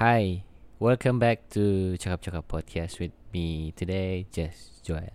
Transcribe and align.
Hi, 0.00 0.48
welcome 0.80 1.20
back 1.20 1.52
to 1.52 1.92
Cakap 2.00 2.24
Cakap 2.24 2.48
Podcast 2.48 2.96
with 3.04 3.12
me 3.36 3.76
today, 3.76 4.24
Jess 4.32 4.80
Joel. 4.80 5.12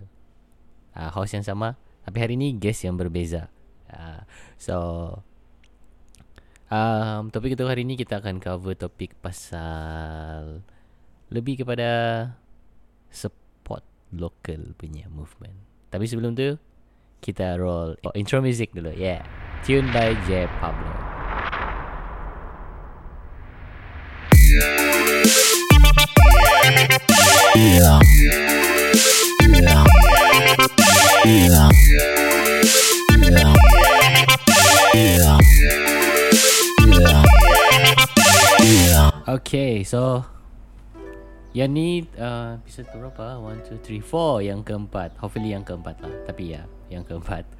Uh, 0.93 1.09
host 1.09 1.33
yang 1.33 1.41
sama, 1.41 1.73
tapi 2.05 2.21
hari 2.21 2.37
ini 2.37 2.53
guest 2.53 2.85
yang 2.85 2.93
berbeza. 2.93 3.49
Uh, 3.89 4.21
so, 4.61 4.77
um, 6.69 7.33
topik 7.33 7.57
untuk 7.57 7.65
hari 7.65 7.81
ini 7.81 7.97
kita 7.97 8.21
akan 8.21 8.37
cover 8.37 8.77
topik 8.77 9.17
pasal 9.25 10.61
lebih 11.33 11.65
kepada 11.65 11.89
support 13.09 13.81
local 14.13 14.77
punya 14.77 15.09
movement. 15.09 15.65
Tapi 15.89 16.05
sebelum 16.05 16.37
tu, 16.37 16.61
kita 17.25 17.57
roll 17.57 17.97
intro 18.13 18.37
music 18.37 18.69
dulu. 18.69 18.93
Yeah, 18.93 19.25
tune 19.65 19.89
by 19.89 20.13
J 20.29 20.45
Pablo. 20.61 21.04
Okay, 39.25 39.81
so 39.81 40.21
yang 41.57 41.73
ni 41.73 42.05
uh, 42.21 42.61
episode 42.61 42.85
berapa? 42.93 43.41
One, 43.41 43.65
two, 43.65 43.81
three, 43.81 43.97
four 43.97 44.45
yang 44.45 44.61
keempat. 44.61 45.17
Hopefully 45.17 45.49
yang 45.49 45.65
keempat 45.65 45.97
lah. 46.05 46.13
Tapi 46.29 46.53
ya, 46.53 46.69
yang 46.93 47.01
keempat. 47.01 47.49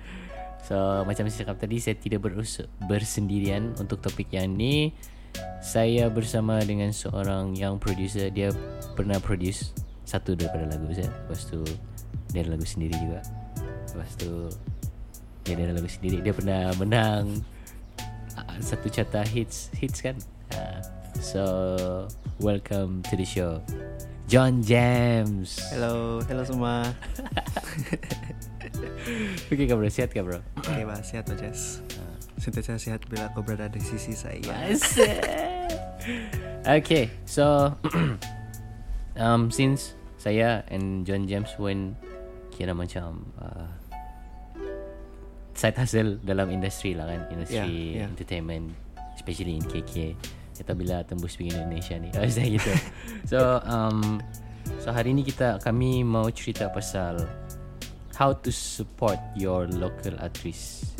So 0.66 1.06
macam 1.06 1.30
saya 1.30 1.46
cakap 1.46 1.62
tadi, 1.62 1.78
saya 1.78 1.94
tidak 1.94 2.26
berus- 2.26 2.66
bersendirian 2.90 3.78
untuk 3.78 4.02
topik 4.02 4.34
yang 4.34 4.50
ni. 4.54 4.98
Saya 5.62 6.10
bersama 6.10 6.58
dengan 6.66 6.90
seorang 6.90 7.54
yang 7.54 7.78
producer. 7.78 8.34
Dia 8.34 8.50
pernah 8.98 9.22
produce 9.22 9.74
satu 10.06 10.38
daripada 10.38 10.70
lagu 10.70 10.88
saya. 10.94 11.10
Lepas 11.10 11.50
tu 11.50 11.60
dia 12.32 12.46
ada 12.46 12.56
lagu 12.56 12.66
sendiri 12.66 12.96
juga. 13.02 13.20
Lepas 13.92 14.12
tu 14.16 14.32
dia 15.44 15.54
ada 15.58 15.74
lagu 15.74 15.90
sendiri. 15.90 16.22
Dia 16.22 16.34
pernah 16.34 16.72
menang 16.78 17.42
uh, 18.38 18.58
satu 18.62 18.88
carta 18.94 19.26
hits 19.26 19.74
hits 19.74 20.00
kan. 20.00 20.16
Uh, 20.54 20.80
so 21.18 21.44
welcome 22.38 23.02
to 23.10 23.18
the 23.18 23.26
show, 23.26 23.60
John 24.30 24.62
James. 24.62 25.58
Hello, 25.74 26.22
hello 26.30 26.46
semua. 26.46 26.86
Okay 29.46 29.70
kah 29.70 29.78
bro? 29.78 29.86
Sihat 29.86 30.10
kah 30.10 30.26
bro? 30.26 30.42
Oke, 30.58 30.82
okay, 30.82 30.84
sehat 31.06 31.30
tuh 31.30 31.38
Jess. 31.38 31.86
Sentiasa 32.42 32.82
sehat 32.82 33.06
bila 33.08 33.30
kau 33.32 33.46
berada 33.46 33.70
di 33.70 33.78
sisi 33.78 34.18
saya. 34.18 34.42
Asik. 34.66 35.22
okay, 36.66 37.14
so 37.30 37.72
um, 39.20 39.52
since 39.52 39.96
saya 40.16 40.64
and 40.72 41.04
John 41.06 41.28
James 41.28 41.52
when 41.60 41.96
kira 42.56 42.72
macam 42.72 43.28
uh, 43.40 43.68
side 45.56 45.76
hustle 45.76 46.20
dalam 46.24 46.52
industri 46.52 46.96
lah 46.96 47.08
kan, 47.08 47.28
industri 47.32 47.60
Yeah, 47.96 48.04
yeah. 48.04 48.08
entertainment, 48.08 48.76
especially 49.16 49.60
in 49.60 49.64
KK. 49.64 50.16
Kita 50.56 50.72
bila 50.72 51.04
tembus 51.04 51.36
pergi 51.36 51.52
Indonesia 51.52 52.00
ni, 52.00 52.12
oh, 52.16 52.24
saya 52.36 52.48
gitu. 52.48 52.72
so 53.32 53.60
um, 53.68 54.24
so 54.80 54.96
hari 54.96 55.12
ni 55.12 55.28
kita 55.28 55.60
kami 55.60 56.04
mau 56.04 56.32
cerita 56.32 56.72
pasal 56.72 57.20
how 58.16 58.32
to 58.32 58.48
support 58.52 59.20
your 59.36 59.68
local 59.76 60.16
artist 60.24 60.95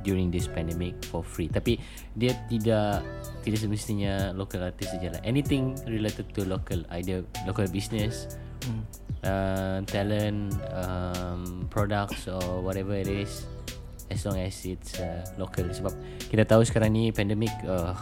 during 0.00 0.28
this 0.28 0.46
pandemic 0.46 0.96
for 1.06 1.20
free. 1.20 1.46
Tapi 1.46 1.76
dia 2.12 2.34
tidak 2.46 3.04
tidak 3.40 3.58
semestinya 3.58 4.32
local 4.32 4.60
artist 4.60 4.92
saja 4.92 5.12
lah. 5.12 5.20
Anything 5.22 5.76
related 5.84 6.28
to 6.32 6.44
local, 6.44 6.80
either 6.94 7.20
local 7.44 7.64
business, 7.66 8.26
Hmm. 8.60 8.84
uh, 9.24 9.78
talent, 9.88 10.52
um, 10.70 11.64
products 11.68 12.28
or 12.28 12.60
whatever 12.60 12.92
it 12.92 13.08
is, 13.08 13.48
as 14.08 14.20
long 14.22 14.36
as 14.36 14.52
it's 14.64 15.00
uh, 15.00 15.24
local. 15.36 15.64
Sebab 15.64 15.96
kita 16.28 16.44
tahu 16.44 16.60
sekarang 16.62 16.92
ni 16.92 17.08
pandemic, 17.08 17.48
uh, 17.64 17.96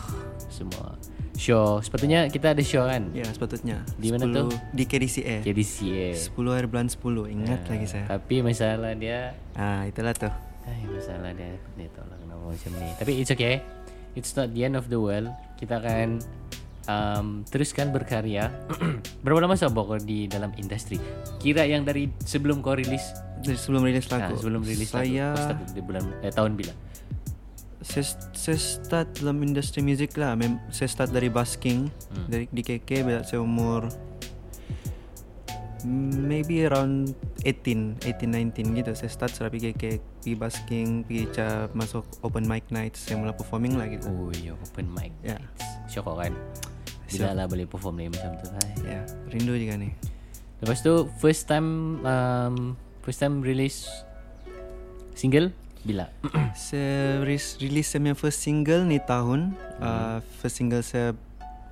semua 0.51 0.99
show. 1.39 1.79
Sepatutnya 1.79 2.27
kita 2.27 2.51
ada 2.51 2.63
show 2.67 2.83
kan? 2.83 3.15
Ya, 3.15 3.23
sepatutnya. 3.31 3.87
Di 3.95 4.11
mana 4.11 4.27
10 4.27 4.35
tuh? 4.35 4.51
Di 4.75 4.83
KDCA. 4.83 5.47
KDCA. 5.47 6.11
10 6.19 6.35
hari 6.51 6.67
bulan 6.67 6.91
10. 6.91 7.31
Ingat 7.31 7.61
Ah, 7.63 7.71
lagi 7.71 7.87
saya. 7.87 8.05
Tapi 8.11 8.43
masalah 8.43 8.93
dia 8.99 9.39
Ah, 9.55 9.87
itulah 9.87 10.11
tuh. 10.11 10.35
Ay, 10.69 10.85
masalah 10.85 11.33
dia. 11.33 11.57
Dia 11.75 11.89
tahu 11.97 12.05
lah 12.05 12.17
kenapa 12.21 12.43
macam 12.45 12.71
ni. 12.77 12.89
Tapi 13.01 13.13
it's 13.17 13.33
okay. 13.33 13.65
It's 14.13 14.37
not 14.37 14.53
the 14.53 14.63
end 14.69 14.77
of 14.77 14.93
the 14.93 15.01
world. 15.01 15.33
Kita 15.57 15.81
akan 15.81 16.21
um, 16.89 17.27
Teruskan 17.49 17.93
berkarya. 17.93 18.53
Berapa 19.25 19.41
lama 19.45 19.57
sebab 19.57 19.85
kau 19.85 20.01
di 20.01 20.27
dalam 20.27 20.51
industri? 20.57 21.01
Kira 21.39 21.65
yang 21.69 21.85
dari 21.85 22.13
sebelum 22.25 22.61
kau 22.61 22.77
rilis? 22.77 23.05
Dari 23.41 23.57
sebelum 23.57 23.85
rilis 23.87 24.09
ah, 24.11 24.29
lagu. 24.29 24.37
Sebelum 24.41 24.63
rilis 24.65 24.91
saya 24.91 25.33
lagu 25.33 25.41
start 25.41 25.61
di 25.73 25.81
bulan 25.85 26.03
eh, 26.25 26.33
Tahun 26.33 26.53
bila? 26.57 26.75
Saya, 27.79 28.05
saya 28.35 28.59
start 28.59 29.23
dalam 29.23 29.39
industri 29.41 29.81
musik 29.81 30.19
lah. 30.19 30.35
Saya 30.75 30.89
start 30.91 31.15
dari 31.15 31.31
busking 31.31 31.87
Hmm. 32.09 32.27
dari 32.27 32.45
di 32.51 32.65
KK 32.65 32.91
bila 33.07 33.21
saya 33.23 33.45
umur 33.45 33.87
maybe 35.87 36.67
around 36.67 37.15
18, 37.45 38.03
18, 38.03 38.55
19 38.55 38.79
gitu. 38.79 38.91
Saya 38.95 39.11
start 39.11 39.31
setelah 39.35 39.51
pergi 39.53 39.75
KK, 39.75 39.83
pergi 40.01 40.35
busking, 40.35 40.89
pergi 41.07 41.23
cap 41.31 41.71
masuk 41.77 42.05
open 42.25 42.47
mic 42.47 42.67
night. 42.73 42.97
Saya 42.99 43.21
mula 43.21 43.37
performing 43.37 43.79
lah 43.79 43.87
gitu. 43.87 44.09
Oh 44.11 44.31
ya 44.35 44.55
open 44.59 44.89
mic 44.91 45.13
Ya. 45.21 45.39
Syok 45.89 46.13
kau 46.13 46.17
kan 46.21 46.37
Bila 47.09 47.33
lah 47.33 47.47
boleh 47.49 47.65
perform 47.65 47.97
ni 48.01 48.13
macam 48.13 48.37
tu 48.37 48.47
ay. 48.53 48.73
Ya, 48.85 49.01
rindu 49.33 49.57
juga 49.57 49.81
nih. 49.81 49.93
Lepas 50.61 50.83
tu 50.85 51.09
First 51.23 51.49
time 51.49 52.03
um, 52.03 52.75
First 53.01 53.23
time 53.25 53.41
release 53.41 53.89
Single 55.17 55.55
Bila 55.87 56.13
saya 56.59 57.23
rilis 57.23 57.87
saya 57.87 58.03
punya 58.03 58.17
first 58.19 58.43
single 58.43 58.83
ni 58.83 58.99
tahun. 58.99 59.55
Uh, 59.79 60.19
first 60.43 60.59
single 60.59 60.83
saya 60.83 61.15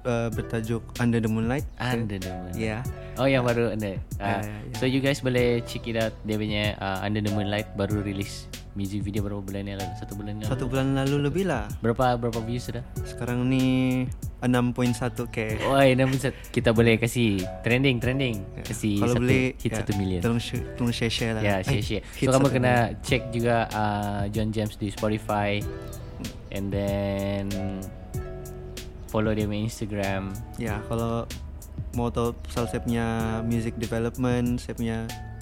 uh, 0.06 0.28
bertajuk 0.30 0.80
Under 0.96 1.18
the 1.18 1.26
Moonlight. 1.26 1.66
Under 1.76 2.16
the 2.16 2.30
Moonlight 2.30 2.54
Ya. 2.56 2.78
Oh 3.16 3.24
yang 3.24 3.42
baru 3.42 3.72
under 3.72 3.96
uh, 4.16 4.22
Ya, 4.22 4.38
ya, 4.40 4.54
ya. 4.62 4.74
So 4.76 4.84
you 4.84 5.00
guys 5.00 5.20
boleh 5.20 5.64
check 5.64 5.84
it 5.84 5.96
out 5.96 6.12
Dia 6.22 6.36
punya 6.36 6.76
uh, 6.76 7.00
Under 7.00 7.18
the 7.18 7.32
Moonlight 7.32 7.72
Baru 7.72 8.00
release 8.00 8.44
Music 8.76 9.00
video 9.00 9.24
berapa 9.24 9.40
bulan 9.40 9.64
yang 9.64 9.80
lalu 9.80 9.92
Satu 9.96 10.12
bulan 10.14 10.36
yang 10.36 10.46
Satu 10.46 10.68
lalu 10.68 10.70
bulan 10.70 10.86
lalu 10.94 11.16
lebih 11.24 11.44
lah. 11.48 11.64
Berapa 11.80 12.20
berapa 12.20 12.44
views 12.44 12.68
sudah 12.68 12.84
Sekarang 13.02 13.48
ni 13.48 14.04
6.1 14.44 14.92
k. 15.32 15.56
Oi 15.64 15.96
nama 15.96 16.12
set 16.14 16.36
kita 16.52 16.70
boleh 16.70 17.00
kasih 17.00 17.40
Trending 17.64 17.96
trending 17.98 18.44
Kasih 18.60 19.00
Kalau 19.00 19.16
satu 19.16 19.24
boleh 19.24 19.56
Hit 19.56 19.72
satu 19.74 19.92
million 19.96 20.20
Tolong 20.20 20.36
share, 20.36 20.64
tolong 20.76 20.92
share 20.92 21.08
share 21.08 21.32
lah. 21.34 21.42
Ya 21.42 21.64
Eh, 21.64 21.80
share 21.80 22.04
share 22.04 22.04
So 22.20 22.28
kamu 22.30 22.52
kena 22.52 22.74
million. 22.92 23.00
check 23.00 23.22
juga 23.32 23.64
uh, 23.72 24.22
John 24.28 24.52
James 24.52 24.76
di 24.76 24.92
Spotify 24.92 25.56
And 26.52 26.68
then 26.68 27.48
Follow 29.06 29.32
dia 29.32 29.46
punya 29.46 29.62
Instagram 29.66 30.34
Ya, 30.58 30.82
kalau 30.90 31.24
mau 31.96 32.12
tahu 32.12 32.36
pasal 32.44 32.68
saya 32.68 32.80
punya 32.84 33.06
music 33.46 33.80
development, 33.80 34.60
saya 34.60 34.74
punya 34.76 34.98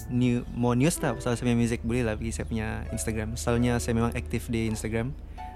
new 0.07 0.45
mau 0.53 0.77
news 0.77 1.01
lah 1.01 1.17
pasal 1.17 1.33
saya 1.33 1.49
punya 1.49 1.57
music 1.57 1.81
boleh 1.81 2.05
lah 2.05 2.13
pergi 2.15 2.31
saya 2.31 2.45
punya 2.47 2.67
Instagram. 2.93 3.29
Soalnya 3.35 3.81
saya 3.81 3.93
memang 3.97 4.13
aktif 4.15 4.47
di 4.47 4.69
Instagram. 4.71 5.11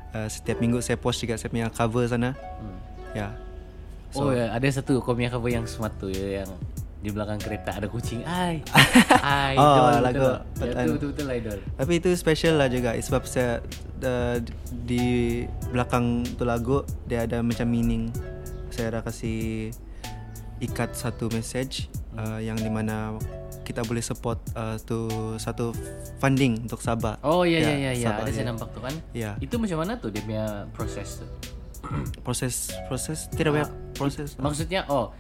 Uh, 0.10 0.26
setiap 0.26 0.58
minggu 0.58 0.82
saya 0.82 0.98
post 0.98 1.22
juga 1.22 1.38
saya 1.38 1.54
punya 1.54 1.70
cover 1.70 2.06
sana. 2.10 2.34
hmm. 2.34 2.78
Ya. 3.14 3.34
Oh 4.18 4.34
ya, 4.34 4.50
ada 4.50 4.66
satu 4.74 5.06
kau 5.06 5.14
punya 5.14 5.30
cover 5.30 5.54
yang 5.54 5.70
smart 5.70 5.94
tu 6.02 6.10
ya, 6.10 6.42
Yang 6.42 6.58
di 7.00 7.10
belakang 7.16 7.40
kereta 7.40 7.80
ada 7.80 7.88
kucing 7.88 8.28
Ai 8.28 8.60
Oh, 9.60 9.88
Idol 9.88 10.04
lagu 10.04 10.20
betul 10.20 10.32
tak? 10.36 10.42
Ya, 10.44 10.60
betul. 10.60 10.84
tu 10.84 10.92
betul-betul 11.00 11.28
idol 11.32 11.60
Tapi 11.80 11.94
itu 11.96 12.10
special 12.16 12.54
lah 12.60 12.68
juga 12.68 12.92
sebab 13.00 13.24
saya 13.24 13.64
uh, 14.04 14.38
di 14.84 15.44
belakang 15.72 16.28
tu 16.36 16.44
lagu 16.44 16.84
dia 17.08 17.24
ada 17.24 17.40
macam 17.40 17.68
meaning. 17.68 18.12
Saya 18.70 18.96
ada 18.96 19.00
kasih 19.04 19.72
ikat 20.60 20.92
satu 20.92 21.32
message 21.32 21.88
uh, 22.20 22.40
yang 22.40 22.60
di 22.60 22.68
mana 22.68 23.16
kita 23.64 23.86
boleh 23.86 24.02
support 24.02 24.42
uh, 24.58 24.76
tu 24.82 25.08
satu 25.40 25.72
funding 26.20 26.68
untuk 26.68 26.82
Sabah. 26.82 27.22
Oh 27.24 27.46
ya 27.46 27.62
ya 27.62 27.76
ya, 27.76 27.92
ya. 27.96 28.08
Sabah, 28.12 28.24
Ada 28.28 28.32
saya 28.34 28.44
ya. 28.44 28.50
nampak 28.52 28.68
tu 28.76 28.80
kan 28.84 28.96
Ya. 29.16 29.32
Itu 29.40 29.56
macam 29.56 29.78
mana 29.86 29.96
tuh 29.96 30.10
dia 30.12 30.22
punya 30.26 30.68
proses 30.76 31.24
tu 31.24 31.26
Proses 32.28 32.76
proses 32.92 33.32
tidak 33.32 33.56
banyak 33.56 33.72
proses. 33.96 34.36
Maksudnya 34.36 34.84
oh 34.92 35.16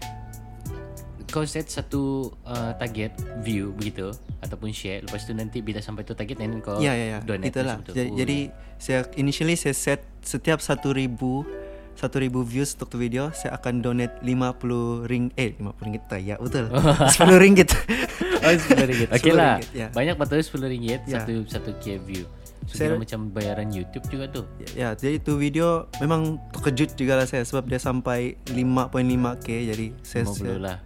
kau 1.29 1.43
set 1.43 1.65
satu 1.65 2.01
uh, 2.43 2.73
target 2.75 3.13
view 3.39 3.71
begitu 3.71 4.09
ataupun 4.39 4.69
share 4.69 5.01
lepas 5.01 5.21
tu 5.21 5.31
nanti 5.31 5.59
bila 5.59 5.77
sampai 5.77 6.01
tu 6.01 6.11
target 6.11 6.35
then 6.35 6.59
kau 6.59 6.77
Ya 6.77 6.91
ya 6.91 7.05
ya. 7.13 7.19
donate 7.21 7.49
Itulah. 7.49 7.77
macam 7.77 7.85
tu. 7.85 7.93
Jadi, 7.93 8.09
Oh. 8.09 8.17
jadi 8.17 8.37
saya 8.75 8.99
initially 9.13 9.53
saya 9.53 9.71
set 9.71 10.01
setiap 10.19 10.57
satu 10.57 10.91
ribu 10.91 11.45
satu 11.93 12.15
ribu 12.17 12.41
views 12.41 12.71
untuk 12.73 12.89
tu 12.89 12.97
video 12.97 13.27
saya 13.31 13.53
akan 13.53 13.79
donate 13.79 14.15
50 14.21 15.03
ring 15.05 15.29
eh 15.35 15.51
50 15.53 15.83
ringgit 15.83 16.03
tak 16.05 16.21
ya 16.21 16.35
betul 16.35 16.71
10 17.13 17.37
ringgit 17.37 17.69
Oh, 18.39 18.55
sepuluh 18.55 18.87
ringgit. 18.87 19.09
Okay 19.11 19.31
10 19.31 19.35
lah. 19.35 19.59
ringgit, 19.59 19.71
ya. 19.75 19.87
Banyak 19.91 20.15
betul 20.15 20.39
sepuluh 20.39 20.71
ringgit 20.71 21.03
Ya. 21.03 21.19
satu 21.19 21.43
satu 21.43 21.75
k 21.75 21.99
view. 21.99 22.23
So 22.63 22.79
Saya- 22.79 22.95
macam 22.95 23.27
bayaran 23.29 23.67
YouTube 23.67 24.07
juga 24.07 24.31
tu. 24.31 24.47
Ya, 24.71 24.95
jadi 24.95 25.19
itu 25.19 25.35
video 25.35 25.91
memang 25.99 26.39
terkejut 26.49 26.95
juga 26.95 27.19
lah 27.19 27.27
saya 27.27 27.43
sebab 27.43 27.67
dia 27.67 27.75
sampai 27.75 28.39
5.5k 28.47 29.47
jadi 29.67 29.85
saya 29.99 30.23
50 30.23 30.55
lah. 30.55 30.77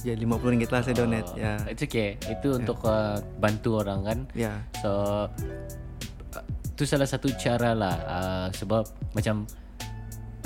Ya 0.00 0.14
50 0.14 0.26
ringgit 0.46 0.70
lah 0.70 0.80
saya 0.80 0.94
donate 0.96 1.26
Oh, 1.28 1.36
ya. 1.36 1.58
It's 1.66 1.82
okay. 1.82 2.14
Itu 2.24 2.56
untuk 2.56 2.82
uh, 2.82 3.18
bantu 3.38 3.82
orang 3.82 4.00
kan. 4.02 4.18
Ya. 4.32 4.62
So 4.78 4.90
uh, 5.26 6.44
tu 6.74 6.86
salah 6.86 7.06
satu 7.06 7.30
cara 7.34 7.74
lah 7.74 7.96
uh, 8.06 8.46
sebab 8.54 8.86
macam 9.12 9.46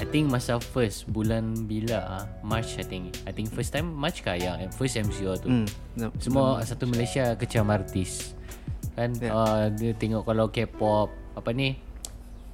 I 0.01 0.09
think 0.09 0.33
masa 0.33 0.59
first 0.59 1.07
bulan 1.07 1.69
bila 1.71 1.99
ah 2.03 2.25
March 2.43 2.75
I 2.75 2.83
think 2.83 3.15
I 3.23 3.31
think 3.31 3.53
first 3.53 3.71
time 3.71 3.93
March 3.93 4.25
kah 4.25 4.35
yang 4.35 4.59
first 4.73 4.97
MCO 4.97 5.39
tu. 5.39 5.47
Hmm. 5.47 5.67
no, 5.95 6.11
Semua 6.19 6.59
satu 6.65 6.89
Malaysia 6.89 7.37
kecam 7.37 7.69
artis 7.69 8.35
kan 8.93 9.15
Ya. 9.17 9.31
uh, 9.33 9.67
dia 9.73 9.95
tengok 9.95 10.27
kalau 10.27 10.53
K-pop 10.53 11.09
apa 11.33 11.49
ni 11.55 11.81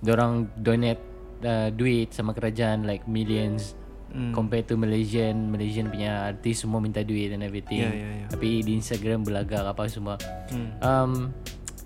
orang 0.06 0.47
donate 0.55 1.03
uh, 1.43 1.67
duit 1.73 2.15
sama 2.15 2.31
kerajaan 2.31 2.87
like 2.87 3.03
millions 3.11 3.75
Hmm. 4.08 4.32
compare 4.32 4.62
to 4.62 4.75
Malaysian 4.75 5.49
Malaysian 5.49 5.87
punya 5.87 6.26
artis 6.26 6.60
semua 6.60 6.78
minta 6.78 7.00
duit 7.00 7.28
and 7.28 7.40
everything 7.40 7.78
Ya, 7.78 7.90
ya, 7.90 8.08
ya. 8.16 8.26
tapi 8.26 8.60
di 8.60 8.72
Instagram 8.75 9.20
belagak 9.20 9.62
apa 9.62 9.84
semua 9.84 10.16
Hmm. 10.49 10.69
um, 10.81 11.12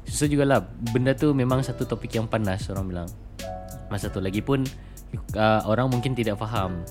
susah 0.04 0.26
jugalah 0.26 0.62
benda 0.88 1.12
tu 1.12 1.32
memang 1.32 1.60
satu 1.60 1.82
topik 1.82 2.12
yang 2.12 2.24
panas 2.24 2.68
orang 2.68 2.86
bilang 2.86 3.08
masa 3.88 4.06
tu 4.06 4.18
lagi 4.18 4.38
pun 4.38 4.62
uh, 5.32 5.60
orang 5.64 5.88
mungkin 5.88 6.12
tidak 6.12 6.36
faham 6.36 6.86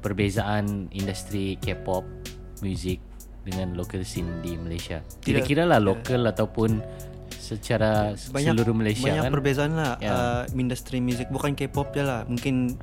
perbezaan 0.00 0.86
industri 0.90 1.56
K-pop 1.56 2.04
music 2.60 3.00
dengan 3.42 3.74
local 3.74 4.02
scene 4.02 4.28
di 4.40 4.54
Malaysia. 4.54 5.00
Tidak 5.00 5.22
Tidak- 5.22 5.46
kira 5.46 5.62
lah 5.64 5.78
local 5.78 6.26
ataupun 6.26 6.82
secara 7.32 8.10
banyak 8.28 8.52
seluruh 8.52 8.74
Malaysia 8.74 9.06
banyak 9.06 9.22
kan. 9.22 9.32
perbezaan 9.32 9.72
lah 9.72 9.92
Ya. 9.96 10.10
uh, 10.10 10.42
industri 10.52 10.98
musik 10.98 11.26
bukan 11.28 11.54
K-pop 11.54 11.90
je 11.90 12.02
lah 12.02 12.22
mungkin 12.24 12.74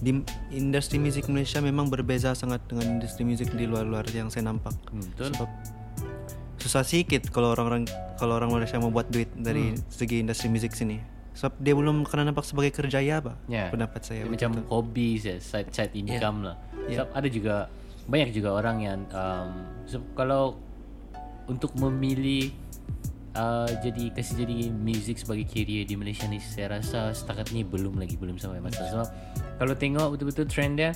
di 0.00 0.24
industri 0.50 0.96
musik 0.96 1.26
Malaysia 1.26 1.60
memang 1.60 1.86
berbeza 1.86 2.32
sangat 2.32 2.64
dengan 2.64 2.88
industri 2.90 3.22
musik 3.22 3.48
di 3.50 3.64
luar-luar 3.64 4.08
yang 4.08 4.28
saya 4.28 4.46
nampak 4.46 4.72
Hmm, 4.88 5.04
betul. 5.06 5.30
sebab 5.30 5.50
susah 6.56 6.82
sikit 6.82 7.28
kalau 7.28 7.52
orang-orang 7.52 7.84
kalau 8.16 8.34
orang 8.34 8.48
Malaysia 8.50 8.76
mau 8.76 8.88
buat 8.88 9.08
duit 9.08 9.28
dari 9.34 9.72
Hmm. 9.72 9.80
segi 9.86 10.20
industri 10.20 10.48
musik 10.48 10.72
sini 10.72 11.00
sebab 11.32 11.52
dia 11.56 11.72
belum 11.72 12.04
kena 12.04 12.26
nampak 12.26 12.44
sebagai 12.44 12.72
kerjaya 12.74 13.18
apa 13.18 13.36
Ya. 13.46 13.68
pendapat 13.68 14.00
saya 14.02 14.24
Dia 14.24 14.30
macam 14.30 14.50
hobi 14.68 15.16
saja, 15.16 15.36
side 15.38 15.70
side 15.70 15.92
income 15.94 16.44
lah. 16.44 16.56
Ya. 16.84 17.00
Sebab 17.00 17.08
ada 17.14 17.28
juga 17.28 17.54
banyak 18.04 18.30
juga 18.30 18.50
orang 18.52 18.76
yang 18.78 19.00
um, 19.10 19.48
so, 19.84 20.00
kalau 20.12 20.58
untuk 21.46 21.72
memilih 21.74 22.50
uh, 23.40 23.70
jadi 23.80 24.12
kasih 24.12 24.44
jadi 24.44 24.56
music 24.68 25.16
sebagai 25.24 25.48
career 25.48 25.88
di 25.88 25.96
Malaysia 25.96 26.28
ni 26.28 26.38
saya 26.38 26.78
rasa 26.78 27.16
setakat 27.16 27.50
ni 27.56 27.64
belum 27.64 27.96
lagi 27.96 28.20
belum 28.20 28.36
sampai 28.36 28.60
masa. 28.60 28.84
Sebab 28.92 29.08
kalau 29.56 29.74
tengok 29.74 30.06
betul-betul 30.14 30.46
trend 30.46 30.76
dia 30.76 30.92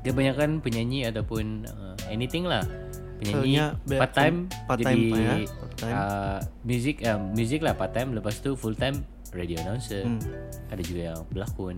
kebanyakan 0.00 0.64
penyanyi 0.64 1.04
ataupun 1.04 1.68
uh, 1.68 1.96
anything 2.08 2.48
lah. 2.48 2.64
Penyanyi 3.20 3.76
banyak 3.84 4.00
part 4.00 4.12
time 4.16 4.36
part-time 4.64 4.96
jadi 4.96 5.12
lah 5.12 5.20
ya, 5.20 5.34
part-time. 5.60 5.92
uh, 5.92 6.38
music 6.64 6.96
uh, 7.04 7.20
music 7.20 7.60
lah 7.60 7.76
part 7.76 7.92
time 7.92 8.16
lepas 8.16 8.40
tu 8.40 8.56
full 8.56 8.72
time 8.72 9.04
radio 9.36 9.60
announcer. 9.60 10.08
Hmm. 10.08 10.20
ada 10.72 10.80
juga 10.80 11.12
yang 11.12 11.20
berlakon. 11.28 11.76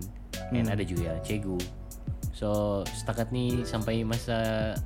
And 0.53 0.69
ada 0.69 0.85
juga 0.85 1.13
yang 1.13 1.19
cikgu 1.25 1.82
so 2.33 2.49
setakat 2.89 3.29
ni 3.29 3.61
sampai 3.61 4.01
masa 4.01 4.37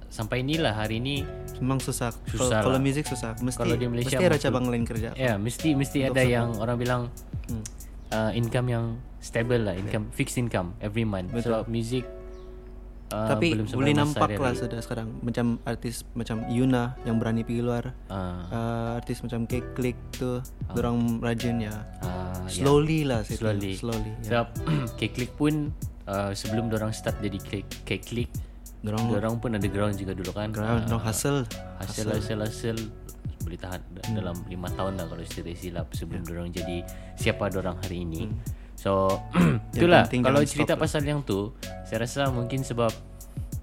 sampai 0.07 0.43
inilah 0.43 0.71
hari 0.71 0.99
ni 0.99 1.23
memang 1.57 1.79
susah, 1.79 2.11
Susah 2.27 2.59
kalau, 2.59 2.75
lah. 2.75 2.83
musik 2.83 3.03
susah. 3.03 3.33
Mesti 3.39 3.57
Kalau 3.57 3.73
di 3.73 3.87
Malaysia 3.87 4.13
mesti 4.13 4.21
ada 4.21 4.35
mesti- 4.35 4.45
cabang 4.45 4.65
lain 4.67 4.83
kerja. 4.83 5.09
Ya 5.15 5.33
mesti 5.35 5.69
mesti 5.73 5.99
ada 6.03 6.21
yang 6.21 6.53
orang 6.55 6.77
bilang 6.77 7.01
Hmm. 7.47 7.63
uh, 8.11 8.31
income 8.31 8.67
yang 8.67 8.85
stable 9.17 9.63
lah 9.63 9.73
income 9.73 10.11
fixed 10.11 10.35
income 10.35 10.75
every 10.77 11.01
month. 11.01 11.31
So 11.39 11.63
music 11.65 12.03
uh, 13.09 13.31
tapi 13.31 13.55
boleh 13.63 13.95
nampak 13.95 14.35
lah 14.35 14.51
sudah 14.51 14.83
sekarang. 14.83 15.15
Macam 15.23 15.57
artis 15.63 16.03
macam 16.11 16.43
Yuna 16.47 16.99
yang 17.03 17.15
berani 17.17 17.41
pergi 17.41 17.63
luar. 17.63 17.95
Ah, 18.07 18.43
uh, 18.51 18.89
artis 18.99 19.23
macam 19.23 19.47
Cake 19.47 19.71
Click 19.73 19.95
tu 20.11 20.43
orang 20.69 21.23
rajin 21.23 21.63
ya. 21.63 21.73
Ah, 22.03 22.43
ya. 22.45 22.59
slowly 22.59 23.07
lah 23.07 23.23
saya 23.23 23.39
slowly. 23.39 23.73
slowly 23.73 24.11
ya. 24.19 24.43
sebab 24.43 24.47
K-Click 24.99 25.31
pun 25.33 25.71
uh, 26.07 26.31
sebelum 26.31 26.71
orang 26.71 26.91
start 26.91 27.19
jadi 27.19 27.37
K-Click 27.85 28.31
Dorang 28.77 29.09
orang 29.09 29.35
pun 29.41 29.51
underground 29.51 29.97
juga 29.97 30.13
dulu 30.13 30.31
kan 30.31 30.53
ground 30.53 30.85
Ah, 30.85 30.89
no 30.89 30.97
hustle 30.97 31.43
hasil 31.81 32.07
hasil 32.13 32.37
hasil 32.39 32.77
boleh 33.41 33.57
tahan 33.57 33.81
Hmm. 34.07 34.15
dalam 34.15 34.35
lima 34.47 34.67
tahun 34.71 34.95
lah 34.95 35.07
kalau 35.07 35.23
saya 35.23 35.43
tak 35.47 35.57
silap 35.57 35.87
sebelum 35.91 36.23
yeah. 36.23 36.33
orang 36.35 36.49
jadi 36.51 36.77
siapa 37.15 37.47
orang 37.49 37.75
hari 37.79 38.03
ini. 38.03 38.27
Hmm. 38.27 38.37
So 38.75 39.19
itulah 39.75 40.07
kalau 40.07 40.43
cerita 40.43 40.75
lah. 40.75 40.83
pasal 40.83 41.03
yang 41.03 41.23
tu 41.23 41.51
saya 41.83 42.03
rasa 42.03 42.27
mungkin 42.29 42.61
sebab 42.61 42.91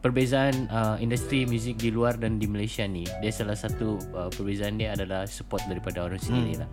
perbezaan 0.01 0.69
uh, 0.69 0.97
industri 1.01 1.49
muzik 1.49 1.81
di 1.81 1.89
luar 1.89 2.17
dan 2.21 2.37
di 2.37 2.45
Malaysia 2.45 2.85
ni 2.85 3.09
dia 3.23 3.33
salah 3.33 3.57
satu 3.57 3.97
uh, 4.13 4.29
perbezaan 4.29 4.77
dia 4.77 4.93
adalah 4.93 5.25
support 5.25 5.65
daripada 5.65 6.05
orang 6.05 6.21
Hmm. 6.21 6.29
sendiri 6.29 6.55
lah. 6.61 6.69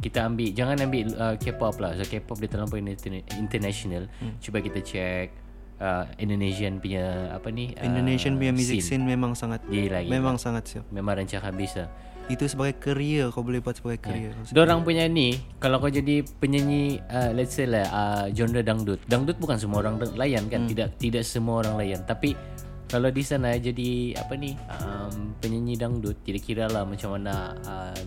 Kita 0.00 0.24
ambil 0.24 0.50
jangan 0.50 0.76
ambil 0.80 1.06
uh, 1.14 1.36
K-pop 1.36 1.76
lah. 1.76 1.94
So 1.94 2.04
K-pop 2.04 2.36
dia 2.36 2.48
interna- 2.48 3.26
international. 3.36 4.08
Hmm. 4.18 4.34
Cuba 4.36 4.58
kita 4.58 4.80
check 4.80 5.30
uh, 5.78 6.04
Indonesian 6.16 6.78
punya 6.78 7.30
apa 7.30 7.48
ni? 7.48 7.72
Uh, 7.76 7.84
Indonesian 7.84 8.36
punya 8.36 8.52
music 8.52 8.80
scene, 8.80 9.02
memang 9.02 9.32
sangat 9.32 9.60
Gila, 9.66 10.00
gila. 10.00 10.10
memang 10.10 10.36
sangat 10.36 10.64
siap 10.66 10.84
Memang 10.88 11.16
rancang 11.16 11.40
habis 11.40 11.76
lah. 11.76 11.88
itu 12.30 12.46
sebagai 12.46 12.78
career 12.78 13.26
kau 13.28 13.42
boleh 13.42 13.58
buat 13.58 13.74
sebagai 13.74 13.98
career 14.00 14.30
Dorang 14.54 14.86
punya 14.86 15.02
ni 15.04 15.34
Kalau 15.58 15.82
kau 15.82 15.90
jadi 15.90 16.22
penyanyi 16.38 17.02
uh, 17.02 17.34
Let's 17.34 17.58
say 17.58 17.66
lah 17.66 17.90
uh, 17.90 18.26
Genre 18.30 18.62
dangdut 18.62 19.02
Dangdut 19.04 19.34
bukan 19.36 19.58
semua 19.58 19.82
orang 19.82 19.98
layan 20.14 20.46
kan 20.46 20.62
Hmm. 20.62 20.70
Tidak 20.70 20.88
tidak 20.94 21.24
semua 21.26 21.66
orang 21.66 21.82
layan 21.82 22.06
Tapi 22.06 22.38
Kalau 22.86 23.10
di 23.10 23.26
sana 23.26 23.58
jadi 23.58 24.14
Apa 24.14 24.38
ni 24.38 24.54
um, 24.54 25.34
Penyanyi 25.42 25.74
dangdut 25.74 26.22
Kira-kira 26.22 26.70
lah 26.70 26.86
macam 26.86 27.18
mana 27.18 27.50
uh, 27.66 27.98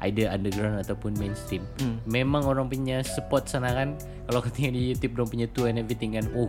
Either 0.00 0.28
underground 0.28 0.80
ataupun 0.80 1.12
mainstream. 1.14 1.60
Hmm. 1.76 2.00
Memang 2.04 2.42
orang 2.42 2.66
punya 2.66 3.00
support 3.00 3.44
sana 3.44 3.68
kan 3.70 3.94
Kalau 4.24 4.40
kau 4.40 4.48
tengok 4.48 4.72
di 4.72 4.82
YouTube 4.88 5.12
Orang 5.14 5.28
punya 5.28 5.46
tour 5.46 5.66
and 5.66 5.76
everything 5.76 6.14
kan 6.14 6.24
Oh 6.32 6.48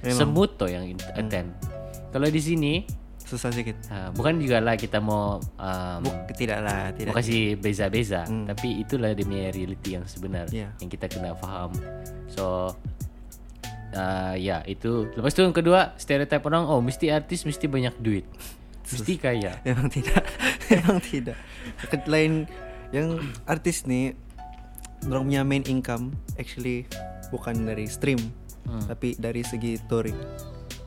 Semut 0.00 0.54
tu 0.54 0.64
yang 0.64 0.86
in- 0.86 1.10
attend. 1.12 1.52
Kalau 2.08 2.24
di 2.24 2.38
sini 2.38 2.86
susah 3.20 3.50
sikit. 3.50 3.76
uh, 3.88 4.08
Bukan 4.10 4.38
juga 4.38 4.56
lah 4.58 4.72
kita 4.72 4.96
mau 4.98 5.36
um, 5.36 5.98
Buk, 6.00 6.16
tidak 6.32 6.58
lah 6.58 6.88
tidak. 6.90 7.12
Mau 7.12 7.18
kasih 7.18 7.54
beza-beza 7.54 8.24
Tapi 8.24 8.80
itulah 8.80 9.12
dia 9.12 9.22
punya 9.22 9.50
reality 9.50 9.94
yang 9.94 10.04
sebenar 10.04 10.48
Ya. 10.48 10.72
Yang 10.78 10.96
kita 10.96 11.06
kena 11.10 11.34
faham. 11.34 11.76
So 12.26 12.72
uh, 13.92 14.34
Ya 14.34 14.64
itu. 14.64 15.12
Lepas 15.12 15.32
tu 15.32 15.42
yang 15.42 15.52
kedua 15.52 15.92
Stereotype 15.96 16.40
orang 16.42 16.64
Oh 16.64 16.80
mesti 16.80 17.10
artis 17.10 17.44
Mesti 17.44 17.68
banyak 17.68 18.00
duit. 18.00 18.24
Mesti 18.88 19.20
kaya. 19.20 19.60
Memang 19.60 19.92
tidak. 19.92 20.24
Memang 20.72 20.96
tidak. 20.98 21.36
Lain 22.06 22.48
Yang 22.90 23.20
artis 23.44 23.84
ni 23.84 24.14
Orang 25.06 25.28
punya 25.28 25.44
main 25.44 25.62
income 25.64 26.10
Actually 26.36 26.88
Bukan 27.28 27.68
dari 27.68 27.86
stream 27.86 28.18
Hmm. 28.68 28.84
Tapi 28.84 29.16
dari 29.16 29.40
segi 29.40 29.80
touring 29.88 30.12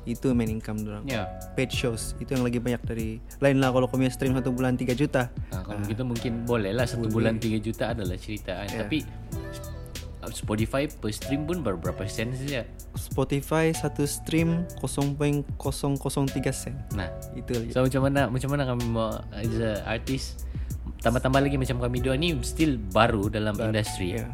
Itu 0.05 0.38
main 0.38 0.53
income 0.53 0.86
orang. 0.86 1.01
Ya. 1.10 1.25
Paid 1.58 1.74
shows 1.74 2.13
Itu 2.22 2.38
yang 2.38 2.46
lebih 2.46 2.62
banyak 2.62 2.77
dari 2.86 3.17
Lain 3.41 3.58
lah 3.58 3.74
kalau 3.74 3.89
punya 3.89 4.05
stream 4.13 4.38
Satu 4.38 4.53
bulan 4.53 4.77
3 4.77 4.93
juta. 4.93 5.34
Nah, 5.50 5.65
Kalau 5.65 5.81
gitu 5.89 6.05
mungkin 6.05 6.46
boleh 6.46 6.77
lah 6.77 6.86
Satu 6.86 7.10
bulan 7.10 7.41
3 7.41 7.58
juta 7.58 7.89
adalah 7.98 8.13
cerita 8.22 8.53
kan 8.53 8.70
Ya. 8.70 8.86
Tapi 8.86 9.01
Spotify 10.29 10.86
per 10.86 11.10
stream 11.10 11.50
pun 11.50 11.65
baru 11.65 11.81
berapa 11.81 12.05
sen 12.05 12.38
saja 12.38 12.62
Spotify 12.93 13.74
satu 13.74 14.05
stream 14.05 14.70
0.003 14.77 15.50
sen. 16.53 16.77
Nah. 16.93 17.10
Itu 17.34 17.58
aja 17.58 17.74
So 17.74 17.81
macam 17.81 18.01
mana 18.05 18.29
Macam 18.29 18.50
mana 18.53 18.63
kami 18.70 18.86
mau 18.86 19.10
As 19.34 19.58
a 19.58 19.81
artist 19.89 20.46
Tambah-tambah 21.01 21.41
lagi 21.41 21.58
macam 21.58 21.81
kami 21.81 21.98
dua 21.98 22.13
ni 22.13 22.38
Still 22.46 22.77
baru 22.77 23.27
dalam 23.27 23.58
industri. 23.58 24.22
Ya. 24.22 24.29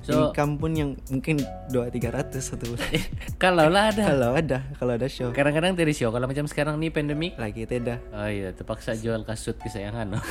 So 0.00 0.32
Income 0.32 0.52
pun 0.56 0.72
yang 0.72 0.90
Mungkin 1.12 1.44
2-300 1.68 2.40
satu 2.40 2.72
bulan. 2.72 2.88
Kalau 3.42 3.68
lah 3.68 3.92
ada. 3.92 4.04
Kalau 4.16 4.30
ada 4.32 4.58
Kalau 4.80 4.92
ada 4.96 5.08
show. 5.12 5.28
Kadang-kadang 5.30 5.76
dari 5.76 5.92
show. 5.92 6.08
Kalau 6.08 6.24
macam 6.24 6.48
sekarang 6.48 6.80
ni 6.80 6.88
pandemik 6.88 7.36
Lagi 7.36 7.68
tidak 7.68 8.00
Oh 8.16 8.26
iya 8.26 8.50
Terpaksa 8.56 8.96
jual 8.96 9.22
kasut 9.28 9.60
kesayangan. 9.60 10.16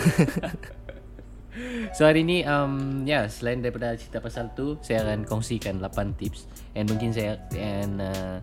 So 1.97 2.05
hari 2.05 2.23
ni 2.23 2.45
um, 2.45 3.03
Ya 3.03 3.19
yeah, 3.19 3.23
selain 3.25 3.59
daripada 3.59 3.91
cerita 3.97 4.21
pasal 4.23 4.53
tu 4.53 4.77
Saya 4.79 5.03
akan 5.05 5.27
kongsikan 5.27 5.81
8 5.81 6.17
tips. 6.17 6.49
And 6.73 6.87
mungkin 6.89 7.13
saya 7.13 7.41
And 7.53 7.99
uh, 7.99 8.37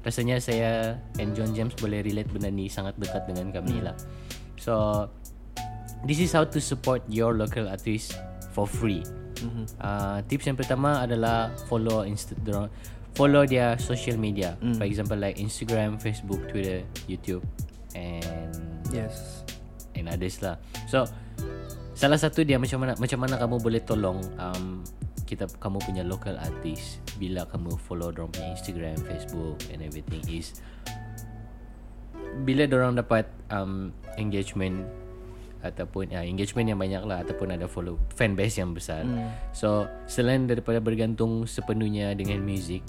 Rasanya 0.00 0.38
saya 0.40 0.96
And 1.20 1.36
John 1.36 1.52
James 1.52 1.76
boleh 1.76 2.00
relate 2.04 2.30
benda 2.30 2.48
ni 2.48 2.72
Sangat 2.72 2.96
dekat 3.00 3.26
dengan 3.28 3.52
kami 3.52 3.84
lah 3.84 3.96
So 4.60 5.08
This 6.00 6.18
is 6.18 6.32
how 6.32 6.48
to 6.48 6.58
support 6.58 7.04
your 7.06 7.36
local 7.36 7.68
artist 7.68 8.16
For 8.50 8.64
free 8.64 9.04
Mhm. 9.40 9.64
uh, 9.80 10.18
Tips 10.26 10.44
yang 10.44 10.56
pertama 10.56 11.00
adalah 11.00 11.48
Follow 11.68 12.04
Instagram 12.04 12.68
Follow 13.12 13.44
dia 13.44 13.74
social 13.76 14.16
media 14.16 14.54
Mm. 14.60 14.76
For 14.76 14.86
example 14.86 15.18
like 15.18 15.36
Instagram, 15.36 15.96
Facebook, 15.98 16.44
Twitter, 16.48 16.84
YouTube 17.04 17.44
And 17.92 18.54
Yes 18.90 19.44
and 19.92 20.06
others 20.08 20.40
lah. 20.40 20.56
So 20.86 21.04
salah 21.92 22.16
satu 22.16 22.46
dia 22.46 22.56
macam 22.56 22.80
mana 22.80 22.96
macam 22.96 23.18
mana 23.20 23.36
kamu 23.36 23.56
boleh 23.60 23.82
tolong 23.84 24.18
um, 24.40 24.80
kita 25.28 25.46
kamu 25.60 25.78
punya 25.84 26.02
local 26.02 26.34
artist 26.38 26.98
bila 27.20 27.44
kamu 27.46 27.76
follow 27.76 28.08
dorang 28.10 28.32
punya 28.32 28.50
Instagram, 28.50 28.96
Facebook 29.04 29.60
and 29.70 29.84
everything 29.84 30.22
is 30.26 30.58
bila 32.42 32.64
dorang 32.64 32.96
dapat 32.96 33.26
um, 33.50 33.90
engagement 34.16 34.86
ataupun 35.60 36.12
ya, 36.12 36.24
engagement 36.24 36.66
yang 36.68 36.80
banyak 36.80 37.02
lah 37.04 37.20
ataupun 37.24 37.52
ada 37.52 37.68
follow 37.68 38.00
fan 38.16 38.32
base 38.32 38.60
yang 38.60 38.72
besar. 38.72 39.04
Hmm. 39.04 39.30
So 39.52 39.88
selain 40.08 40.48
daripada 40.48 40.80
bergantung 40.80 41.44
sepenuhnya 41.44 42.16
dengan 42.16 42.40
music, 42.40 42.84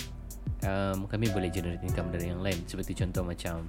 um, 0.63 1.05
kami 1.07 1.27
boleh 1.31 1.51
generate 1.51 1.83
income 1.83 2.09
dari 2.11 2.31
yang 2.31 2.39
lain. 2.39 2.59
Seperti 2.65 2.95
contoh 2.95 3.27
macam 3.27 3.67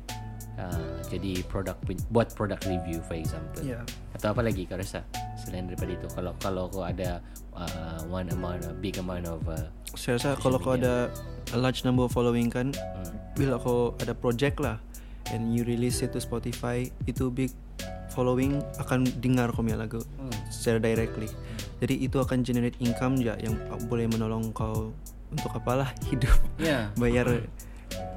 uh, 0.59 0.99
jadi 1.09 1.42
produk 1.49 1.76
buat 2.12 2.32
product 2.35 2.68
review 2.68 3.02
for 3.04 3.16
example. 3.18 3.62
Ya. 3.64 3.82
Atau 4.16 4.32
apa 4.32 4.42
lagi 4.44 4.64
kau 4.68 4.78
rasa 4.78 5.04
selain 5.38 5.68
daripada 5.68 5.92
itu? 5.92 6.06
Kalau 6.12 6.32
kalau 6.38 6.64
kau 6.71 6.85
ada 6.85 7.21
uh, 7.56 8.00
one 8.09 8.28
amount, 8.32 8.64
a 8.68 8.75
big 8.75 8.97
amount 9.00 9.26
of 9.28 9.42
uh, 9.49 9.68
Saya 9.92 10.16
rasa 10.16 10.30
kalau 10.40 10.56
kau 10.56 10.73
ada 10.78 11.12
a 11.52 11.59
large 11.61 11.85
number 11.85 12.09
of 12.09 12.12
following 12.12 12.49
kan, 12.49 12.73
hmm, 12.73 13.12
bila 13.37 13.61
kau 13.61 13.92
ada 14.00 14.16
project 14.16 14.56
lah 14.56 14.80
and 15.30 15.52
you 15.52 15.62
release 15.68 16.00
it 16.00 16.11
to 16.11 16.21
Spotify, 16.21 16.88
itu 17.04 17.28
big 17.28 17.52
following 18.12 18.61
akan 18.77 19.09
dengar 19.25 19.49
kau 19.51 19.65
punya 19.65 19.81
lagu 19.81 20.01
hmm. 20.01 20.53
secara 20.53 20.79
directly. 20.79 21.29
Jadi 21.81 22.05
itu 22.05 22.21
akan 22.21 22.45
generate 22.45 22.77
income 22.79 23.19
je 23.19 23.33
yang 23.43 23.57
boleh 23.89 24.07
menolong 24.07 24.53
kau 24.53 24.93
untuk 25.33 25.51
apalah 25.57 25.91
hidup, 26.12 26.37
Ya. 26.61 26.93
bayar 26.95 27.49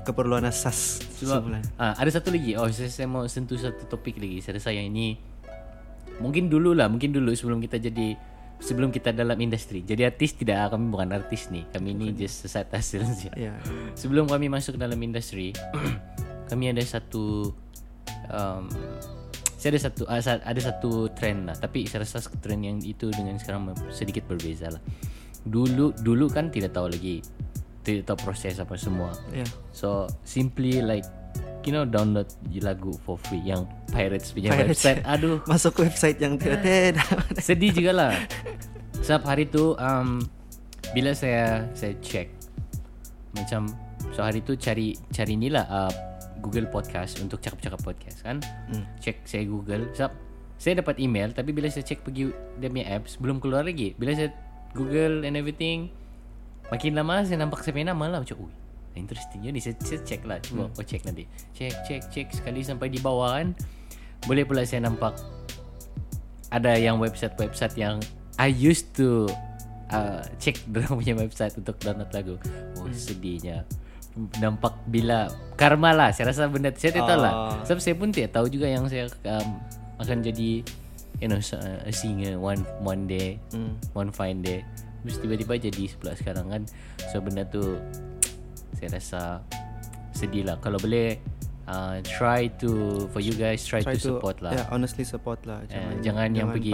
keperluan 0.06 0.46
asas 0.46 1.02
Sebab 1.18 1.48
sebulan. 1.48 1.64
ah, 1.80 1.96
ada 1.96 2.10
satu 2.12 2.30
lagi. 2.30 2.54
Oh, 2.60 2.68
saya, 2.70 2.92
saya 2.92 3.08
mau 3.08 3.24
sentuh 3.26 3.58
satu 3.58 3.88
topik 3.88 4.20
lagi. 4.20 4.44
Saya 4.44 4.60
rasa 4.60 4.76
yang 4.76 4.92
ini 4.92 5.18
mungkin 6.22 6.48
dulu 6.52 6.76
lah, 6.76 6.92
mungkin 6.92 7.12
dulu 7.16 7.32
sebelum 7.34 7.64
kita 7.64 7.80
jadi 7.80 8.16
sebelum 8.62 8.92
kita 8.94 9.12
dalam 9.12 9.36
industri. 9.40 9.82
Jadi 9.84 10.06
artis 10.06 10.36
tidak 10.36 10.72
kami 10.72 10.92
bukan 10.92 11.10
artis 11.16 11.50
nih. 11.52 11.64
Kami 11.72 11.92
ini 11.92 12.14
just 12.14 12.46
sesat 12.46 12.68
hasil 12.70 13.02
saja. 13.10 13.32
Ya. 13.36 13.56
Sebelum 13.98 14.28
kami 14.30 14.48
masuk 14.48 14.76
dalam 14.78 15.00
industri, 15.02 15.52
kami 16.52 16.72
ada 16.72 16.84
satu 16.84 17.52
um, 18.30 18.64
saya 19.66 19.74
ada 19.74 19.82
satu 19.82 20.04
ah, 20.06 20.22
ada 20.22 20.62
satu 20.62 20.92
trend 21.18 21.50
lah. 21.50 21.58
Tapi 21.58 21.90
saya 21.90 22.06
rasa 22.06 22.22
trend 22.38 22.62
yang 22.62 22.78
itu 22.86 23.10
dengan 23.10 23.42
sekarang 23.42 23.74
sedikit 23.90 24.30
berbeza 24.30 24.70
lah. 24.70 24.82
Dulu 25.42 25.98
dulu 26.06 26.30
kan 26.30 26.54
tidak 26.54 26.78
tahu 26.78 26.94
lagi, 26.94 27.26
tidak 27.82 28.14
tahu 28.14 28.30
proses 28.30 28.62
apa 28.62 28.78
semua. 28.78 29.10
Ya. 29.34 29.42
So 29.74 30.06
simply 30.22 30.86
like 30.86 31.10
you 31.66 31.74
know 31.74 31.82
download 31.82 32.30
lagu 32.62 32.94
for 33.02 33.18
free 33.26 33.42
yang 33.42 33.66
pirates 33.90 34.30
punya 34.38 34.54
Pirates. 34.54 34.86
website. 34.86 35.02
Aduh, 35.02 35.42
Masuk 35.50 35.82
ke 35.82 35.90
website 35.90 36.22
yang 36.22 36.38
tidak 36.38 36.62
tidak. 36.62 37.10
sedih 37.50 37.74
juga 37.74 37.92
lah. 37.98 38.14
Sebab 39.02 39.26
hari 39.26 39.50
tu 39.50 39.74
um, 39.82 40.22
bila 40.94 41.10
saya 41.18 41.66
saya 41.74 41.98
check 42.06 42.30
macam 43.34 43.66
so 44.14 44.22
hari 44.22 44.46
tu 44.46 44.54
cari 44.54 44.94
cari 45.10 45.34
ni 45.36 45.50
lah 45.50 45.66
uh, 45.66 45.92
Google 46.46 46.70
Podcast 46.70 47.18
untuk 47.20 47.42
cakap-cakap 47.42 47.82
podcast 47.82 48.22
kan. 48.22 48.38
Hmm. 48.70 48.86
Check 49.02 49.26
saya 49.26 49.50
Google. 49.50 49.90
Saya 50.56 50.74
dapat 50.80 51.02
email 51.02 51.34
tapi 51.34 51.52
bila 51.52 51.68
saya 51.68 51.82
check 51.82 52.06
pergi 52.06 52.30
punya 52.62 52.86
apps 52.86 53.18
belum 53.18 53.42
keluar 53.42 53.66
lagi. 53.66 53.98
Bila 53.98 54.14
saya 54.14 54.30
Google 54.78 55.26
and 55.26 55.34
everything 55.34 55.90
makin 56.70 56.98
lama 56.98 57.22
saya 57.22 57.38
nampak 57.42 57.62
saya 57.62 57.78
punya 57.78 57.94
nama 57.94 58.06
lah 58.10 58.20
macam 58.26 58.42
ui 58.42 58.54
interestingnya 58.96 59.54
ni 59.54 59.62
saya, 59.62 59.78
saya 59.86 60.02
check 60.02 60.26
lah 60.26 60.42
cuba 60.42 60.66
hmm. 60.66 60.80
oh 60.82 60.86
check 60.88 61.04
nanti 61.06 61.30
check 61.54 61.76
check 61.86 62.02
check 62.10 62.28
sekali 62.34 62.66
sampai 62.66 62.90
di 62.90 62.98
bawah 62.98 63.38
kan 63.38 63.54
boleh 64.26 64.42
pula 64.48 64.66
saya 64.66 64.88
nampak 64.88 65.14
ada 66.50 66.74
yang 66.80 66.98
website-website 66.98 67.76
yang 67.78 68.00
I 68.40 68.52
used 68.52 68.96
to 69.00 69.28
uh, 69.92 70.24
check 70.40 70.60
dorang 70.74 71.00
punya 71.00 71.16
website 71.16 71.56
untuk 71.60 71.76
download 71.84 72.12
lagu. 72.16 72.36
Oh 72.80 72.88
hmm. 72.88 72.96
sedihnya. 72.96 73.68
Nampak 74.40 74.80
bila 74.88 75.28
karma 75.60 75.92
lah. 75.92 76.10
Saya 76.16 76.32
rasa 76.32 76.48
benda 76.48 76.72
saya 76.72 76.96
tidak 76.96 77.08
tahu 77.12 77.20
lah. 77.20 77.34
Oh. 77.36 77.52
Sebab 77.68 77.80
saya 77.84 77.96
pun 78.00 78.10
tidak 78.16 78.32
tahu 78.32 78.48
juga 78.48 78.68
yang 78.72 78.88
saya 78.88 79.12
um, 79.28 79.60
akan 80.00 80.24
jadi 80.24 80.64
you 81.20 81.28
know 81.28 81.40
a 81.40 81.92
singer 81.92 82.40
one 82.40 82.64
one 82.84 83.08
day, 83.08 83.40
Hmm. 83.52 83.76
one 83.92 84.12
fine 84.12 84.40
day. 84.40 84.64
Terus 85.04 85.20
tiba-tiba 85.22 85.54
jadi 85.60 85.84
pula 86.00 86.16
sekarang 86.16 86.48
kan. 86.48 86.64
So 87.12 87.20
benda 87.20 87.44
tu 87.46 87.78
saya 88.80 88.90
rasa 88.96 89.22
sedih 90.16 90.48
lah. 90.48 90.56
Kalau 90.64 90.80
boleh 90.80 91.20
uh, 91.66 91.98
try 92.06 92.48
to 92.62 93.06
for 93.10 93.22
you 93.22 93.34
guys 93.34 93.66
try, 93.66 93.82
to, 93.82 93.98
support 93.98 94.40
lah. 94.42 94.54
Ya, 94.54 94.64
honestly 94.70 95.06
support 95.06 95.42
lah. 95.46 95.66
Jangan, 95.70 96.02
jangan, 96.02 96.30
yang 96.34 96.48
pergi 96.54 96.74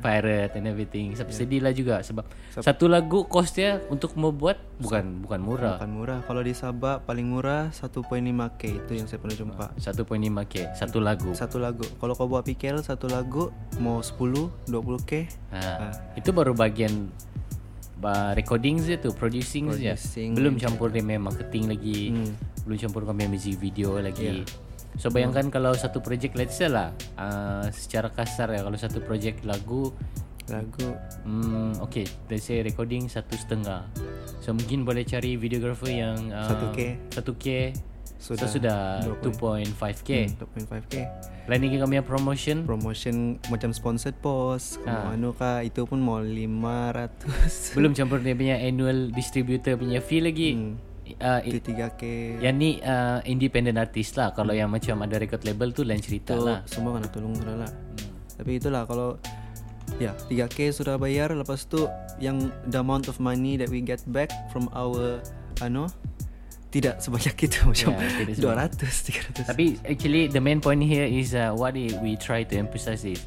pirate 0.00 0.52
and 0.56 0.66
everything. 0.68 1.16
Sebab 1.16 1.32
sedih 1.32 1.60
lah 1.64 1.72
juga 1.72 2.00
sebab 2.04 2.24
Sebab- 2.52 2.64
satu 2.64 2.84
lagu 2.88 3.24
cost 3.26 3.56
dia 3.56 3.80
untuk 3.88 4.14
membuat 4.16 4.60
bukan 4.80 5.24
bukan 5.24 5.40
murah. 5.40 5.76
Bukan 5.80 5.90
murah. 5.92 6.18
Kalau 6.24 6.42
di 6.44 6.52
Sabah 6.52 7.00
paling 7.04 7.26
murah 7.28 7.72
1.5k 7.72 8.62
itu 8.84 8.92
yang 8.96 9.06
saya 9.08 9.18
pernah 9.20 9.36
jumpa. 9.36 9.66
1.5k 9.80 10.54
satu 10.76 10.98
lagu. 11.00 11.30
Satu 11.32 11.56
lagu. 11.60 11.84
Kalau 11.96 12.12
kau 12.12 12.28
buat 12.28 12.44
PKL 12.44 12.84
satu 12.84 13.08
lagu 13.08 13.52
mau 13.80 14.00
10, 14.00 14.68
20k. 14.68 15.12
Ha, 15.52 15.60
itu 16.16 16.30
baru 16.32 16.52
bagian 16.52 17.08
ba- 17.96 18.36
recording 18.36 18.80
je 18.84 19.00
tu, 19.00 19.12
producing. 19.16 19.72
Producing, 19.72 20.36
Belum 20.36 20.60
campur 20.60 20.92
dia 20.92 21.00
marketing 21.02 21.64
lagi. 21.72 22.00
Hmm. 22.12 22.55
Belum 22.66 22.76
campur 22.76 23.06
kami 23.06 23.30
music 23.30 23.62
video 23.62 23.96
lagi. 24.02 24.42
Ya. 24.42 24.46
So 24.98 25.08
bayangkan 25.08 25.48
kalau 25.48 25.72
satu 25.76 26.02
project 26.02 26.34
let's 26.34 26.56
say 26.58 26.68
lah 26.68 26.90
uh, 27.20 27.68
secara 27.70 28.10
kasar 28.10 28.52
ya 28.52 28.64
kalau 28.64 28.76
satu 28.80 28.98
project 29.04 29.44
lagu 29.44 29.92
Lagu 30.46 30.94
Hmm, 31.26 31.74
okay. 31.82 32.06
Let's 32.30 32.46
say 32.46 32.62
recording 32.62 33.10
satu 33.10 33.34
setengah. 33.34 33.82
So 34.38 34.54
mungkin 34.54 34.86
boleh 34.86 35.02
cari 35.02 35.34
videographer 35.34 35.90
yang 35.90 36.30
uh, 36.30 36.70
1K. 36.70 36.78
1K. 37.18 37.46
Sudah 38.16 38.46
so 38.46 38.54
sudah 38.62 39.02
2.5. 39.02 39.74
2.5K. 39.74 40.10
hmm, 40.30 40.70
2.5k. 40.70 40.94
Lain 41.50 41.60
lagi 41.66 41.76
kami 41.82 41.94
yang 41.98 42.06
promotion. 42.06 42.62
Promotion 42.62 43.42
macam 43.50 43.74
sponsored 43.74 44.14
post. 44.22 44.78
Ha. 44.86 45.10
Mau 45.10 45.18
anu 45.18 45.30
kah 45.34 45.66
itu 45.66 45.82
pun 45.82 45.98
mau 45.98 46.22
500. 46.22 47.74
Belum 47.74 47.90
campur 47.90 48.22
dia 48.22 48.38
punya 48.38 48.62
annual 48.62 49.10
distributor 49.10 49.74
punya 49.74 49.98
fee 49.98 50.22
lagi. 50.22 50.50
Hmm. 50.54 50.78
Uh, 51.06 51.38
Itu 51.46 51.70
i- 51.70 51.78
3k. 51.78 52.02
yang 52.42 52.58
ni 52.58 52.82
uh, 52.82 53.22
independent 53.22 53.78
artist 53.78 54.18
lah. 54.18 54.34
Kalau 54.34 54.50
yang 54.50 54.66
macam 54.66 54.98
ada 55.06 55.22
record 55.22 55.46
label 55.46 55.70
tu 55.70 55.86
lain 55.86 56.02
cerita 56.02 56.34
lah. 56.34 56.66
semua 56.66 56.98
kena 56.98 57.06
tolong 57.06 57.34
lah. 57.38 57.70
Hmm. 57.70 58.10
Tapi 58.42 58.50
itulah 58.58 58.82
kalau 58.84 59.14
ya 60.02 60.12
3k 60.26 60.74
sudah 60.74 60.98
bayar 60.98 61.30
lepas 61.30 61.62
tu 61.70 61.86
yang 62.18 62.50
the 62.66 62.82
amount 62.82 63.06
of 63.06 63.22
money 63.22 63.54
that 63.54 63.70
we 63.70 63.78
get 63.78 64.02
back 64.10 64.28
from 64.50 64.66
our 64.74 65.22
ano 65.62 65.86
tidak 66.74 66.98
sebanyak 67.00 67.38
itu 67.48 67.62
macam 67.64 67.94
Ya, 67.96 68.10
tidak 68.26 68.36
200 68.74 69.46
300. 69.46 69.48
Tapi 69.48 69.64
actually 69.86 70.26
the 70.28 70.42
main 70.42 70.58
point 70.58 70.82
here 70.82 71.06
is 71.06 71.32
uh, 71.32 71.54
what 71.54 71.72
we 71.72 72.18
try 72.18 72.42
to 72.42 72.58
emphasize 72.58 73.06
is 73.06 73.22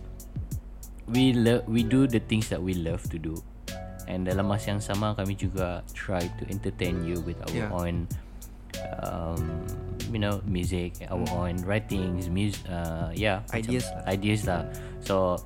we 1.10 1.34
love 1.34 1.66
we 1.66 1.82
do 1.82 2.06
the 2.06 2.22
things 2.22 2.52
that 2.52 2.62
we 2.62 2.78
love 2.78 3.02
to 3.10 3.18
do. 3.18 3.34
And 4.10 4.26
dalam 4.26 4.50
masa 4.50 4.74
yang 4.74 4.82
sama 4.82 5.14
kami 5.14 5.38
juga 5.38 5.86
try 5.94 6.26
to 6.42 6.44
entertain 6.50 7.06
you 7.06 7.22
with 7.22 7.38
our 7.46 7.54
Yeah. 7.54 7.70
own 7.70 8.10
um, 9.00 9.62
you 10.10 10.18
know 10.18 10.42
music, 10.50 10.98
our 11.08 11.22
own 11.32 11.62
writings, 11.64 12.26
music 12.26 12.58
uh, 12.66 13.14
yeah, 13.14 13.46
macam 13.48 13.62
Ideas 13.70 13.86
lah. 13.86 14.02
Ideas 14.10 14.42
lah. 14.50 14.62
So 15.00 15.38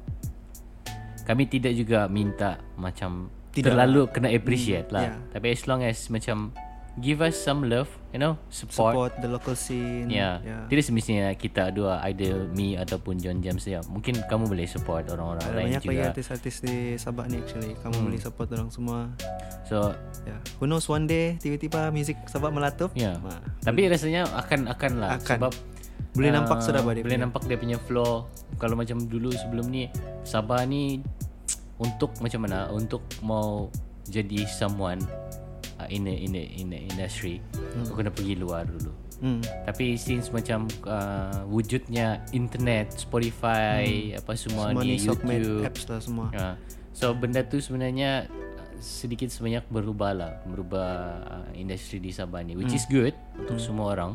kami 1.24 1.48
tidak 1.48 1.75
juga 1.75 2.08
minta 2.08 2.60
macam 2.75 3.27
Tidak 3.51 3.70
terlalu 3.70 4.10
kena 4.10 4.32
appreciate 4.32 4.89
Hmm, 4.89 4.96
lah. 4.96 5.03
yeah. 5.12 5.17
Tapi 5.32 5.48
as 5.51 5.62
long 5.67 5.82
as 5.84 6.08
macam 6.08 6.55
give 7.00 7.20
us 7.20 7.36
some 7.36 7.67
love, 7.67 7.91
you 8.13 8.22
know, 8.22 8.38
support 8.48 8.93
support 8.93 9.12
the 9.17 9.27
local 9.27 9.51
scene. 9.51 10.05
Ya. 10.05 10.38
Yeah. 10.39 10.70
Tidak 10.70 10.86
semestinya 10.86 11.34
kita 11.34 11.74
dua 11.74 11.98
either 12.05 12.46
me 12.48 12.77
ataupun 12.77 13.17
John 13.17 13.41
James 13.41 13.65
ya. 13.65 13.82
Mungkin 13.84 14.22
kamu 14.24 14.46
boleh 14.46 14.63
support 14.63 15.10
orang-orang 15.10 15.41
Ada 15.43 15.51
lain 15.51 15.65
banyak 15.74 15.82
juga. 15.84 16.03
artis-artis 16.08 16.55
di 16.62 16.77
Sabah 16.96 17.25
ni 17.25 17.41
actually. 17.41 17.74
Kamu 17.75 17.91
Hmm. 17.91 18.05
boleh 18.05 18.20
support 18.20 18.48
orang 18.50 18.70
semua. 18.70 19.10
So, 19.65 19.91
Ya. 20.24 20.38
Who 20.55 20.65
knows 20.65 20.86
one 20.86 21.03
day 21.03 21.36
tiba-tiba 21.36 21.89
music 21.89 22.15
Sabah 22.25 22.48
melatup. 22.48 22.93
ya. 22.93 23.17
Wah. 23.20 23.41
Tapi 23.60 23.89
rasanya 23.89 24.29
akan 24.29 24.70
akan 24.70 24.91
lah 24.96 25.17
Akan. 25.17 25.38
sebab 25.41 25.53
Boleh 26.13 26.29
ah, 26.29 26.36
nampak 26.38 26.62
sudah 26.62 26.79
dia 26.79 27.01
Boleh 27.01 27.01
punya. 27.03 27.17
nampak 27.20 27.41
dia 27.43 27.58
punya 27.58 27.77
flow. 27.82 28.29
Kalau 28.55 28.77
macam 28.77 29.01
dulu 29.01 29.34
sebelum 29.34 29.65
ni 29.65 29.89
Sabah 30.22 30.62
ni 30.63 31.01
untuk 31.75 32.13
macam 32.22 32.46
mana? 32.46 32.70
Untuk 32.70 33.01
mau 33.20 33.67
jadi 34.05 34.46
someone 34.46 35.01
uh, 35.75 35.89
in 35.89 36.05
a, 36.05 36.13
in 36.13 36.32
a, 36.34 36.43
in 36.53 36.70
a 36.70 36.79
industry, 36.86 37.41
Hmm. 37.73 37.85
kau 37.89 37.97
kena 37.97 38.13
pergi 38.13 38.35
luar 38.37 38.69
dulu. 38.69 38.91
Hmm. 39.23 39.41
Tapi 39.65 39.95
since 39.97 40.29
macam 40.29 40.67
uh, 40.85 41.47
wujudnya 41.47 42.21
internet, 42.35 42.93
Spotify, 42.93 44.13
apa 44.13 44.35
semua, 44.35 44.69
Semua 44.75 44.83
ni 44.83 44.99
YouTube, 44.99 45.65
apps 45.65 45.83
lah 45.89 45.99
semua. 46.03 46.27
Ya. 46.29 46.59
So 46.93 47.15
benda 47.17 47.41
tu 47.41 47.57
sebenarnya 47.57 48.29
uh, 48.29 48.77
sedikit 48.77 49.31
sebanyak 49.33 49.65
berubah 49.71 50.11
lah, 50.13 50.31
merubah 50.45 50.89
uh, 51.23 51.49
industri 51.55 51.97
di 51.97 52.13
Sabah 52.13 52.45
ni, 52.45 52.53
which 52.53 52.75
is 52.75 52.85
good 52.85 53.15
untuk 53.39 53.57
semua 53.57 53.95
orang, 53.95 54.11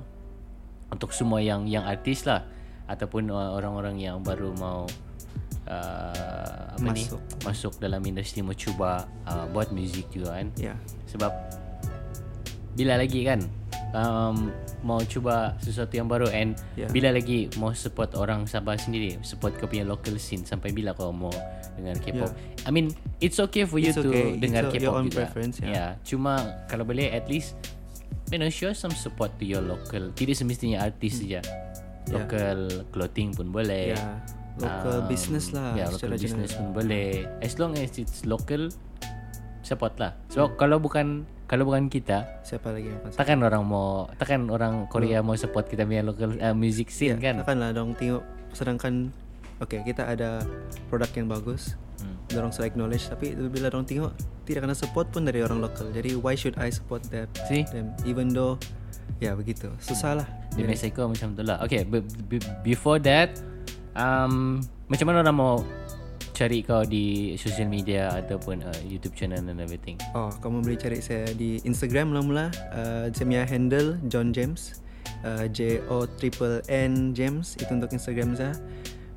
untuk 0.92 1.10
semua 1.10 1.42
yang 1.42 1.66
yang 1.66 1.82
artis 1.82 2.22
lah 2.28 2.44
ataupun 2.88 3.28
uh, 3.28 3.56
orang-orang 3.56 4.00
yang 4.00 4.20
baru 4.24 4.52
mau 4.56 4.88
uh, 5.68 6.62
apa 6.72 6.88
Masuk. 6.94 7.20
ni 7.20 7.44
masuk 7.44 7.72
dalam 7.76 8.00
industri 8.00 8.40
mau 8.40 8.56
cuba 8.56 9.04
uh, 9.28 9.44
buat 9.52 9.68
music 9.72 10.08
juga 10.08 10.40
kan 10.40 10.48
Ya. 10.56 10.74
sebab 11.04 11.32
bila 12.76 13.00
lagi 13.00 13.25
kan 13.25 13.40
um, 13.94 14.52
mau 14.84 15.00
cuba 15.04 15.56
sesuatu 15.62 15.96
yang 15.96 16.06
baru 16.08 16.28
and 16.30 16.54
Yeah. 16.78 16.90
bila 16.94 17.10
lagi 17.10 17.50
mau 17.58 17.75
support 17.75 18.14
orang 18.14 18.46
Sabah 18.46 18.78
sendiri 18.78 19.18
support 19.26 19.58
kau 19.58 19.66
punya 19.66 19.82
local 19.82 20.14
scene 20.20 20.46
sampai 20.46 20.70
bila 20.70 20.94
kau 20.94 21.10
mau 21.10 21.32
dengar 21.75 21.98
K-pop 21.98 22.30
I 22.66 22.70
mean 22.70 22.94
it's 23.18 23.42
okay 23.42 23.66
for 23.66 23.82
you 23.82 23.90
It's 23.90 23.98
to 23.98 24.06
okay. 24.06 24.38
It's 24.38 24.42
dengar 24.42 24.70
your 24.70 24.75
K-pop 24.78 24.94
own 24.94 25.04
juga 25.10 25.18
preference, 25.26 25.58
yeah. 25.58 25.70
yeah. 25.70 25.90
cuma 26.06 26.38
kalau 26.70 26.87
boleh 26.87 27.10
at 27.10 27.26
least 27.26 27.58
you 28.30 28.38
know 28.38 28.46
show 28.52 28.70
some 28.70 28.94
support 28.94 29.34
to 29.42 29.44
your 29.48 29.64
local 29.64 30.12
tidak 30.14 30.38
semestinya 30.38 30.87
artis 30.87 31.18
saja 31.18 31.42
local 32.08 32.87
clothing 32.94 33.34
pun 33.34 33.50
boleh 33.50 33.94
Ya. 33.94 34.18
Local 34.58 35.06
business 35.06 35.54
lah 35.54 35.70
ya 35.78 35.87
local 35.87 36.18
business 36.18 36.50
general. 36.50 36.75
pun 36.75 36.82
boleh 36.82 37.22
as 37.46 37.62
long 37.62 37.78
as 37.78 37.94
it's 37.94 38.26
local 38.26 38.66
support 39.68 39.92
lah 40.00 40.16
so 40.32 40.48
kalau 40.56 40.80
bukan 40.80 41.28
kalau 41.48 41.64
bukan 41.64 41.88
kita 41.88 42.28
Siapa 42.44 42.72
lagi 42.72 42.92
yang 42.92 43.00
akan 43.00 43.10
takkan 43.16 43.38
orang 43.40 43.64
mau 43.64 44.08
takkan 44.20 44.48
orang 44.52 44.84
Korea 44.88 45.25
mau 45.25 45.32
support 45.37 45.68
kita 45.68 45.84
punya 45.84 46.04
local 46.04 46.37
uh, 46.40 46.52
music 46.52 46.88
scene 46.92 47.16
kan 47.20 47.40
Takkan 47.40 47.60
lah 47.60 47.72
dong 47.72 47.92
tengok 47.96 48.20
sedangkan 48.52 49.12
okay 49.60 49.80
kita 49.82 50.06
ada 50.06 50.44
produk 50.88 51.10
yang 51.18 51.28
bagus. 51.28 51.75
Hmm. 51.98 52.14
Dorong 52.30 52.54
sudah 52.54 52.70
acknowledge 52.70 53.10
tapi 53.10 53.34
bila 53.34 53.72
dorong 53.72 53.88
tengok 53.88 54.12
tidak 54.46 54.70
kena 54.70 54.76
support 54.76 55.10
pun 55.10 55.26
dari 55.26 55.42
orang 55.42 55.58
lokal. 55.58 55.90
Jadi 55.90 56.14
why 56.14 56.38
should 56.38 56.54
I 56.60 56.70
support 56.70 57.02
them? 57.10 57.26
See? 57.50 57.66
them 57.75 57.90
even 58.06 58.30
though 58.30 58.54
ya 59.18 59.34
begitu. 59.34 59.72
Susah 59.82 60.22
lah. 60.22 60.28
di 60.54 60.64
Mexico 60.64 61.06
macam 61.06 61.32
tu 61.32 61.42
lah 61.44 61.60
okay 61.62 61.84
b- 61.87 62.02
b- 62.02 62.42
before 62.64 62.98
that 62.98 63.30
um, 63.94 64.58
macam 64.88 65.06
mana 65.12 65.22
orang 65.22 65.37
mau 65.37 65.54
cari 66.38 66.62
kau 66.62 66.87
di 66.87 67.35
social 67.35 67.66
media 67.66 68.14
ataupun 68.14 68.62
uh, 68.62 68.80
YouTube 68.87 69.18
channel 69.18 69.42
and 69.42 69.59
everything 69.59 69.99
Oh, 70.14 70.30
kamu 70.38 70.62
boleh 70.62 70.78
cari 70.78 71.02
saya 71.02 71.26
di 71.35 71.59
Instagram 71.66 72.14
mula-mula. 72.14 72.54
Uh, 72.71 73.11
saya 73.11 73.26
punya 73.26 73.42
handle 73.42 73.99
John 74.07 74.30
James. 74.30 74.78
Uh, 75.26 75.50
J 75.50 75.83
O 75.90 76.07
triple 76.07 76.62
N 76.71 77.11
James 77.11 77.59
itu 77.59 77.66
untuk 77.75 77.90
Instagram 77.90 78.38
saya. 78.38 78.54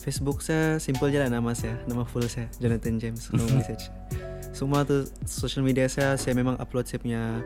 Facebook 0.02 0.42
saya 0.42 0.82
simple 0.82 1.14
je 1.14 1.22
lah 1.22 1.30
nama 1.30 1.54
saya, 1.54 1.78
nama 1.86 2.02
full 2.02 2.26
saya 2.26 2.50
Jonathan 2.58 2.98
James. 2.98 3.30
Kamu 3.30 3.46
boleh 3.46 3.66
search. 3.70 3.86
Semua 4.58 4.82
tu 4.82 5.06
social 5.30 5.62
media 5.62 5.86
saya 5.86 6.18
saya 6.18 6.34
memang 6.34 6.58
upload 6.58 6.90
saya 6.90 7.06
punya 7.06 7.46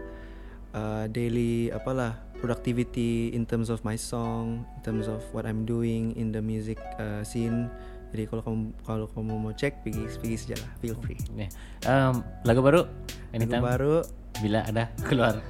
uh, 0.71 1.03
daily 1.11 1.67
apalah 1.75 2.15
productivity 2.39 3.35
in 3.35 3.43
terms 3.43 3.67
of 3.67 3.83
my 3.83 3.99
song, 3.99 4.63
in 4.63 4.81
terms 4.87 5.11
of 5.11 5.19
what 5.35 5.43
I'm 5.43 5.67
doing 5.67 6.15
in 6.15 6.31
the 6.31 6.39
music 6.39 6.79
uh, 6.95 7.27
scene. 7.27 7.67
Jadi 8.15 8.23
kalau 8.25 8.41
kamu 8.41 8.57
kalau 8.81 9.05
kamu 9.11 9.33
mau 9.35 9.51
cek 9.51 9.83
pergi 9.83 10.07
pergi 10.15 10.35
saja 10.39 10.55
lah, 10.55 10.71
feel 10.79 10.95
free. 10.97 11.19
Nih, 11.35 11.51
um, 11.83 12.23
lagu 12.41 12.63
baru 12.63 12.87
Lagu 12.87 13.35
anytime 13.35 13.59
baru 13.61 13.95
bila 14.39 14.63
ada 14.63 14.87
keluar 15.03 15.43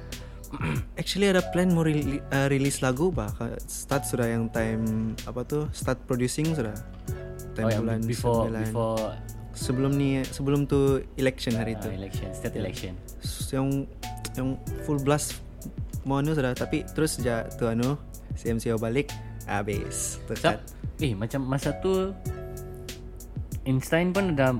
Actually 1.00 1.26
ada 1.26 1.42
plan 1.46 1.70
mau 1.70 1.82
reli- 1.82 2.22
uh, 2.30 2.46
release 2.46 2.78
lagu 2.78 3.10
bah. 3.10 3.30
Start 3.62 4.02
sudah 4.02 4.26
yang 4.26 4.50
time 4.50 4.82
apa 5.22 5.42
tuh? 5.42 5.70
Start 5.70 6.02
producing 6.04 6.50
sudah. 6.50 6.74
Time 7.54 7.66
oh 7.66 7.78
bulan 7.80 7.98
before 8.02 8.46
9. 8.46 8.66
before 8.66 9.14
sebelum 9.56 9.96
ni 9.96 10.20
sebelum 10.22 10.68
tu 10.68 11.00
election 11.16 11.56
hari 11.56 11.72
uh, 11.72 11.80
tu. 11.80 11.88
election 11.88 12.28
state 12.30 12.54
election 12.54 12.92
S- 13.18 13.48
Yang 13.48 13.88
yang 14.34 14.48
full 14.82 15.00
blast 15.00 15.40
mau 16.02 16.20
anu 16.20 16.36
sudah 16.36 16.52
tapi 16.52 16.84
terus 16.84 17.16
ja 17.18 17.48
tu 17.48 17.64
anu 17.64 17.96
CMCO 18.36 18.76
balik 18.76 19.08
habis. 19.48 20.20
so, 20.20 20.34
Tekat. 20.34 20.60
eh 20.98 21.16
macam 21.16 21.40
masa 21.42 21.72
tu 21.80 22.12
Einstein 23.66 24.10
pun 24.10 24.32
ada 24.32 24.54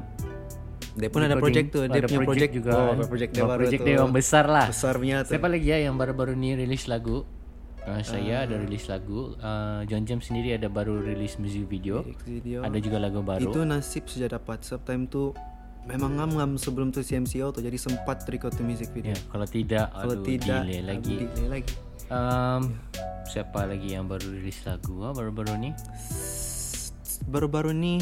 Dia 0.93 1.09
pun 1.09 1.23
ada 1.23 1.37
project 1.37 1.67
tu, 1.71 1.81
Oh, 1.81 1.87
dia 1.87 2.03
punya 2.03 2.21
project 2.23 2.53
juga 2.53 2.71
Oh, 2.73 3.07
project 3.07 3.31
dia 3.31 3.45
baru 3.45 3.61
project 3.63 3.81
dia 3.81 3.95
yang 3.97 4.11
besar 4.11 4.45
lah 4.45 4.67
Besar 4.67 4.95
punya 4.97 5.23
tu. 5.23 5.31
Siapa 5.33 5.47
lagi 5.47 5.67
ya 5.67 5.79
yang 5.81 5.95
baru-baru 5.95 6.33
ni 6.33 6.53
release 6.53 6.87
lagu 6.87 7.23
uh, 7.83 8.01
Saya 8.01 8.35
Ah. 8.37 8.45
ada 8.45 8.57
release 8.59 8.87
lagu 8.87 9.37
uh, 9.37 9.85
John 9.85 10.03
James 10.03 10.25
sendiri 10.25 10.53
ada 10.53 10.67
baru 10.67 10.99
release 10.99 11.37
music 11.37 11.65
video 11.67 12.03
video. 12.25 12.61
Ada 12.61 12.79
juga 12.79 12.99
lagu 12.99 13.23
baru 13.23 13.45
Itu 13.45 13.63
nasib 13.63 14.05
saja 14.07 14.27
dapat. 14.29 14.61
Sebab 14.61 14.83
time 14.83 15.05
tu 15.07 15.31
memang 15.87 16.19
ngam-ngam 16.19 16.59
sebelum 16.59 16.91
tu 16.91 16.99
CMCO 16.99 17.55
tu 17.55 17.63
jadi 17.63 17.79
sempat 17.79 18.27
record 18.27 18.51
tu 18.51 18.65
music 18.65 18.91
video. 18.91 19.15
ya, 19.15 19.21
Kalau 19.31 19.47
tidak 19.47 19.87
Kalau 19.93 20.15
aduh, 20.17 20.25
tidak 20.25 20.59
delay 20.65 20.83
lagi 20.83 21.17
delay 21.31 21.49
lagi. 21.53 21.73
um, 22.09 22.75
Siapa 23.27 23.67
lagi 23.67 23.91
yang 23.91 24.07
baru 24.07 24.27
release 24.33 24.63
lagu 24.63 25.03
ah, 25.03 25.11
Baru-baru 25.11 25.55
ni 25.57 25.71
Baru-baru 27.25 27.71
ni 27.71 27.99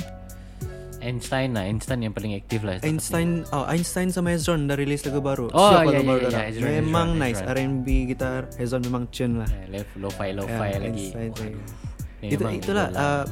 Einstein 1.05 1.53
lah 1.53 1.69
Einstein 1.69 2.01
yang 2.01 2.11
paling 2.11 2.33
aktif 2.33 2.65
lah 2.65 2.81
Einstein 2.81 3.45
oh 3.53 3.69
Einstein 3.69 4.09
sama 4.09 4.33
Hezron 4.33 4.65
dah 4.65 4.75
release 4.75 5.05
lagu 5.05 5.21
baru. 5.21 5.53
Oh, 5.53 5.71
Siapa 5.71 5.85
ya, 5.85 5.93
lagu 5.93 6.01
ya, 6.01 6.09
baru 6.09 6.25
ya, 6.25 6.31
dah? 6.33 6.43
Hezron, 6.49 6.65
Memang 6.81 7.09
Hezron, 7.13 7.23
nice. 7.23 7.41
R&B 7.45 7.87
gitar 8.09 8.41
Hezron 8.57 8.83
memang 8.83 9.05
cun 9.09 9.33
lah. 9.39 9.51
Left 9.69 9.93
lo-fi 9.95 10.33
lo-fi 10.33 10.69
Ya, 10.73 10.79
lagi 10.81 11.07
Einstein. 11.13 11.31
Waduh. 11.31 12.25
Itu 12.25 12.43
itulah 12.49 12.89
uh, 12.91 13.25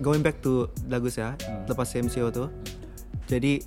going 0.00 0.24
back 0.24 0.40
to 0.40 0.66
lagu 0.86 1.06
saya 1.06 1.36
Hmm. 1.38 1.68
lepas 1.68 1.84
CMCO 1.86 2.32
tu. 2.32 2.44
Jadi 3.26 3.60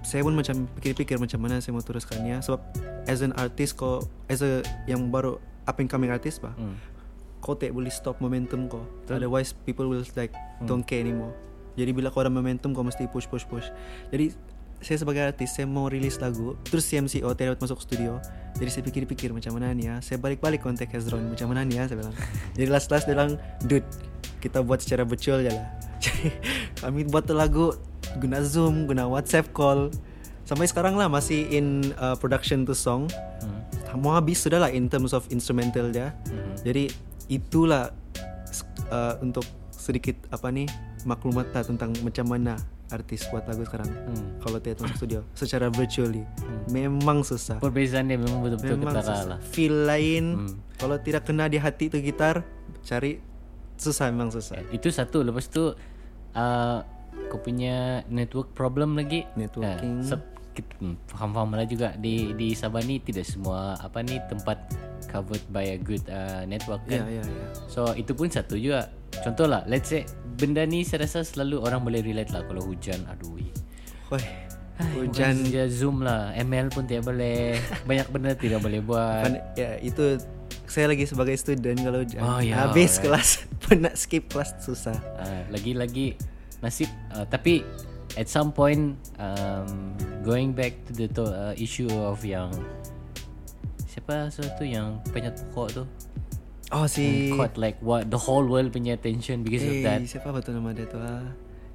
saya 0.00 0.22
pun 0.22 0.32
macam 0.32 0.70
pikir-pikir 0.70 1.18
macam 1.18 1.40
mana 1.40 1.58
saya 1.58 1.72
mau 1.72 1.82
teruskannya 1.82 2.38
sebab 2.38 2.60
as 3.04 3.20
an 3.20 3.34
artist 3.34 3.74
kau 3.74 3.98
as 4.28 4.38
a 4.38 4.62
yang 4.84 5.08
baru 5.08 5.34
up 5.64 5.76
and 5.76 5.88
coming 5.88 6.08
artist 6.08 6.38
bah. 6.38 6.54
Hmm. 6.54 6.76
kau 7.40 7.52
tak 7.52 7.72
boleh 7.72 7.90
stop 7.90 8.16
momentum 8.20 8.68
kau. 8.68 8.86
Betul. 9.02 9.18
Otherwise 9.18 9.52
people 9.64 9.84
will 9.84 10.06
like 10.14 10.30
Hmm. 10.30 10.64
don't 10.64 10.84
care 10.84 11.02
anymore. 11.02 11.34
Jadi 11.74 11.90
bila 11.90 12.10
kau 12.10 12.22
ada 12.22 12.30
momentum 12.30 12.70
kau 12.72 12.86
mesti 12.86 13.06
push 13.10 13.26
push 13.26 13.46
push. 13.46 13.68
Jadi 14.10 14.34
saya 14.84 15.00
sebagai 15.00 15.24
artis 15.24 15.56
saya 15.56 15.64
mau 15.64 15.88
release 15.88 16.20
lagu 16.20 16.60
terus 16.68 16.84
CMCO 16.86 17.32
tidak 17.32 17.56
masuk 17.56 17.80
studio. 17.80 18.20
Jadi 18.60 18.70
saya 18.70 18.82
pikir-pikir 18.84 19.32
macam 19.32 19.56
mana 19.56 19.72
ni 19.72 19.88
ya. 19.88 19.98
Saya 20.04 20.20
balik-balik 20.20 20.60
kontak 20.60 20.92
Hezron 20.92 21.32
macam 21.32 21.50
mana 21.50 21.64
ni 21.64 21.80
ya 21.80 21.88
saya 21.88 22.04
bilang. 22.04 22.14
Jadi 22.54 22.66
last 22.68 22.88
last 22.92 23.08
dia 23.08 23.16
bilang 23.16 23.40
dude 23.64 23.86
kita 24.38 24.60
buat 24.60 24.84
secara 24.84 25.08
virtual 25.08 25.40
je 25.40 25.50
lah. 25.50 25.68
Jadi 25.98 26.28
kami 26.84 27.08
buat 27.08 27.24
lagu 27.32 27.72
guna 28.20 28.44
Zoom, 28.44 28.84
guna 28.84 29.08
WhatsApp 29.08 29.50
call. 29.56 29.88
Sampai 30.44 30.68
sekarang 30.68 31.00
lah 31.00 31.08
masih 31.08 31.48
in 31.48 31.96
uh, 31.96 32.12
production 32.20 32.68
tu 32.68 32.76
song 32.76 33.08
Hmm. 33.44 34.00
mau 34.00 34.16
habis 34.16 34.40
sudah 34.40 34.56
lah 34.58 34.70
in 34.72 34.88
terms 34.88 35.14
of 35.14 35.22
instrumental 35.30 35.86
dia. 35.92 36.16
Mhm. 36.26 36.54
Jadi 36.66 36.84
itulah 37.28 37.92
uh, 38.90 39.14
untuk 39.20 39.44
sedikit 39.84 40.16
apa 40.30 40.48
nih 40.48 40.64
maklumat 41.04 41.52
tentang 41.52 41.92
macam 42.00 42.24
mana 42.26 42.56
artis 42.88 43.28
buat 43.28 43.44
lagu 43.44 43.60
sekarang. 43.62 43.88
Hmm. 43.88 44.40
Kalau 44.40 44.56
dia 44.56 44.72
masuk 44.74 44.96
studio 44.98 45.20
secara 45.32 45.68
virtually 45.68 46.24
memang 46.66 47.20
susah. 47.20 47.60
Perbezaan 47.60 48.08
dia 48.08 48.16
memang 48.16 48.40
betul-betul 48.40 48.80
Memang 48.80 48.96
susah. 48.98 49.24
lah 49.26 49.38
Feel 49.42 49.84
lain 49.84 50.24
Hmm. 50.38 50.56
kalau 50.74 50.96
tidak 50.96 51.24
kena 51.24 51.44
di 51.46 51.56
hati 51.56 51.86
tu 51.86 51.98
gitar 51.98 52.40
cari 52.80 53.20
susah 53.74 54.08
memang 54.08 54.30
susah. 54.30 54.64
Itu 54.70 54.88
satu 54.88 55.20
Lepas 55.20 55.46
tu 55.46 55.76
uh, 56.32 56.78
Kau 57.24 57.38
punya 57.38 58.02
network 58.08 58.50
problem 58.52 58.94
lagi 58.94 59.22
Networking. 59.34 60.02
kita- 60.02 60.18
hmm, 60.18 60.33
Faham-faham 61.10 61.56
lah 61.56 61.66
juga 61.66 61.96
Di 61.96 62.30
di 62.36 62.54
Sabah 62.54 62.82
ni 62.82 62.98
Tidak 62.98 63.24
semua 63.24 63.74
Apa 63.78 64.04
ni 64.04 64.20
Tempat 64.28 64.58
covered 65.10 65.42
by 65.50 65.74
a 65.74 65.78
good 65.78 66.02
uh, 66.06 66.42
network 66.44 66.84
kan 66.86 67.06
ya 67.06 67.22
ya. 67.22 67.46
So 67.66 67.90
itu 67.92 68.14
pun 68.14 68.30
satu 68.30 68.54
juga 68.54 68.88
Contoh 69.22 69.50
lah 69.50 69.66
Let's 69.66 69.90
say 69.90 70.06
Benda 70.36 70.62
ni 70.62 70.82
saya 70.82 71.06
rasa 71.06 71.24
selalu 71.24 71.58
Orang 71.62 71.82
boleh 71.82 72.02
relate 72.02 72.30
lah 72.30 72.46
Kalau 72.46 72.62
hujan 72.62 73.02
Aduh 73.10 73.38
Woi. 74.12 74.22
Hujan 74.74 75.38
dia 75.46 75.70
zoom 75.70 76.02
lah 76.02 76.34
ML 76.34 76.66
pun 76.68 76.82
tidak 76.84 77.06
boleh 77.06 77.54
Banyak 77.88 78.10
benda 78.10 78.34
tidak 78.34 78.58
boleh 78.58 78.82
buat 78.82 79.30
ya 79.54 79.78
itu 79.78 80.18
saya 80.66 80.90
lagi 80.90 81.06
sebagai 81.06 81.36
student 81.38 81.78
kalau 81.78 82.02
hujan 82.02 82.18
Oh, 82.24 82.40
ya, 82.42 82.66
habis 82.66 82.98
alright. 82.98 83.04
kelas 83.06 83.28
pernah 83.64 83.92
skip 83.94 84.26
kelas 84.32 84.58
susah. 84.58 84.96
Ah, 85.14 85.46
lagi-lagi 85.52 86.18
nasib 86.58 86.88
uh, 87.14 87.22
tapi 87.28 87.62
at 88.16 88.26
some 88.26 88.50
point 88.50 88.96
um, 89.20 89.94
going 90.24 90.56
back 90.56 90.72
to 90.88 90.96
the 90.96 91.06
to, 91.06 91.22
uh, 91.22 91.52
issue 91.54 91.86
of 91.92 92.24
yang 92.24 92.48
siapa 93.84 94.32
satu 94.32 94.64
yang 94.64 94.98
penyat 95.12 95.36
pokok 95.52 95.68
tu? 95.70 95.84
Oh 96.72 96.88
si 96.88 97.30
caught 97.30 97.54
like 97.54 97.78
what 97.78 98.08
the 98.08 98.18
whole 98.18 98.42
world 98.42 98.72
punya 98.72 98.96
attention 98.96 99.44
because 99.44 99.62
of 99.62 99.70
eh, 99.70 99.84
that. 99.84 100.00
siapa 100.08 100.32
betul 100.32 100.58
nama 100.58 100.72
dia 100.72 100.88
tu 100.88 100.98
ah? 100.98 101.22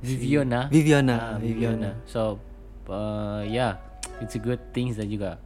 Viviana. 0.01 0.67
Viviana, 0.67 1.15
Ah, 1.15 1.37
Viviana. 1.37 1.91
so 2.03 2.39
uh, 2.89 3.45
yeah 3.45 3.77
it's 4.19 4.35
a 4.35 4.41
good 4.41 4.59
things 4.73 4.97
dah 4.97 5.05
juga. 5.05 5.37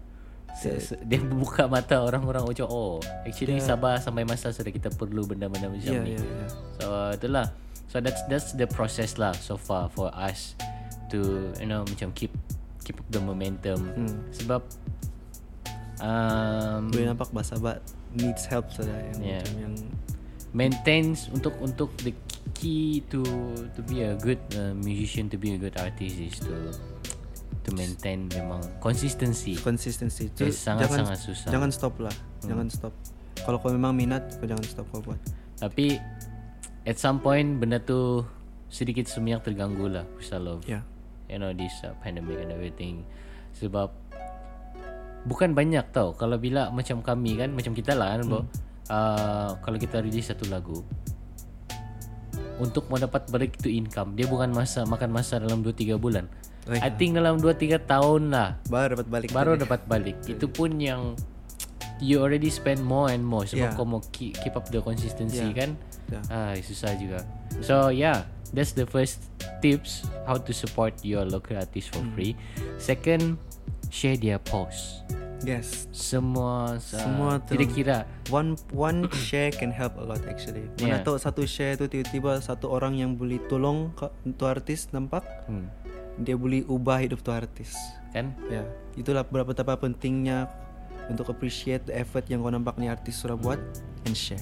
Se- 0.53 0.77
se- 0.79 1.01
dia 1.01 1.17
buka 1.17 1.65
mata 1.65 1.97
orang-orang 1.97 2.45
macam 2.45 2.69
oh 2.69 3.01
actually 3.25 3.57
sabar 3.57 3.97
sampai 3.97 4.21
masa 4.21 4.53
sudah 4.53 4.69
kita 4.69 4.93
perlu 4.93 5.25
benda-benda 5.25 5.65
macam 5.65 5.93
Ya 5.93 6.01
ni. 6.01 6.13
ya 6.13 6.21
ya. 6.21 6.47
So 6.77 6.85
uh, 6.89 7.11
itulah. 7.13 7.47
So 7.89 8.01
that's 8.01 8.21
that's 8.25 8.53
the 8.53 8.65
process 8.65 9.17
lah 9.17 9.33
so 9.37 9.53
far 9.53 9.89
for 9.89 10.09
us 10.13 10.53
to 11.09 11.53
you 11.57 11.69
know 11.69 11.81
macam 11.85 12.09
keep 12.13 12.29
keep 12.83 12.95
up 12.95 13.07
the 13.09 13.17
momentum 13.17 13.79
Hmm. 13.89 14.19
sebab 14.29 14.61
um, 15.99 16.89
Boleh 16.89 17.07
nampak 17.07 17.29
bahasa 17.31 17.55
bat 17.57 17.79
needs 18.13 18.45
help 18.45 18.69
saja 18.69 18.91
yang 18.91 19.19
Yeah. 19.19 19.45
yang 19.57 19.73
maintains 20.53 21.33
untuk 21.33 21.57
untuk 21.59 21.89
the 21.99 22.13
key 22.53 23.01
to 23.09 23.25
to 23.73 23.81
be 23.81 24.05
a 24.05 24.13
good 24.15 24.37
uh, 24.53 24.75
musician 24.75 25.25
to 25.25 25.35
be 25.35 25.49
a 25.49 25.57
good 25.57 25.73
artist 25.75 26.13
is 26.15 26.37
to 26.37 26.53
to 27.59 27.71
maintain 27.71 28.29
memang 28.29 28.61
consistency. 28.77 29.55
consistency 29.57 30.29
Eh, 30.37 30.51
sangat-sangat 30.51 31.17
susah. 31.17 31.49
jangan 31.49 31.71
stop 31.71 31.95
lah 31.97 32.13
jangan 32.39 32.67
stop 32.67 32.93
kalau 33.39 33.57
kau 33.57 33.71
memang 33.71 33.95
minat 33.95 34.35
kau 34.37 34.45
jangan 34.45 34.61
stop 34.63 34.85
kau 34.89 35.01
buat 35.01 35.17
Tapi 35.55 35.95
at 36.83 36.99
some 36.99 37.17
point 37.17 37.57
benda 37.57 37.79
tu 37.79 38.21
sedikit 38.67 39.07
seminyak 39.07 39.41
terganggu 39.41 39.87
lah 39.87 40.03
because 40.13 40.35
of 40.35 40.59
ya 40.67 40.83
you 41.27 41.37
know 41.39 41.51
this 41.51 41.73
uh, 41.83 41.93
pandemic 41.99 42.39
and 42.39 42.51
everything. 42.51 43.03
Sebab 43.57 43.91
bukan 45.23 45.55
banyak 45.55 45.87
tau 45.95 46.11
kalau 46.15 46.35
bila 46.35 46.67
macam 46.69 46.99
kami 46.99 47.39
kan 47.39 47.49
macam 47.53 47.71
kita 47.71 47.95
lah 47.95 48.17
kan 48.17 48.21
bro. 48.27 48.41
Uh, 48.91 49.55
kalau 49.63 49.79
kita 49.79 50.03
release 50.03 50.27
satu 50.27 50.43
lagu 50.51 50.83
untuk 52.61 52.85
mau 52.91 52.99
dapat 52.99 53.25
balik 53.31 53.57
itu 53.63 53.71
income 53.71 54.13
dia 54.13 54.27
bukan 54.29 54.51
masa 54.53 54.85
makan 54.85 55.09
masa 55.09 55.39
dalam 55.41 55.65
2 55.65 55.73
3 55.73 55.97
bulan. 55.97 56.27
Oh, 56.63 56.75
I 56.79 56.91
think 56.91 57.15
dalam 57.17 57.39
2 57.41 57.49
3 57.55 57.79
tahun 57.83 58.31
lah 58.31 58.59
baru 58.67 58.99
dapat 58.99 59.07
balik 59.09 59.29
baru 59.33 59.51
dapat 59.57 59.81
balik. 59.87 60.17
Itu 60.27 60.47
pun 60.51 60.77
yang 60.77 61.15
you 62.03 62.19
already 62.19 62.51
spend 62.51 62.83
more 62.83 63.11
and 63.11 63.23
more 63.23 63.47
sebab 63.47 63.73
Yeah. 63.73 63.77
kau 63.79 63.87
mau 63.87 64.03
keep, 64.11 64.35
keep 64.43 64.53
up 64.53 64.67
the 64.69 64.83
consistency 64.83 65.43
Yeah. 65.43 65.55
kan. 65.55 65.69
Yeah. 66.11 66.23
Ah, 66.27 66.51
susah 66.59 66.93
juga. 66.99 67.23
So 67.63 67.89
yeah, 67.89 68.27
that's 68.53 68.71
the 68.71 68.85
first 68.85 69.27
tips 69.59 70.05
how 70.23 70.37
to 70.37 70.49
support 70.49 70.93
your 71.01 71.25
local 71.25 71.53
artist 71.53 71.89
for 71.89 71.99
Hmm. 71.99 72.13
free. 72.13 72.33
Second, 72.77 73.35
share 73.89 74.15
their 74.15 74.37
post. 74.39 75.03
yes 75.43 75.91
Semua 75.91 76.79
Semua 76.79 77.35
uh, 77.35 77.37
tidak 77.43 77.75
kira 77.75 77.97
one 78.31 78.55
one 78.71 79.11
share 79.27 79.51
can 79.51 79.67
help 79.69 79.91
a 79.97 80.05
lot 80.05 80.23
actually 80.23 80.71
mana 80.79 80.87
Yeah. 80.87 81.03
tahu 81.03 81.19
satu 81.19 81.43
share 81.43 81.75
tu 81.75 81.83
tiba-tiba 81.85 82.39
satu 82.39 82.71
orang 82.71 82.95
yang 82.95 83.11
boleh 83.13 83.43
tolong 83.43 83.91
ke- 83.91 84.07
tu 84.31 84.47
artis 84.47 84.87
nampak 84.89 85.19
hmm, 85.45 85.67
dia 86.17 86.33
boleh 86.33 86.63
ubah 86.63 86.95
hidup 86.97 87.19
tu 87.19 87.27
artis 87.29 87.75
kan? 88.09 88.31
ya 88.47 88.63
itulah 88.95 89.19
berapa 89.21 89.51
betapa 89.51 89.75
pentingnya 89.75 90.47
untuk 91.11 91.27
appreciate 91.27 91.83
the 91.83 91.93
effort 91.93 92.23
yang 92.25 92.39
kau 92.39 92.47
nampak 92.47 92.79
ni 92.79 92.87
artis 92.87 93.19
sudah 93.19 93.35
buat 93.35 93.59
and 94.05 94.15
share 94.15 94.39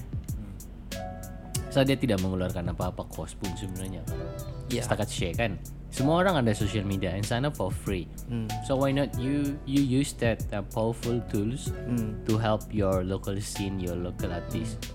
So 1.72 1.80
dia 1.80 1.96
tidak 1.96 2.20
mengeluarkan 2.20 2.68
apa-apa 2.68 3.08
cost 3.08 3.40
pun 3.40 3.48
sebenarnya 3.56 4.04
kalau 4.04 4.28
Yeah. 4.68 4.84
setakat 4.84 5.08
share 5.08 5.32
kan. 5.32 5.56
Semua 5.88 6.20
orang 6.20 6.40
ada 6.40 6.52
social 6.52 6.84
media 6.84 7.12
and 7.12 7.20
sign 7.20 7.44
up 7.44 7.52
for 7.52 7.68
free. 7.68 8.08
Hmm. 8.28 8.48
So 8.64 8.76
why 8.76 8.92
not 8.92 9.12
you 9.16 9.56
you 9.64 9.80
use 9.80 10.12
that 10.20 10.40
uh, 10.48 10.60
powerful 10.68 11.20
tools 11.28 11.68
Hmm. 11.88 12.16
to 12.24 12.36
help 12.36 12.64
your 12.68 13.00
local 13.04 13.36
scene, 13.40 13.76
your 13.76 13.96
local 13.96 14.28
artist. 14.28 14.92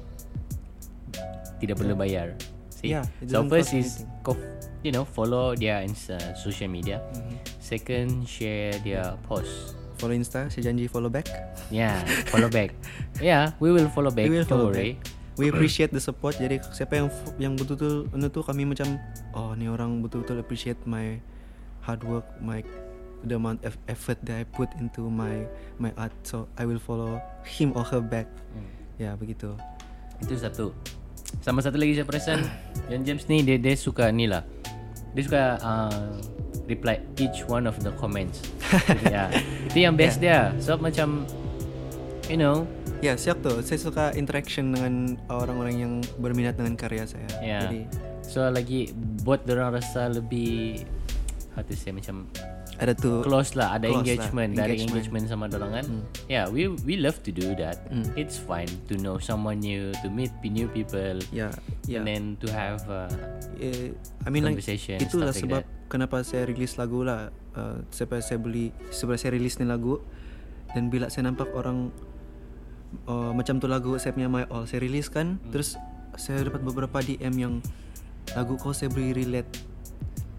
Tidak 1.57 1.73
perlu 1.73 1.97
bayar. 1.97 2.37
See? 2.69 2.93
Yeah, 2.93 3.05
so 3.25 3.41
first 3.49 3.73
is 3.73 4.05
you 4.85 4.93
know 4.93 5.01
follow 5.01 5.57
their 5.57 5.81
insta, 5.81 6.21
social 6.37 6.69
media. 6.69 7.01
Mm-hmm. 7.13 7.37
Second 7.57 8.09
share 8.29 8.77
their 8.85 9.17
post. 9.25 9.73
follow 9.97 10.13
insta 10.13 10.45
saya 10.45 10.69
janji 10.69 10.85
follow 10.85 11.09
back 11.09 11.25
Yeah, 11.73 11.97
follow 12.29 12.53
back. 12.53 12.69
Yeah, 13.17 13.57
we 13.57 13.73
will 13.73 13.89
follow 13.89 14.13
back. 14.13 14.29
we 14.29 14.37
will 14.37 14.45
Don't 14.45 14.53
follow 14.53 14.69
worry. 14.69 14.93
back 14.93 15.16
we 15.37 15.47
appreciate 15.47 15.93
the 15.93 16.01
support 16.01 16.33
jadi 16.35 16.57
siapa 16.73 16.97
yang 16.97 17.07
yang 17.37 17.53
betul-betul 17.53 18.09
anu 18.11 18.27
tu 18.27 18.41
kami 18.41 18.65
macam 18.65 18.97
oh 19.33 19.53
ni 19.53 19.69
orang 19.69 20.01
betul-betul 20.01 20.41
appreciate 20.41 20.77
my 20.83 21.21
hard 21.81 22.01
work 22.03 22.25
my 22.41 22.59
the 23.25 23.33
amount 23.33 23.61
of 23.65 23.73
effort 23.89 24.17
that 24.25 24.41
I 24.41 24.45
put 24.45 24.69
into 24.77 25.09
my 25.09 25.45
my 25.77 25.89
art 25.97 26.13
so 26.21 26.45
I 26.57 26.65
will 26.65 26.81
follow 26.81 27.17
him 27.45 27.73
or 27.73 27.85
her 27.85 28.01
back 28.01 28.25
Hmm. 28.53 28.69
ya 28.97 29.13
begitu 29.13 29.53
Itu 30.17 30.33
satu. 30.33 30.73
Sama 31.45 31.61
satu 31.61 31.77
lagi 31.77 31.93
saya 31.93 32.07
perasan 32.09 32.41
Yang 32.91 33.01
James 33.05 33.23
ni 33.29 33.45
dia 33.45 33.61
dia 33.61 33.77
suka 33.77 34.09
ni 34.09 34.25
lah. 34.25 34.41
Dia 35.13 35.21
suka 35.21 35.43
uh, 35.61 36.17
reply 36.65 36.97
each 37.21 37.45
one 37.45 37.69
of 37.69 37.77
the 37.85 37.93
comments. 38.01 38.41
ya. 39.13 39.29
Itu 39.69 39.77
yang 39.77 39.93
best 39.93 40.17
dia. 40.17 40.57
Sebab 40.57 40.89
macam 40.89 41.29
you 42.27 42.37
know, 42.41 42.65
ya 43.01 43.13
siap 43.13 43.45
tuh 43.45 43.61
saya 43.61 43.77
suka 43.77 44.13
interaction 44.17 44.73
dengan 44.73 45.17
orang-orang 45.29 45.75
yang 45.77 45.93
berminat 46.17 46.57
dengan 46.57 46.73
karya 46.73 47.05
saya 47.05 47.29
ya. 47.41 47.61
jadi 47.69 47.85
So 48.27 48.43
lagi 48.51 48.91
buat 49.23 49.47
orang 49.47 49.79
rasa 49.79 50.11
lebih 50.11 50.83
how 51.55 51.63
to 51.63 51.73
say 51.73 51.95
macam 51.95 52.27
ada 52.77 52.93
tuh 52.93 53.25
close 53.25 53.57
lah, 53.57 53.73
ada 53.73 53.89
Close 53.89 54.05
lah, 54.05 54.05
engagement, 54.05 54.51
dari 54.53 54.77
engagement. 54.77 55.25
engagement 55.25 55.25
sama 55.25 55.43
orang 55.49 55.81
kan. 55.81 55.85
Yeah, 56.29 56.45
we 56.45 56.69
we 56.85 57.01
love 57.01 57.25
to 57.25 57.33
do 57.33 57.57
that. 57.57 57.89
It's 58.13 58.37
fun 58.37 58.69
to 58.85 59.01
know 59.01 59.17
someone 59.17 59.65
new, 59.65 59.89
to 60.05 60.13
meet 60.13 60.29
new 60.45 60.69
people, 60.69 61.17
ya 61.33 61.49
ya 61.89 61.97
and 61.97 62.05
then 62.05 62.23
to 62.37 62.53
have 62.53 62.85
uh, 62.85 63.09
eh, 63.57 63.97
I 64.21 64.29
mean 64.29 64.45
like 64.45 64.61
Conversation, 64.61 65.01
itulah 65.01 65.33
stuff 65.33 65.49
sebab 65.49 65.61
like 65.65 65.89
kenapa 65.89 66.21
saya 66.21 66.45
rilis 66.45 66.77
lagu 66.77 67.01
lah 67.01 67.33
uh, 67.57 67.81
sebab 67.89 68.21
saya 68.21 68.37
beli 68.37 68.69
sebab 68.93 69.17
saya 69.17 69.33
rilis 69.33 69.57
ni 69.57 69.65
lagu 69.65 69.97
dan 70.77 70.93
bila 70.93 71.09
saya 71.09 71.33
nampak 71.33 71.49
orang 71.57 71.89
uh, 73.07 73.31
macam 73.35 73.59
tu 73.59 73.67
lagu 73.69 73.95
saya 73.99 74.15
punya 74.15 74.29
my 74.29 74.45
all 74.51 74.67
saya 74.67 74.83
rilis 74.83 75.07
kan. 75.11 75.37
Hmm. 75.39 75.51
terus 75.51 75.75
saya 76.17 76.41
dapat 76.41 76.65
beberapa 76.65 76.97
DM 76.99 77.35
yang 77.37 77.53
lagu 78.33 78.57
kau 78.57 78.73
saya 78.73 78.89
boleh 78.89 79.13
relate. 79.13 79.47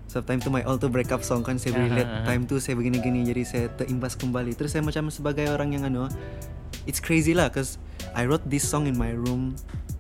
So 0.09 0.25
time 0.25 0.41
tu 0.41 0.49
my 0.49 0.65
all 0.65 0.81
tu 0.81 0.89
break 0.89 1.13
up 1.13 1.21
song 1.21 1.45
kan 1.45 1.61
saya 1.61 1.77
boleh 1.77 1.89
relate. 1.93 2.11
Time 2.29 2.49
tu 2.49 2.57
saya 2.57 2.81
begini-gini 2.81 3.29
Jadi 3.29 3.43
saya 3.45 3.65
terimbas 3.77 4.17
kembali. 4.17 4.57
Terus 4.57 4.73
saya 4.73 4.81
macam 4.81 5.13
sebagai 5.13 5.45
orang 5.53 5.77
yang 5.77 5.85
anu 5.85 6.09
It's 6.89 6.97
crazy 6.97 7.37
lah 7.37 7.53
Cause 7.53 7.77
I 8.17 8.25
wrote 8.25 8.41
this 8.49 8.65
song 8.65 8.89
in 8.89 8.97
my 8.97 9.13
room 9.13 9.53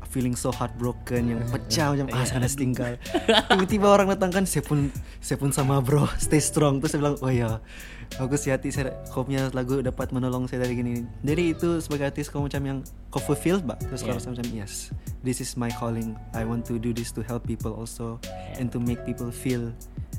Feeling 0.08 0.32
so 0.32 0.48
heartbroken 0.48 1.28
Yang 1.28 1.40
pecah 1.52 1.92
macam 1.92 2.08
Ah 2.16 2.24
sana 2.24 2.48
tinggal. 2.48 2.96
Tiba-tiba 3.52 3.84
orang 3.92 4.08
datang 4.08 4.32
kan 4.32 4.44
Saya 4.48 4.64
pun 4.64 4.88
Saya 5.20 5.36
pun 5.36 5.52
sama 5.52 5.76
bro 5.84 6.08
Stay 6.16 6.40
strong. 6.40 6.80
Terus 6.80 6.96
saya 6.96 7.00
bilang 7.04 7.20
Oh 7.20 7.28
ya 7.28 7.60
Bagus 8.16 8.48
ya 8.48 8.56
hati 8.56 8.72
saya 8.72 8.96
Kau 9.12 9.22
punya 9.22 9.52
lagu 9.52 9.84
dapat 9.84 10.08
menolong 10.10 10.48
saya 10.48 10.64
dari 10.64 10.80
gini. 10.80 11.04
Jadi 11.20 11.52
itu 11.52 11.76
sebagai 11.78 12.08
artis 12.08 12.32
Kau 12.32 12.40
macam 12.40 12.62
yang 12.64 12.78
Kau 13.12 13.20
fulfill 13.20 13.60
bah 13.60 13.76
Terus 13.76 14.00
kau 14.00 14.10
Yeah. 14.10 14.16
rasa 14.16 14.32
macam 14.32 14.46
Yes 14.48 14.72
This 15.20 15.44
is 15.44 15.52
my 15.54 15.68
calling. 15.76 16.16
I 16.32 16.48
want 16.48 16.64
to 16.72 16.80
do 16.80 16.96
this 16.96 17.12
to 17.14 17.20
help 17.20 17.44
people 17.44 17.76
also 17.76 18.16
And 18.56 18.72
to 18.72 18.80
make 18.80 19.04
people 19.04 19.28
feel 19.28 19.70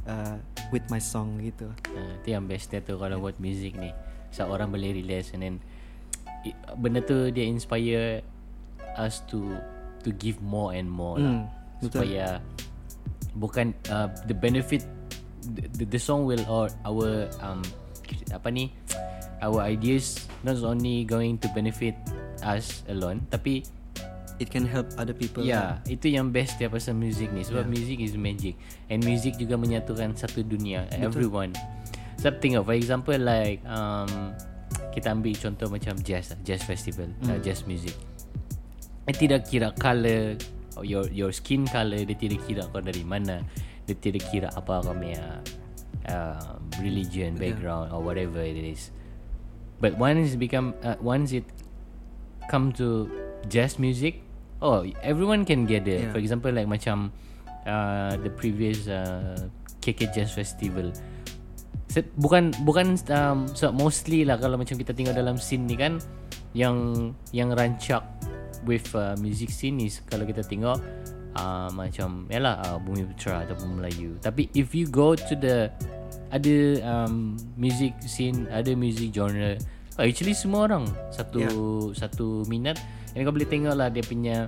uh, 0.06 0.38
With 0.70 0.86
my 0.94 1.02
song 1.02 1.42
gitu. 1.42 1.66
Uh, 1.90 2.14
itu 2.22 2.38
yang 2.38 2.46
best 2.46 2.70
dia 2.70 2.78
tu 2.80 2.94
kalau 2.94 3.18
buat 3.18 3.42
music 3.42 3.74
ni. 3.74 3.90
Seorang 4.30 4.70
boleh 4.70 4.94
release 4.94 5.34
and 5.34 5.42
then 5.42 5.56
Benda 6.78 7.02
tu 7.02 7.34
dia 7.34 7.44
inspire 7.44 8.22
us 8.96 9.26
to 9.28 9.58
to 10.06 10.14
give 10.16 10.40
more 10.40 10.72
and 10.72 10.88
more 10.88 11.20
lah. 11.20 11.44
Hmm, 11.44 11.46
betul. 11.84 12.06
Supaya 12.06 12.26
Bukan 13.36 13.74
uh, 13.90 14.08
the 14.26 14.38
benefit 14.38 14.86
the, 15.54 15.86
the, 15.86 16.02
song 16.02 16.26
will 16.26 16.42
or 16.48 16.70
our 16.86 17.30
um, 17.42 17.62
Apa 18.34 18.50
ni 18.50 18.74
Our 19.40 19.64
ideas 19.64 20.28
not 20.44 20.60
only 20.62 21.08
going 21.08 21.40
to 21.40 21.48
benefit 21.56 21.96
us 22.44 22.84
alone 22.90 23.24
Tapi 23.30 23.64
It 24.40 24.48
can 24.48 24.64
help 24.64 24.88
other 24.96 25.12
people 25.12 25.44
Ya, 25.44 25.84
itu 25.84 26.16
yang 26.16 26.32
best 26.32 26.56
dia 26.56 26.72
pasal 26.72 26.96
music 26.96 27.28
ni 27.36 27.44
sebab 27.44 27.68
yeah. 27.68 27.76
music 27.76 27.98
is 28.00 28.16
magic 28.16 28.56
and 28.88 29.04
music 29.04 29.36
juga 29.36 29.60
menyatukan 29.60 30.16
satu 30.16 30.48
dunia 30.48 30.88
everyone. 30.96 31.52
Sebab 32.24 32.40
tengok 32.40 32.64
for 32.64 32.76
example 32.80 33.20
like 33.20 33.60
um, 33.68 34.32
kita 34.96 35.12
ambil 35.12 35.36
contoh 35.36 35.68
macam 35.68 35.96
jazz, 36.02 36.34
lah, 36.34 36.40
jazz 36.48 36.64
festival, 36.64 37.12
mm. 37.20 37.30
uh, 37.30 37.40
jazz 37.44 37.68
music. 37.68 37.96
Dia 39.08 39.16
tidak 39.16 39.42
kira 39.50 39.76
color 39.76 40.40
or 40.78 40.84
your 40.86 41.08
your 41.12 41.36
skin 41.36 41.68
color, 41.68 42.00
dia 42.08 42.18
tidak 42.18 42.40
kira 42.46 42.64
kau 42.70 42.80
dari 42.80 43.04
mana, 43.04 43.42
dia 43.90 43.98
tidak 43.98 44.24
kira 44.30 44.48
apa 44.54 44.86
kau 44.86 44.94
punya 44.94 45.42
uh, 46.06 46.62
religion, 46.80 47.34
background 47.36 47.90
or 47.90 48.00
whatever 48.06 48.40
it 48.40 48.58
is. 48.58 48.94
But 49.82 49.98
once 49.98 50.36
it 50.36 50.40
become 50.40 50.78
uh, 50.86 51.00
once 51.02 51.34
it 51.34 51.48
come 52.52 52.76
to 52.78 53.10
jazz 53.50 53.82
music, 53.82 54.22
oh 54.62 54.86
everyone 55.02 55.44
can 55.44 55.66
gather. 55.66 56.06
Yeah. 56.06 56.12
For 56.14 56.22
example, 56.22 56.54
like 56.54 56.70
macam 56.70 57.10
uh, 57.66 58.14
the 58.22 58.30
previous 58.30 58.86
uh, 58.86 59.50
KK 59.82 60.14
Jazz 60.14 60.32
Festival. 60.36 60.94
Bukan 62.22 62.54
bukan 62.62 63.02
um, 63.10 63.50
so 63.58 63.74
mostly 63.74 64.22
lah 64.22 64.38
kalau 64.38 64.62
macam 64.62 64.78
kita 64.78 64.94
tengok 64.94 65.18
dalam 65.18 65.42
scene 65.42 65.66
ni 65.66 65.74
kan 65.74 65.98
yang 66.54 66.78
yang 67.34 67.50
rancak 67.50 68.06
with 68.68 68.86
uh, 68.94 69.18
music 69.18 69.50
scene 69.50 69.82
is 69.82 70.04
kalau 70.06 70.28
kita 70.28 70.46
tengok 70.46 70.78
uh, 71.36 71.70
macam 71.70 72.26
yalah 72.28 72.58
uh, 72.66 72.78
Bumi 72.80 73.06
Putra 73.06 73.44
ataupun 73.44 73.78
Melayu. 73.78 74.18
Tapi 74.22 74.48
if 74.54 74.72
you 74.74 74.88
go 74.88 75.14
to 75.14 75.34
the 75.36 75.70
ada 76.30 76.58
um, 76.86 77.36
music 77.58 77.98
scene, 78.06 78.46
ada 78.50 78.74
music 78.74 79.14
genre, 79.14 79.58
oh, 79.98 80.04
actually 80.06 80.34
semua 80.34 80.70
orang 80.70 80.86
satu 81.10 81.40
Yeah. 81.42 81.54
satu 81.98 82.46
minat. 82.46 82.78
And 83.18 83.26
kau 83.26 83.34
boleh 83.34 83.50
tengok 83.50 83.74
lah 83.74 83.90
dia 83.90 84.06
punya 84.06 84.46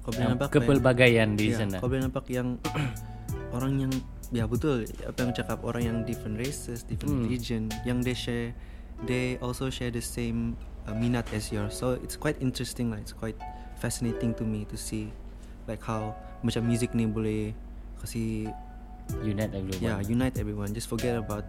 Kau 0.00 0.10
boleh 0.10 0.24
um, 0.24 0.32
nampak 0.34 0.48
kepelbagaian 0.50 1.36
di 1.36 1.52
ya, 1.52 1.60
sana. 1.60 1.76
Kau 1.76 1.92
boleh 1.92 2.08
nampak 2.08 2.24
yang 2.32 2.56
Orang 3.54 3.78
yang 3.78 3.92
Ya 4.32 4.48
betul 4.48 4.88
Apa 5.04 5.28
yang 5.28 5.36
cakap 5.36 5.60
Orang 5.60 5.84
yang 5.84 5.96
different 6.08 6.40
races 6.40 6.88
Different 6.88 7.20
Hmm. 7.20 7.24
religion 7.28 7.62
Yang 7.84 7.98
they 8.00 8.16
share 8.16 8.48
They 9.04 9.24
also 9.44 9.68
share 9.68 9.92
the 9.92 10.00
same 10.00 10.56
uh, 10.88 10.96
Minat 10.96 11.28
as 11.36 11.52
yours 11.52 11.76
So 11.76 12.00
it's 12.00 12.16
quite 12.16 12.40
interesting 12.40 12.88
lah 12.90 12.98
It's 12.98 13.12
quite 13.12 13.36
fascinating 13.76 14.32
to 14.40 14.44
me 14.48 14.64
To 14.72 14.74
see 14.74 15.12
like 15.64 15.80
how 15.80 16.12
macam 16.40 16.62
music 16.62 16.92
ni 16.92 17.04
boleh 17.04 17.54
kasih 17.98 18.50
Unite 19.20 19.52
everyone. 19.52 19.82
yeah 19.82 19.98
unite 20.00 20.34
everyone 20.36 20.70
just 20.70 20.86
forget 20.86 21.14
about 21.14 21.44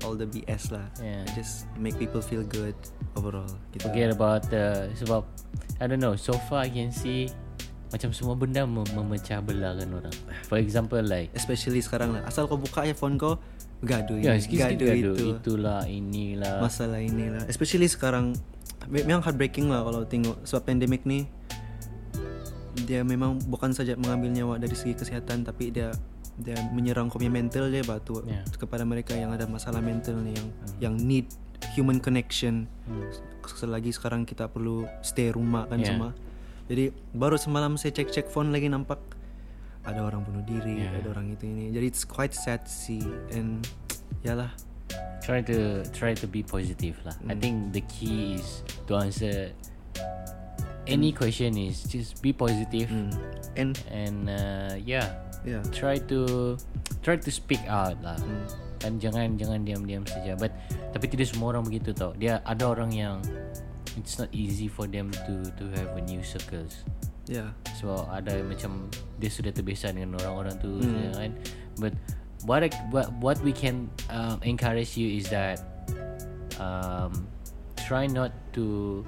all 0.00 0.14
the 0.14 0.24
BS 0.24 0.70
lah 0.70 0.86
Yeah. 0.96 1.26
just 1.34 1.66
make 1.74 1.94
people 1.96 2.22
feel 2.22 2.42
good 2.42 2.74
overall 3.12 3.50
gitu 3.70 3.82
Forget 3.84 4.10
about 4.10 4.46
the 4.46 4.88
sebab 4.94 5.26
I 5.78 5.86
don't 5.86 5.98
know. 5.98 6.14
So 6.14 6.34
far 6.46 6.64
I 6.64 6.70
can 6.72 6.90
see 6.90 7.30
macam 7.88 8.10
semua 8.10 8.34
benda 8.34 8.62
mem- 8.62 8.86
memecah 8.88 9.38
belahkan 9.38 9.90
orang. 9.90 10.14
For 10.46 10.56
example 10.56 11.00
like 11.00 11.30
especially 11.32 11.80
sekarang 11.80 12.14
lah 12.14 12.22
asal 12.24 12.46
kau 12.46 12.56
buka 12.56 12.82
ya 12.82 12.94
phone 12.94 13.14
kau 13.16 13.38
gaduh 13.78 14.18
ya 14.18 14.34
ini 14.34 14.54
gaduh 14.54 14.86
gaduh 14.86 15.14
itu 15.14 15.26
itulah 15.34 15.82
inilah. 15.84 16.58
masalah 16.58 16.98
inilah 16.98 17.46
especially 17.46 17.86
sekarang 17.86 18.34
me- 18.86 19.02
memang 19.02 19.20
heartbreaking 19.20 19.66
lah 19.66 19.82
kalau 19.82 20.02
tengok 20.02 20.34
sebab 20.42 20.62
pandemic 20.64 21.02
ni 21.04 21.26
dia 22.84 23.00
memang 23.02 23.38
bukan 23.46 23.72
saja 23.72 23.94
mengambil 23.94 24.30
nyawa 24.30 24.54
dari 24.58 24.74
segi 24.74 24.94
kesihatan 24.94 25.42
tapi 25.42 25.70
dia 25.70 25.90
dia 26.38 26.54
menyerang 26.70 27.10
kau 27.10 27.18
punya 27.18 27.32
mental 27.32 27.66
dia 27.66 27.82
batu 27.82 28.22
Ya. 28.22 28.46
kepada 28.54 28.86
mereka 28.86 29.10
yang 29.12 29.34
ada 29.34 29.46
masalah 29.46 29.82
mental 29.82 30.22
ni 30.22 30.34
yang 30.34 30.48
yang 30.78 30.94
need 30.94 31.26
human 31.74 31.98
connection 31.98 32.70
Hmm. 32.86 33.10
selagi 33.42 33.90
sekarang 33.90 34.22
kita 34.22 34.46
perlu 34.46 34.84
stay 35.00 35.32
rumah 35.32 35.66
kan 35.66 35.80
Ya. 35.80 35.90
semua 35.90 36.14
jadi 36.68 36.92
baru 37.10 37.34
semalam 37.34 37.74
saya 37.74 37.90
cek-cek 37.90 38.28
phone 38.28 38.52
lagi 38.52 38.68
nampak 38.68 39.00
ada 39.82 40.04
orang 40.04 40.22
bunuh 40.22 40.44
diri 40.44 40.84
Ya. 40.86 40.94
ada 40.94 41.10
orang 41.10 41.32
itu 41.32 41.48
ini 41.48 41.72
jadi 41.72 41.86
it's 41.88 42.04
quite 42.04 42.30
sad 42.30 42.62
see 42.70 43.02
and 43.32 43.64
yalah 44.22 44.52
try 45.18 45.42
to 45.42 45.82
try 45.92 46.14
to 46.14 46.24
be 46.24 46.40
positive 46.40 46.96
lah. 47.04 47.12
I 47.26 47.34
Hmm. 47.34 47.40
think 47.40 47.54
the 47.74 47.82
key 47.84 48.38
is 48.38 48.62
to 48.86 48.96
answer 48.96 49.52
any 50.88 51.12
question 51.12 51.54
is 51.60 51.84
just 51.84 52.18
be 52.24 52.32
positive 52.32 52.88
Hmm. 52.88 53.12
and 53.54 53.76
and 53.92 54.32
uh, 54.32 54.74
yeah 54.80 55.20
yeah 55.44 55.60
try 55.70 56.00
to 56.08 56.56
try 57.04 57.14
to 57.14 57.30
speak 57.30 57.60
out 57.68 58.00
lah. 58.00 58.16
Hmm. 58.18 58.48
Dan 58.78 58.92
jangan 59.02 59.34
jangan 59.34 59.66
diam-diam 59.66 60.06
saja. 60.06 60.38
But 60.38 60.54
tapi 60.94 61.10
tidak 61.10 61.28
semua 61.28 61.52
orang 61.52 61.66
begitu 61.66 61.90
tau. 61.92 62.14
Dia 62.14 62.38
ada 62.46 62.64
orang 62.70 62.94
yang 62.94 63.18
it's 63.98 64.16
not 64.22 64.30
easy 64.30 64.70
for 64.70 64.86
them 64.86 65.10
to 65.26 65.42
to 65.58 65.64
have 65.74 65.92
a 65.98 66.02
new 66.02 66.22
circles. 66.22 66.86
yeah 67.28 67.52
So 67.76 68.08
ada 68.08 68.40
macam 68.40 68.88
dia 69.20 69.28
sudah 69.28 69.52
terbiasa 69.52 69.92
dengan 69.92 70.16
orang-orang 70.22 70.54
tu 70.62 70.80
ya 70.80 71.10
kan. 71.12 71.32
But 71.76 71.92
what 72.46 72.62
I, 72.64 72.70
what 72.94 73.10
what 73.18 73.36
we 73.42 73.50
can 73.50 73.90
um, 74.08 74.38
encourage 74.46 74.94
you 74.94 75.18
is 75.18 75.26
that 75.34 75.58
um, 76.62 77.26
try 77.84 78.06
not 78.06 78.30
to 78.54 79.02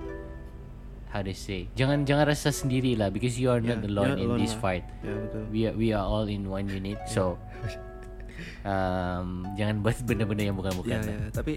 how 1.10 1.20
to 1.20 1.30
say 1.30 1.66
jangan 1.74 2.02
jangan 2.02 2.26
rasa 2.26 2.50
sendiri 2.50 2.94
lah 2.94 3.10
because 3.10 3.34
you 3.34 3.46
are 3.46 3.58
not 3.58 3.78
Yeah, 3.78 3.90
alone 3.90 4.14
in 4.14 4.16
not 4.16 4.24
alone 4.24 4.40
this 4.40 4.54
lah. 4.54 4.62
fight. 4.62 4.84
betul 5.02 5.42
We 5.50 5.60
are, 5.64 5.74
we 5.74 5.88
are 5.90 6.02
all 6.02 6.24
in 6.24 6.46
one 6.46 6.66
unit. 6.66 7.02
So 7.06 7.34
um, 8.64 9.46
jangan 9.54 9.82
buat 9.82 9.98
benda-benda 10.04 10.42
yang 10.44 10.56
bukan-bukan. 10.56 10.90
yeah 10.92 11.02
lah. 11.02 11.16
yeah 11.18 11.30
tapi 11.32 11.52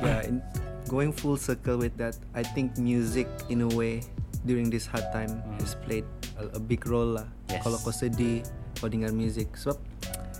yeah 0.00 0.20
in, 0.24 0.40
going 0.86 1.12
full 1.12 1.36
circle 1.36 1.76
with 1.76 1.94
that 1.96 2.16
I 2.32 2.42
think 2.42 2.76
music 2.76 3.28
in 3.48 3.62
a 3.62 3.70
way 3.70 4.00
during 4.44 4.68
this 4.68 4.84
hard 4.84 5.04
time 5.10 5.30
has 5.60 5.76
played 5.80 6.04
a, 6.36 6.56
a 6.56 6.60
big 6.60 6.84
role 6.84 7.16
lah 7.16 7.28
Yes. 7.46 7.60
kalau 7.60 7.76
kau 7.78 7.92
sedih 7.92 8.40
kau 8.76 8.88
dengar 8.88 9.12
music 9.12 9.52
sebab 9.54 9.76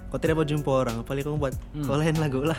kau 0.08 0.18
tidak 0.18 0.34
mau 0.34 0.42
jumpa 0.42 0.66
orang 0.66 0.96
paling 1.04 1.22
kau 1.22 1.36
buat 1.36 1.52
kau 1.84 1.94
lain 1.94 2.16
lagu 2.16 2.40
lah 2.42 2.58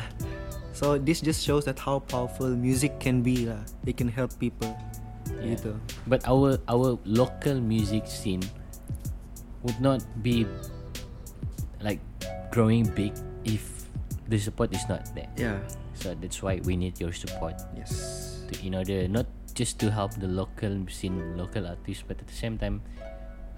so 0.72 0.96
this 0.96 1.20
just 1.20 1.42
shows 1.42 1.66
that 1.66 1.76
how 1.76 1.98
powerful 2.00 2.48
music 2.48 2.94
can 2.98 3.20
be 3.20 3.46
lah 3.46 3.60
it 3.84 3.96
can 3.96 4.08
help 4.08 4.30
people 4.38 4.70
Yeah. 5.34 5.58
gitu 5.58 5.72
But 6.06 6.26
our 6.30 6.62
our 6.70 6.98
local 7.06 7.58
music 7.58 8.06
scene 8.06 8.44
would 9.66 9.78
not 9.82 10.02
be 10.22 10.46
like 11.82 12.02
growing 12.54 12.86
big 12.94 13.14
if 13.46 13.86
the 14.30 14.38
support 14.38 14.74
is 14.74 14.86
not 14.90 15.06
there. 15.18 15.30
yeah 15.38 15.58
So 15.96 16.12
that's 16.14 16.44
why 16.44 16.60
we 16.62 16.76
need 16.76 17.00
your 17.00 17.16
support 17.16 17.56
yes 17.74 17.92
to, 18.52 18.54
in 18.62 18.76
order 18.76 19.08
not 19.08 19.26
just 19.56 19.80
to 19.80 19.88
help 19.90 20.12
the 20.20 20.28
local 20.28 20.84
scene, 20.92 21.40
local 21.40 21.66
artists, 21.66 22.04
but 22.04 22.20
at 22.20 22.28
the 22.28 22.36
same 22.36 22.60
time, 22.60 22.84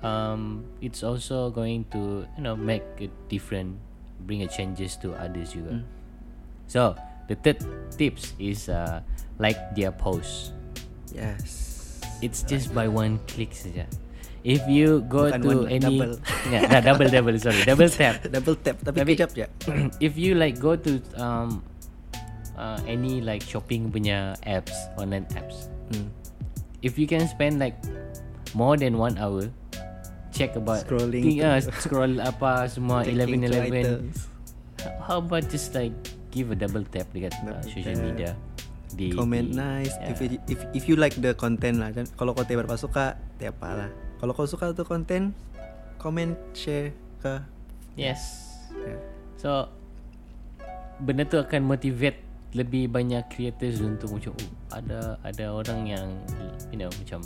um, 0.05 0.63
it's 0.79 1.01
also 1.01 1.49
going 1.49 1.89
to 1.89 2.23
you 2.37 2.43
know 2.45 2.55
make 2.55 2.85
a 3.01 3.09
different, 3.27 3.75
bring 4.29 4.45
a 4.45 4.47
changes 4.47 4.93
to 5.01 5.17
others 5.17 5.57
juga. 5.57 5.81
So 6.69 6.93
the 7.25 7.35
third 7.41 7.65
tips 7.97 8.37
is 8.37 8.69
uh, 8.69 9.01
like 9.41 9.57
their 9.73 9.89
post. 9.91 10.53
Yes 11.11 11.63
It's 12.17 12.41
just 12.41 12.73
by 12.73 12.89
one 12.89 13.21
click 13.29 13.53
saja. 13.53 13.85
If 14.41 14.65
you 14.65 15.05
go 15.05 15.29
Bukan 15.29 15.41
to 15.45 15.49
one, 15.53 15.69
any 15.69 15.85
double. 16.01 16.17
yeah, 16.49 16.65
nah, 16.65 16.81
double 16.81 17.05
double 17.13 17.37
sorry 17.37 17.61
double 17.61 17.93
tap. 17.93 18.25
double 18.33 18.57
tap 18.57 18.81
tapi, 18.81 19.05
Tapi- 19.05 19.13
kejap 19.13 19.31
ya 19.37 19.45
if 20.01 20.17
you 20.17 20.33
like 20.33 20.57
go 20.57 20.73
to 20.73 20.97
um 21.21 21.61
uh, 22.57 22.81
any 22.89 23.21
like 23.21 23.45
shopping 23.45 23.93
punya 23.93 24.33
apps 24.49 24.73
online 24.97 25.29
apps, 25.37 25.69
Hmm. 25.93 26.09
if 26.81 26.97
you 26.97 27.05
can 27.05 27.29
spend 27.29 27.61
like 27.61 27.77
more 28.57 28.73
than 28.81 28.97
one 28.97 29.13
hour, 29.21 29.45
check 30.33 30.57
about 30.57 30.89
Scrolling 30.89 31.21
think, 31.21 31.45
uh, 31.45 31.61
scroll 31.85 32.17
apa 32.17 32.65
semua 32.65 33.05
eleven 33.05 33.45
eleven. 33.45 34.09
How 35.05 35.21
about 35.21 35.45
just 35.53 35.77
like 35.77 35.93
give 36.33 36.49
a 36.49 36.57
double 36.57 36.81
tap 36.81 37.05
dekat 37.13 37.37
uh, 37.45 37.61
social 37.61 37.93
tap. 37.93 38.05
media. 38.09 38.31
Di, 38.97 39.13
comment 39.13 39.45
di- 39.45 39.53
nice 39.53 39.93
yeah. 39.95 40.09
if, 40.09 40.17
it- 40.19 40.41
if 40.45 40.59
if 40.73 40.83
you 40.85 40.97
like 40.97 41.13
the 41.15 41.31
content 41.31 41.77
lah 41.77 41.93
dan 41.93 42.09
kalau 42.17 42.33
kau 42.33 42.41
tidak 42.41 42.65
suka 42.75 43.13
tidak 43.37 43.53
apa 43.55 43.69
lah 43.77 43.89
kalau 44.17 44.33
kau 44.33 44.43
suka 44.43 44.73
tu 44.73 44.81
konten 44.81 45.37
comment 45.95 46.33
share 46.51 46.91
ke 47.21 47.37
Yes. 47.93 48.21
yeah. 48.73 48.97
So 49.37 49.69
benda 50.97 51.23
tu 51.23 51.37
akan 51.37 51.61
motivate 51.63 52.25
lebih 52.53 52.89
banyak 52.89 53.29
creators 53.29 53.77
untuk 53.79 54.17
macam 54.17 54.33
oh, 54.33 54.49
ada 54.73 55.21
ada 55.21 55.45
orang 55.51 55.85
yang 55.85 56.07
you 56.69 56.77
know 56.77 56.89
macam 56.97 57.21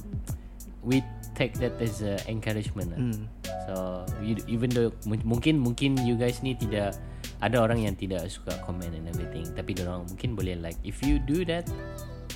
we 0.84 0.99
take 1.38 1.55
that 1.55 1.71
as 1.77 2.01
a 2.01 2.17
encouragement 2.25 2.91
lah. 2.91 2.99
Hmm. 2.99 3.23
So 3.69 3.73
you, 4.19 4.36
even 4.49 4.73
though 4.73 4.91
mu- 5.05 5.23
mungkin 5.23 5.62
mungkin 5.62 5.95
you 6.01 6.17
guys 6.17 6.41
ni 6.41 6.57
tidak 6.57 6.97
ada 7.41 7.58
orang 7.58 7.82
yang 7.82 7.97
tidak 7.97 8.25
suka 8.30 8.54
comment 8.62 8.93
and 8.93 9.10
everything 9.10 9.45
tapi 9.58 9.73
orang 9.82 10.06
mungkin 10.06 10.38
boleh 10.38 10.56
like 10.62 10.77
if 10.86 11.01
you 11.01 11.17
do 11.17 11.41
that 11.41 11.65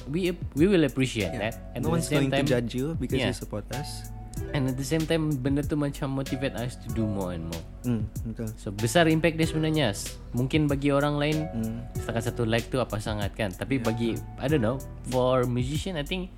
we 0.10 0.34
we 0.54 0.66
will 0.70 0.86
appreciate 0.86 1.34
Yeah. 1.34 1.50
that. 1.50 1.74
No 1.82 1.90
at 1.90 1.98
one's 1.98 2.06
the 2.10 2.18
same 2.18 2.30
going 2.30 2.34
time 2.34 2.46
to 2.46 2.54
judge 2.58 2.72
you 2.78 2.94
because 2.98 3.22
Yeah. 3.22 3.34
you 3.34 3.38
support 3.38 3.66
us. 3.74 4.10
And 4.52 4.68
at 4.68 4.76
the 4.76 4.84
same 4.84 5.08
time 5.08 5.32
benda 5.40 5.64
tu 5.64 5.80
macam 5.80 6.12
motivate 6.12 6.54
us 6.60 6.76
to 6.84 6.92
do 6.92 7.08
more 7.08 7.32
and 7.34 7.48
more. 7.48 7.64
Hmm, 7.88 8.04
betul. 8.28 8.52
So 8.60 8.68
besar 8.70 9.08
impact 9.08 9.40
dia 9.40 9.48
sebenarnya. 9.48 9.96
Mungkin 10.36 10.68
bagi 10.68 10.92
orang 10.92 11.18
lain 11.18 11.38
Hmm. 11.50 11.78
Setakat 11.96 12.30
satu 12.30 12.44
like 12.46 12.68
tu 12.70 12.78
apa 12.78 13.00
sangat 13.00 13.34
kan? 13.34 13.50
Tapi 13.50 13.80
bagi 13.82 14.14
I 14.38 14.46
don't 14.52 14.62
know 14.62 14.78
For 15.10 15.48
musician 15.48 15.96
I 15.98 16.06
think 16.06 16.36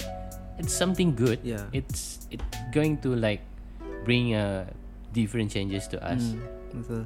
It's 0.57 0.73
something 0.73 1.13
good. 1.13 1.37
Yeah. 1.45 1.67
It's 1.69 2.25
it 2.33 2.41
going 2.73 2.97
to 3.05 3.13
like 3.13 3.43
Bring 4.07 4.31
uh, 4.33 4.63
different 5.11 5.51
changes 5.51 5.85
to 5.91 5.99
us. 5.99 6.23
Hmm, 6.23 6.39
betul 6.79 7.03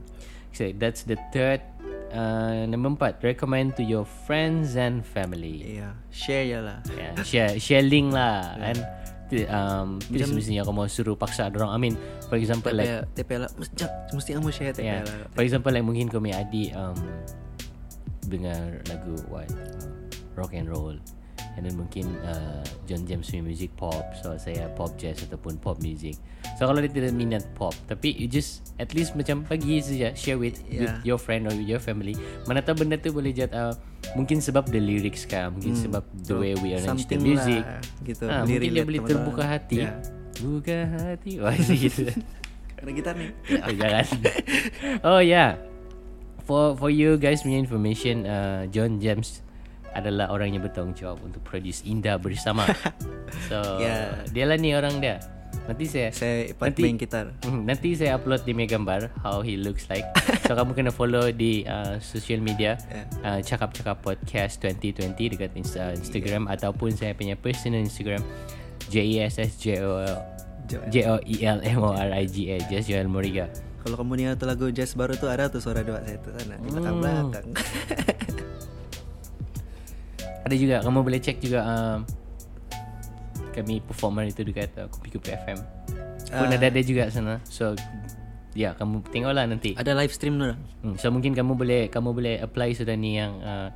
So 0.52 0.68
that's 0.76 1.04
the 1.04 1.16
third 1.32 1.64
uh, 2.12 2.68
Number 2.68 2.92
empat. 2.92 3.24
Recommend 3.24 3.80
to 3.80 3.84
your 3.84 4.04
friends 4.04 4.76
and 4.76 5.00
family. 5.02 5.80
Yeah 5.80 5.96
share 6.12 6.44
ya 6.44 6.60
lah. 6.60 6.80
Yeah, 6.92 7.16
Share 7.24 7.52
Share 7.56 7.82
link 7.82 8.12
lah 8.12 8.52
And 8.60 8.80
ti- 9.32 9.48
um, 9.48 9.96
Tidak 10.04 10.28
semestinya 10.28 10.68
kau 10.68 10.76
mau 10.76 10.86
suruh 10.86 11.16
paksa 11.16 11.48
orang. 11.48 11.72
I 11.72 11.80
mean 11.80 11.96
For 12.28 12.36
example 12.36 12.76
like 12.76 13.08
TP 13.16 13.24
TP 13.24 13.30
lah. 13.40 13.50
Mesti 13.56 13.84
mesti 14.12 14.30
kamu 14.36 14.50
share 14.52 14.74
TP 14.76 14.84
Yeah. 14.84 15.08
lah. 15.08 15.32
For 15.32 15.44
example 15.44 15.72
like 15.72 15.88
mungkin 15.88 16.12
kau 16.12 16.20
punya 16.20 16.44
adik 16.44 16.76
um, 16.76 17.00
dengar 18.28 18.80
lagu 18.88 19.16
what? 19.28 19.48
Rock 20.36 20.52
and 20.52 20.68
roll 20.68 20.96
and 21.54 21.64
then 21.64 21.76
mungkin 21.76 22.08
uh, 22.24 22.60
John 22.86 23.04
James 23.04 23.28
punya 23.28 23.44
music 23.44 23.72
pop 23.76 24.04
so 24.18 24.34
saya 24.36 24.72
pop 24.72 24.96
jazz 24.96 25.20
ataupun 25.22 25.58
pop 25.58 25.78
music 25.78 26.16
so 26.56 26.64
kalau 26.64 26.80
dia 26.80 26.88
tidak 26.88 27.12
minat 27.12 27.44
pop 27.54 27.76
tapi 27.86 28.12
you 28.14 28.26
just 28.26 28.72
at 28.78 28.92
least 28.92 29.14
macam 29.14 29.44
bagi 29.44 29.80
saja 29.80 30.12
share 30.14 30.36
with, 30.36 30.60
with 30.66 30.88
Yeah. 30.88 30.98
your 31.04 31.18
friend 31.18 31.46
or 31.46 31.54
with 31.54 31.66
your 31.66 31.80
family 31.80 32.16
mana 32.46 32.60
tahu 32.60 32.82
benda 32.82 32.96
tu 32.96 33.12
boleh 33.12 33.30
jad 33.30 33.52
uh, 33.52 33.76
mungkin 34.14 34.40
sebab 34.40 34.68
the 34.68 34.80
lyrics 34.80 35.24
kah 35.24 35.48
mungkin 35.48 35.76
sebab 35.76 36.02
the 36.24 36.34
way 36.34 36.54
we 36.58 36.72
arrange 36.72 37.06
the 37.06 37.16
Hmm. 37.16 37.20
Something 37.20 37.22
music 37.22 37.62
lah, 37.62 37.80
gitu 38.02 38.24
Ah, 38.26 38.42
Boleh 38.42 38.58
mungkin 38.58 38.70
dia 38.72 38.84
boleh 38.88 39.02
terbuka 39.04 39.44
hati 39.44 39.78
yeah. 39.82 39.96
buka 40.38 40.78
hati 40.90 41.32
wah 41.44 41.54
gitu 41.54 42.04
ada 42.76 42.90
gitar 42.90 43.14
nih 43.14 43.30
Oh, 43.62 43.72
jangan. 43.72 44.06
oh 45.04 45.22
yeah. 45.22 45.60
For 46.42 46.74
for 46.74 46.90
you 46.90 47.16
guys 47.16 47.46
punya 47.46 47.62
information, 47.62 48.26
uh, 48.26 48.66
John 48.68 48.98
James 48.98 49.46
adalah 49.92 50.30
orang 50.30 50.52
yang 50.52 50.62
bertanggung 50.62 50.94
jawab 50.94 51.20
untuk 51.22 51.42
produce 51.42 51.84
Indah 51.84 52.16
bersama. 52.16 52.64
so 53.50 53.58
Yeah. 53.78 54.24
dia 54.30 54.46
lah 54.46 54.56
ni 54.56 54.72
orang 54.72 54.98
dia. 54.98 55.20
Nanti 55.68 55.84
saya 55.84 56.10
saya 56.10 56.48
nanti, 56.56 56.80
main 56.80 56.96
gitar 56.96 57.36
Hmm, 57.44 57.68
nanti 57.68 57.92
saya 57.92 58.16
upload 58.16 58.42
di 58.42 58.56
punya 58.56 58.72
gambar 58.72 59.12
how 59.20 59.44
he 59.44 59.56
looks 59.56 59.86
like. 59.88 60.08
so 60.48 60.56
kamu 60.56 60.72
kena 60.74 60.92
follow 60.92 61.28
di 61.30 61.64
uh, 61.64 62.00
social 62.00 62.40
media 62.40 62.80
Yeah. 62.88 63.06
uh, 63.22 63.40
cakap-cakap 63.40 64.00
podcast 64.00 64.64
2020 64.64 65.12
dekat 65.30 65.52
Insta, 65.54 65.92
Instagram 65.92 66.48
ataupun 66.48 66.96
saya 66.96 67.12
punya 67.12 67.36
personal 67.36 67.80
Instagram 67.80 68.24
J 68.88 68.96
E 69.04 69.18
S 69.22 69.38
S 69.38 69.60
J 69.60 69.84
O. 69.84 70.00
J 70.88 71.04
O 71.06 71.20
E 71.20 71.44
L 71.44 71.60
M 71.60 71.80
O 71.82 71.92
R 71.92 72.16
I 72.16 72.24
G 72.26 72.48
A 72.48 72.64
Just 72.66 72.88
Joel 72.88 73.12
Moriga. 73.12 73.52
Kalau 73.84 74.00
kamu 74.00 74.14
dengar 74.16 74.36
lagu 74.48 74.72
jazz 74.72 74.96
baru 74.96 75.20
tuh 75.20 75.28
ada 75.28 75.52
tuh 75.52 75.60
suara 75.60 75.84
doa 75.84 76.00
saya 76.00 76.16
tuh 76.16 76.32
sana 76.32 76.56
di 76.56 76.70
belakang 76.70 76.96
Hmm. 76.96 77.04
belakang. 77.04 77.48
Ada 80.42 80.56
juga 80.58 80.76
kamu 80.82 81.00
boleh 81.02 81.20
cek 81.22 81.38
juga 81.40 81.60
um, 81.62 82.00
kami 83.52 83.84
performer 83.84 84.26
itu 84.26 84.42
dekat 84.42 84.72
uh, 84.80 84.88
Kopi 84.88 85.10
Kopi 85.14 85.36
FM. 85.36 85.60
Pun 86.32 86.48
Ah. 86.48 86.56
ada 86.56 86.72
ada 86.72 86.82
juga 86.82 87.12
sana. 87.12 87.44
So 87.46 87.76
ya 88.52 88.76
kamu 88.76 89.04
tengoklah 89.12 89.48
nanti. 89.48 89.76
ada 89.76 89.92
live 89.94 90.12
stream 90.12 90.40
tuh. 90.40 90.56
Hmm, 90.84 90.96
so 90.96 91.12
mungkin 91.12 91.36
kamu 91.36 91.56
boleh 91.56 91.82
kamu 91.88 92.10
boleh 92.16 92.36
apply 92.40 92.72
sudah 92.72 92.96
ni 92.96 93.20
yang 93.20 93.36
uh, 93.44 93.68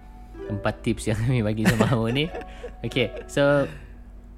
empat 0.47 0.83
tips 0.83 1.11
yang 1.11 1.17
kami 1.23 1.43
bagi 1.43 1.67
sama 1.67 1.85
kamu 1.91 2.07
ni. 2.11 2.25
Okay, 2.83 3.11
so 3.27 3.67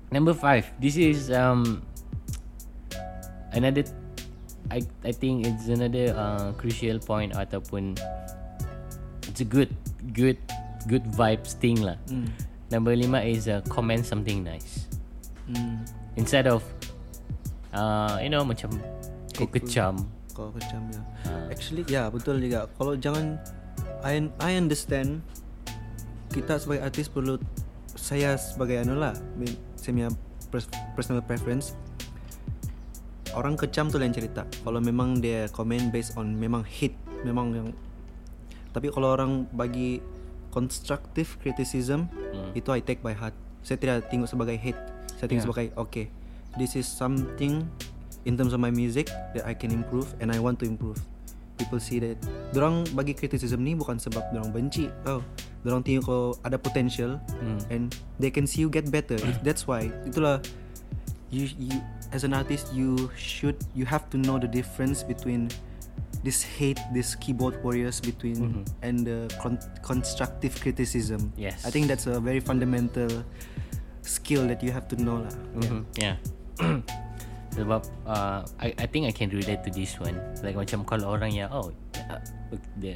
number 0.10 0.34
five. 0.34 0.66
This 0.82 0.98
is 0.98 1.30
um 1.30 1.82
another. 3.54 3.86
I 4.68 4.84
I 5.06 5.16
think 5.16 5.48
it's 5.48 5.72
another 5.72 6.12
uh, 6.12 6.52
crucial 6.60 7.00
point 7.00 7.32
ataupun 7.32 7.96
it's 9.32 9.40
a 9.40 9.48
good 9.48 9.72
good 10.12 10.36
good 10.88 11.04
vibes 11.14 11.54
thing 11.60 11.80
lah. 11.84 12.00
Hmm. 12.08 12.32
Number 12.72 12.96
lima 12.96 13.24
is 13.24 13.48
uh, 13.48 13.64
comment 13.72 14.04
something 14.04 14.44
nice 14.44 14.88
Hmm. 15.48 15.80
instead 16.20 16.44
of 16.44 16.60
uh, 17.72 18.20
you 18.20 18.28
know 18.28 18.44
macam 18.44 18.68
kau 19.32 19.48
kecam. 19.48 19.96
Kalau 20.36 20.52
kecam 20.52 20.84
ya. 20.92 21.02
Ah. 21.28 21.48
Actually 21.48 21.88
ya 21.88 22.12
betul 22.12 22.44
juga. 22.44 22.68
Kalau 22.76 23.00
jangan 23.00 23.40
I 24.04 24.28
I 24.44 24.60
understand 24.60 25.24
kita 26.36 26.60
sebagai 26.60 26.84
artis 26.84 27.08
perlu 27.08 27.40
saya 27.96 28.36
sebagai 28.38 28.84
anu 28.84 29.00
lah 29.00 29.16
saya 29.80 30.12
personal 30.94 31.24
preference 31.24 31.74
orang 33.34 33.58
kecam 33.58 33.90
tuh 33.90 34.00
lain 34.00 34.14
cerita 34.14 34.46
kalau 34.62 34.80
memang 34.80 35.18
dia 35.20 35.50
komen 35.52 35.90
based 35.90 36.14
on 36.20 36.36
memang 36.36 36.62
hate 36.64 36.96
memang 37.26 37.54
yang 37.56 37.68
tapi 38.72 38.94
kalau 38.94 39.18
orang 39.18 39.50
bagi 39.56 40.04
constructive 40.58 41.38
criticism 41.38 42.10
Hmm. 42.34 42.50
itu 42.58 42.74
I 42.74 42.82
take 42.82 43.06
by 43.06 43.14
heart 43.14 43.38
saya 43.62 43.78
tidak 43.78 44.10
tengok 44.10 44.26
sebagai 44.26 44.58
hate 44.58 44.82
saya 45.14 45.30
tengok 45.30 45.38
Yeah. 45.38 45.46
sebagai 45.46 45.68
okay 45.78 46.06
this 46.58 46.74
is 46.74 46.90
something 46.90 47.70
in 48.26 48.34
terms 48.34 48.52
of 48.52 48.60
my 48.60 48.74
music 48.74 49.06
that 49.38 49.46
I 49.46 49.54
can 49.54 49.70
improve 49.70 50.10
and 50.18 50.34
I 50.34 50.42
want 50.42 50.58
to 50.62 50.66
improve 50.66 50.98
people 51.58 51.78
see 51.78 52.02
that 52.02 52.18
dorang 52.54 52.90
bagi 52.94 53.14
criticism 53.14 53.62
ni 53.62 53.78
bukan 53.78 53.98
sebab 53.98 54.34
dorang 54.34 54.50
benci 54.50 54.90
oh 55.06 55.22
dorang 55.62 55.86
tengok 55.86 56.04
kalau 56.06 56.26
ada 56.42 56.58
potential 56.58 57.22
Hmm. 57.38 57.62
and 57.70 57.84
they 58.18 58.34
can 58.34 58.50
see 58.50 58.66
you 58.66 58.70
get 58.70 58.90
better 58.90 59.18
that's 59.46 59.70
why 59.70 59.86
itulah 60.06 60.42
you 61.30 61.46
you 61.60 61.78
as 62.16 62.24
an 62.24 62.32
artist 62.32 62.72
you 62.72 63.12
should 63.20 63.58
you 63.76 63.84
have 63.84 64.08
to 64.08 64.16
know 64.16 64.40
the 64.40 64.48
difference 64.48 65.04
between 65.04 65.52
this 66.22 66.42
hate 66.44 66.80
this 66.92 67.14
keyboard 67.14 67.58
warriors 67.62 68.00
between 68.00 68.38
Mhm. 68.38 68.64
and 68.82 68.96
the 69.04 69.30
con- 69.38 69.62
constructive 69.82 70.54
criticism 70.58 71.30
Yes. 71.36 71.62
i 71.64 71.70
think 71.70 71.86
that's 71.86 72.06
a 72.06 72.18
very 72.18 72.40
fundamental 72.40 73.10
skill 74.02 74.48
that 74.48 74.64
you 74.64 74.72
have 74.72 74.88
to 74.88 74.96
know 74.96 75.22
lah 75.22 75.34
Mhm, 75.58 75.82
Yeah. 75.98 76.16
Sebab 77.58 77.82
uh, 78.06 78.46
I 78.62 78.70
I 78.78 78.86
think 78.86 79.10
I 79.10 79.14
can 79.16 79.34
relate 79.34 79.66
to 79.66 79.74
this 79.74 79.98
one. 79.98 80.14
Like 80.46 80.54
macam 80.54 80.86
kalau 80.86 81.18
orang 81.18 81.34
yang 81.34 81.50
oh 81.50 81.74
uh, 81.98 82.22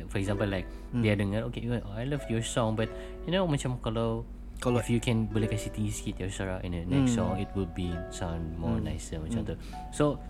for 0.05 0.21
example 0.21 0.45
like 0.45 0.69
Hmm. 0.93 1.01
dia 1.01 1.17
dengar 1.17 1.49
okay 1.49 1.65
oh, 1.65 1.81
I 1.97 2.05
love 2.05 2.21
your 2.29 2.45
song 2.45 2.77
but 2.77 2.85
you 3.25 3.33
know 3.33 3.47
macam 3.49 3.81
kalau 3.81 4.21
Kalau- 4.61 4.77
if 4.77 4.93
you 4.93 5.01
can 5.01 5.25
boleh 5.25 5.49
kasih 5.49 5.73
tinggi 5.73 5.89
sikit 5.89 6.21
your 6.21 6.29
suara 6.29 6.61
in 6.61 6.77
the 6.77 6.85
next 6.85 7.17
Hmm. 7.17 7.33
song 7.33 7.41
it 7.41 7.49
will 7.57 7.69
be 7.73 7.89
sound 8.13 8.53
more 8.61 8.77
nicer 8.77 9.17
macam 9.17 9.41
tu. 9.41 9.57
So 9.89 10.21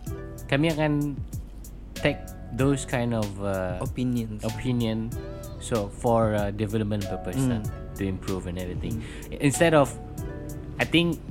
kami 0.48 0.72
akan 0.72 1.20
take 2.02 2.20
those 2.52 2.84
kind 2.84 3.14
of 3.14 3.26
uh, 3.40 3.80
opinions 3.80 4.44
opinion 4.44 5.08
so 5.62 5.88
for 5.88 6.34
uh, 6.34 6.52
development 6.52 7.06
purpose 7.08 7.38
Mm. 7.38 7.50
lah, 7.54 7.62
to 7.96 8.04
improve 8.04 8.46
and 8.46 8.58
everything 8.58 9.00
instead 9.40 9.72
of 9.72 9.94
i 10.78 10.86
think 10.86 11.22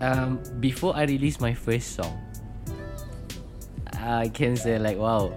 um, 0.00 0.40
before 0.58 0.96
i 0.96 1.04
release 1.04 1.38
my 1.38 1.52
first 1.52 1.94
song 1.94 2.14
i 4.00 4.26
can 4.28 4.56
say 4.56 4.78
like 4.78 4.96
wow 4.96 5.30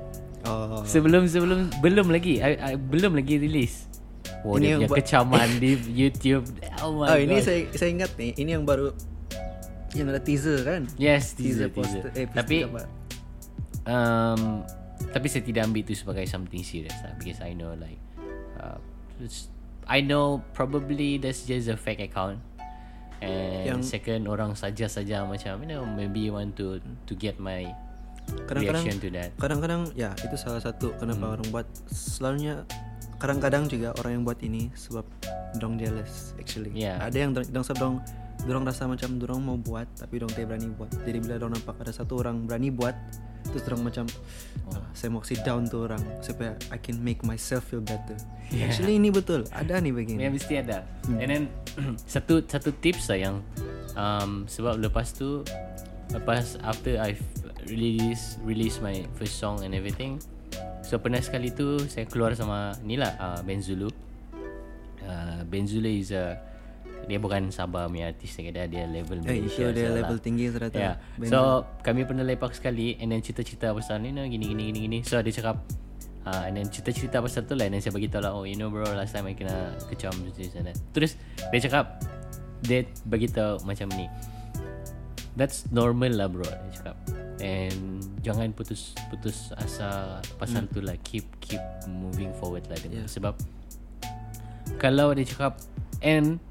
oh 0.48 0.82
sebelum 0.84 1.28
sebelum 1.28 1.68
belum 1.80 2.08
lagi 2.10 2.40
I, 2.40 2.52
I 2.56 2.72
belum 2.76 3.14
lagi 3.14 3.38
release 3.38 3.86
Oh, 4.48 4.56
Ini 4.56 4.64
dia 4.64 4.72
yang 4.80 4.88
kecaman 4.88 5.50
di 5.60 5.76
YouTube. 6.06 6.46
Oh 6.80 6.94
my 7.04 7.10
oh 7.10 7.18
god. 7.20 7.26
ini 7.26 7.36
saya 7.42 7.68
saya 7.74 7.90
ingat 7.90 8.12
nih 8.16 8.32
ini 8.38 8.50
yang 8.56 8.64
baru 8.64 8.94
yang 9.92 10.08
ada 10.08 10.22
teaser 10.24 10.62
kan 10.62 10.86
Yes, 10.96 11.34
teaser, 11.36 11.68
teaser, 11.68 11.74
teaser. 11.74 12.02
poster 12.06 12.12
eh, 12.16 12.28
Tapi 12.32 12.64
apa? 12.64 12.86
Um, 13.88 14.62
tapi 15.10 15.28
saya 15.28 15.42
tidak 15.42 15.66
ambil 15.66 15.82
itu 15.82 15.94
sebagai 15.96 16.28
something 16.28 16.62
serious 16.62 16.96
lah 17.02 17.16
because 17.16 17.40
I 17.40 17.56
know 17.56 17.72
like 17.74 17.98
uh, 18.60 18.78
I 19.88 20.04
know 20.04 20.44
probably 20.52 21.16
that's 21.18 21.48
just 21.48 21.72
a 21.72 21.78
fake 21.80 22.04
account 22.04 22.44
and 23.18 23.66
Yang- 23.82 23.88
second 23.98 24.30
orang 24.30 24.54
saja-saja 24.54 25.26
macam 25.26 25.64
you 25.64 25.70
know 25.74 25.82
maybe 25.88 26.30
want 26.30 26.54
to 26.60 26.78
to 27.10 27.14
get 27.18 27.40
my 27.40 27.66
kadang-kadang 28.46 28.84
reaction 28.84 29.00
to 29.00 29.10
that 29.10 29.32
kadang-kadang 29.40 29.88
ya 29.96 30.12
itu 30.20 30.36
salah 30.36 30.60
satu 30.60 30.92
kenapa 31.00 31.24
Hmm. 31.26 31.36
orang 31.40 31.48
buat 31.50 31.68
selalunya 31.88 32.68
kadang-kadang 33.18 33.66
juga 33.66 33.96
orang 33.98 34.22
yang 34.22 34.24
buat 34.28 34.38
ini 34.44 34.70
sebab 34.76 35.02
dorong 35.58 35.80
jealous 35.80 36.36
actually 36.38 36.70
Yeah. 36.76 37.00
ada 37.02 37.18
yang 37.18 37.32
dorong 37.34 37.64
sebab 37.66 37.78
dorong 37.80 37.98
dorong 38.44 38.64
rasa 38.64 38.86
macam 38.86 39.18
dorong 39.18 39.42
mau 39.42 39.58
buat 39.58 39.88
tapi 39.96 40.22
dorong 40.22 40.34
tidak 40.36 40.54
berani 40.54 40.70
buat 40.70 40.92
jadi 41.02 41.18
bila 41.18 41.34
dorong 41.40 41.56
nampak 41.58 41.76
ada 41.82 41.92
satu 41.92 42.22
orang 42.22 42.46
berani 42.46 42.70
buat 42.70 42.94
terus 43.48 43.64
dorong 43.66 43.84
macam 43.84 44.06
Oh. 44.68 44.76
"Ah, 44.76 44.84
saya 44.92 45.08
mau 45.08 45.24
sit 45.24 45.40
down 45.48 45.64
tuh 45.64 45.88
orang 45.88 46.04
supaya 46.20 46.52
I 46.68 46.76
can 46.76 47.00
make 47.00 47.24
myself 47.24 47.72
feel 47.72 47.80
better 47.80 48.20
Yeah. 48.52 48.68
actually 48.68 49.00
ini 49.00 49.08
betul 49.12 49.48
ada 49.56 49.80
nih 49.80 49.96
begini 49.96 50.24
Ya 50.24 50.32
mesti 50.32 50.60
ada. 50.60 50.84
And 51.08 51.28
then 51.28 51.44
satu 52.04 52.44
satu 52.44 52.76
tips 52.80 53.08
lah 53.08 53.20
yang 53.20 53.36
um, 53.96 54.44
sebab 54.48 54.80
lepas 54.80 55.12
tu 55.12 55.44
lepas 56.12 56.60
after 56.64 57.00
I 57.00 57.16
release 57.68 58.40
release 58.44 58.80
my 58.80 59.04
first 59.16 59.40
song 59.40 59.64
and 59.64 59.72
everything. 59.72 60.20
So 60.84 60.96
pernah 61.00 61.20
sekali 61.20 61.52
tu 61.52 61.80
saya 61.88 62.08
keluar 62.08 62.36
sama 62.36 62.72
ni 62.84 62.96
lah 62.96 63.16
uh, 63.20 63.40
Ben 63.44 63.60
Zulu. 63.60 63.92
Uh, 65.04 65.44
ben 65.48 65.64
Zulu 65.68 65.88
is 65.88 66.12
a 66.12 66.40
dia 67.08 67.18
bukan 67.18 67.50
Sabah 67.50 67.88
punya 67.88 68.12
artis 68.12 68.36
dia 68.36 68.52
dia 68.68 68.84
level 68.84 69.24
eh, 69.24 69.40
itu 69.40 69.48
Malaysia 69.48 69.66
dia 69.72 69.88
salah. 69.88 69.98
level 69.98 70.18
tinggi 70.20 70.46
ternyata 70.52 70.76
Yeah. 70.76 70.96
Ben- 71.16 71.32
So 71.32 71.40
kami 71.80 72.04
pernah 72.04 72.22
lepak 72.22 72.52
sekali 72.52 73.00
and 73.00 73.10
then 73.10 73.24
cerita-cerita 73.24 73.72
pasal 73.72 74.04
ni 74.04 74.12
nah, 74.12 74.28
gini 74.28 74.44
gini 74.46 74.70
gini 74.70 74.80
gini. 74.86 74.98
So 75.02 75.18
dia 75.20 75.32
cakap 75.32 75.64
uh, 76.24 76.44
and 76.44 76.56
then 76.56 76.68
cerita-cerita 76.68 77.18
pasal 77.18 77.48
tu 77.48 77.56
lah 77.56 77.66
and 77.66 77.74
then 77.74 77.82
saya 77.82 77.92
bagi 77.92 78.08
tahu 78.08 78.22
lah 78.22 78.32
oh 78.32 78.44
you 78.44 78.54
know 78.54 78.68
bro 78.68 78.84
last 78.92 79.12
time 79.12 79.24
I 79.24 79.34
kena 79.34 79.56
kecam 79.88 80.12
di 80.28 80.46
sana. 80.46 80.76
Terus 80.92 81.16
dia 81.50 81.60
cakap 81.64 82.04
dia 82.60 82.84
bagi 83.04 83.28
tahu 83.28 83.64
macam 83.64 83.88
ni. 83.96 84.12
That's 85.34 85.70
normal 85.70 86.12
lah 86.12 86.28
bro 86.28 86.44
dia 86.44 86.72
cakap. 86.76 86.98
And 87.38 88.02
jangan 88.20 88.50
putus 88.52 88.98
putus 89.08 89.54
asa 89.54 90.20
pasal 90.36 90.66
tu 90.68 90.82
lah 90.82 90.98
keep 91.00 91.24
keep 91.38 91.62
moving 91.88 92.34
forward 92.34 92.66
lah 92.66 92.76
dengan 92.76 93.06
Yeah. 93.06 93.08
sebab 93.08 93.38
kalau 94.76 95.14
dia 95.14 95.24
cakap 95.24 95.62
and 96.02 96.42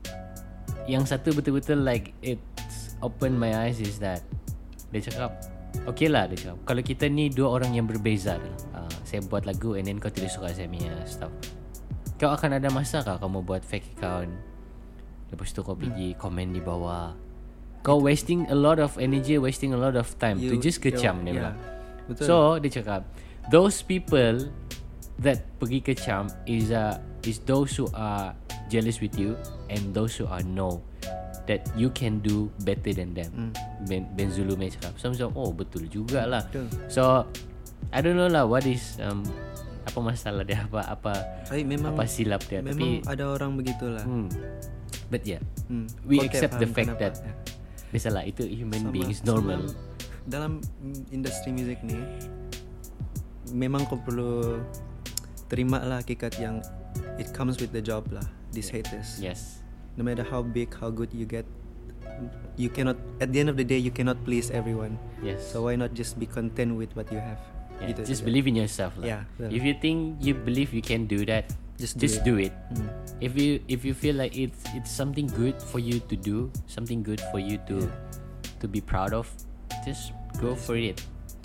yang 0.87 1.03
satu 1.03 1.35
betul-betul 1.35 1.83
like 1.83 2.15
it's 2.23 2.95
open 3.03 3.35
my 3.35 3.53
eyes 3.53 3.83
is 3.83 3.99
that 3.99 4.23
dia 4.95 5.03
cakap 5.03 5.35
okay 5.85 6.09
lah 6.09 6.31
dia 6.31 6.39
cakap. 6.49 6.57
Kalau 6.65 6.83
kita 6.83 7.05
ni 7.11 7.29
dua 7.29 7.61
orang 7.61 7.77
yang 7.77 7.85
berbeza 7.85 8.41
uh, 8.73 8.89
saya 9.05 9.21
buat 9.27 9.45
lagu 9.45 9.77
and 9.77 9.91
then 9.91 9.99
kau 10.01 10.09
tidak 10.09 10.33
suka 10.33 10.55
saya 10.55 10.71
punya 10.71 10.95
stuff. 11.05 11.33
Kau 12.17 12.33
akan 12.33 12.57
ada 12.57 12.73
masa 12.73 13.05
kah 13.05 13.21
kamu 13.21 13.45
buat 13.45 13.61
fake 13.61 13.99
account? 13.99 14.33
Lepas 15.29 15.53
tu 15.53 15.61
kau 15.61 15.77
pergi 15.77 16.17
komen 16.17 16.55
di 16.55 16.63
bawah. 16.63 17.13
Kau 17.85 18.01
wasting 18.01 18.49
a 18.49 18.57
lot 18.57 18.81
of 18.81 18.97
energy 18.97 19.37
wasting 19.37 19.77
a 19.77 19.79
lot 19.79 19.95
of 19.99 20.09
time 20.17 20.41
to 20.41 20.57
You- 20.57 20.63
just 20.63 20.81
kecam 20.81 21.27
dia 21.29 21.53
yeah. 21.53 21.55
betul. 22.09 22.25
So 22.25 22.35
dia 22.63 22.71
cakap 22.73 23.05
those 23.53 23.83
people 23.85 24.49
that 25.19 25.45
pergi 25.57 25.81
kecam 25.83 26.29
is 26.45 26.69
uh, 26.69 26.97
is 27.23 27.41
those 27.43 27.73
who 27.73 27.89
are 27.93 28.33
jealous 28.67 28.99
with 28.99 29.15
you 29.15 29.35
and 29.67 29.93
those 29.93 30.15
who 30.15 30.27
are 30.27 30.43
know 30.43 30.83
that 31.47 31.63
you 31.73 31.89
can 31.89 32.19
do 32.21 32.51
better 32.61 32.91
than 32.91 33.13
them. 33.13 33.31
Hmm. 33.31 33.53
Ben, 33.85 34.03
ben 34.13 34.29
Zulu 34.29 34.55
punya 34.55 34.75
cakap. 34.75 34.99
So 34.99 35.11
macam 35.11 35.31
oh 35.35 35.51
betul 35.51 35.87
jugalah. 35.87 36.43
Betul. 36.49 36.67
So 36.89 37.25
I 37.89 38.01
don't 38.01 38.15
know 38.15 38.27
lah 38.27 38.45
what 38.45 38.67
is 38.67 38.99
um, 38.99 39.23
apa 39.85 39.99
masalah 40.03 40.43
dia 40.43 40.59
apa 40.61 40.83
apa 40.85 41.15
Tapi 41.47 41.63
memang 41.63 41.95
apa 41.95 42.03
silap 42.05 42.43
dia 42.45 42.59
memang 42.59 42.75
tapi 42.99 43.07
ada 43.07 43.31
orang 43.31 43.55
begitulah 43.55 44.03
hmm, 44.03 44.27
but 45.07 45.23
yeah 45.23 45.39
Hmm. 45.71 45.87
we 46.03 46.19
Kau 46.19 46.27
accept 46.27 46.59
the 46.59 46.67
fact 46.67 46.91
kenapa. 46.91 47.15
that 47.15 47.15
Ya. 47.23 47.33
biasalah 47.95 48.23
itu 48.25 48.43
human 48.45 48.83
Sama- 48.83 48.91
being 48.91 49.07
is 49.09 49.23
normal. 49.23 49.63
dalam 50.27 50.59
industri 51.09 51.55
music 51.55 51.79
ni 51.81 51.95
memang 53.51 53.87
kau 53.87 53.95
perlu 53.97 54.59
terima 55.47 55.79
lah 55.83 56.03
hakikat 56.03 56.37
yang 56.39 56.59
it 57.19 57.31
comes 57.33 57.57
with 57.61 57.71
the 57.71 57.83
job 57.83 58.07
lah 58.11 58.25
these 58.51 58.69
haters 58.69 59.19
Yes. 59.21 59.63
no 59.95 60.03
matter 60.03 60.25
how 60.27 60.43
big 60.43 60.73
how 60.77 60.91
good 60.91 61.09
you 61.15 61.25
get 61.25 61.45
you 62.57 62.73
cannot 62.73 62.97
at 63.21 63.29
the 63.33 63.39
end 63.41 63.53
of 63.53 63.57
the 63.61 63.65
day 63.67 63.77
you 63.77 63.93
cannot 63.93 64.17
please 64.25 64.49
everyone. 64.49 64.97
Yes. 65.21 65.45
So 65.53 65.69
why 65.69 65.77
not 65.77 65.93
just 65.93 66.17
be 66.17 66.25
content 66.25 66.73
with 66.81 66.89
what 66.97 67.13
you 67.13 67.21
have? 67.21 67.37
Yeah, 67.77 67.93
Gitu 67.93 68.09
just 68.09 68.25
saja. 68.25 68.29
believe 68.33 68.47
in 68.49 68.57
yourself 68.57 68.97
lah. 68.97 69.05
Yeah, 69.05 69.23
betul. 69.37 69.53
If 69.53 69.63
you 69.69 69.75
think 69.77 69.99
you 70.25 70.33
believe 70.33 70.73
you 70.73 70.81
can 70.81 71.05
do 71.05 71.29
that, 71.29 71.53
Just 71.77 72.01
just, 72.01 72.25
do 72.25 72.41
do, 72.41 72.49
it. 72.49 72.57
it. 72.73 72.81
Hmm. 72.81 72.89
If 73.21 73.37
you 73.37 73.61
if 73.69 73.85
you 73.85 73.93
feel 73.93 74.17
like 74.17 74.33
it's 74.33 74.65
it's 74.73 74.89
something 74.89 75.29
good 75.37 75.61
for 75.61 75.77
you 75.77 76.01
to 76.09 76.17
do, 76.17 76.49
something 76.73 77.05
good 77.05 77.21
for 77.29 77.37
you 77.37 77.61
to 77.69 77.85
to 78.61 78.67
be 78.67 78.81
proud 78.81 79.13
of, 79.13 79.29
just 79.85 80.17
go 80.41 80.57
for 80.57 80.81
it. 80.81 81.05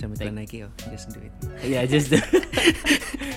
Iklan 0.10 0.34
Like- 0.34 0.50
Nike 0.50 0.58
oh, 0.66 0.72
just 0.90 1.14
do 1.14 1.22
it. 1.22 1.34
yeah, 1.62 1.86
just 1.86 2.10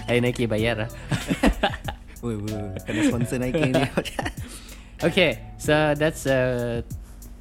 Ayo 0.09 0.21
Nike 0.21 0.45
bayar 0.45 0.85
lah. 0.85 0.91
Woi, 2.25 2.41
woi, 2.41 2.57
woi, 2.57 2.73
kena 2.89 3.01
sponsor 3.05 3.37
Nike 3.37 3.69
ni. 3.69 3.85
okay, 5.09 5.45
so 5.61 5.93
that's 5.93 6.25
uh, 6.25 6.81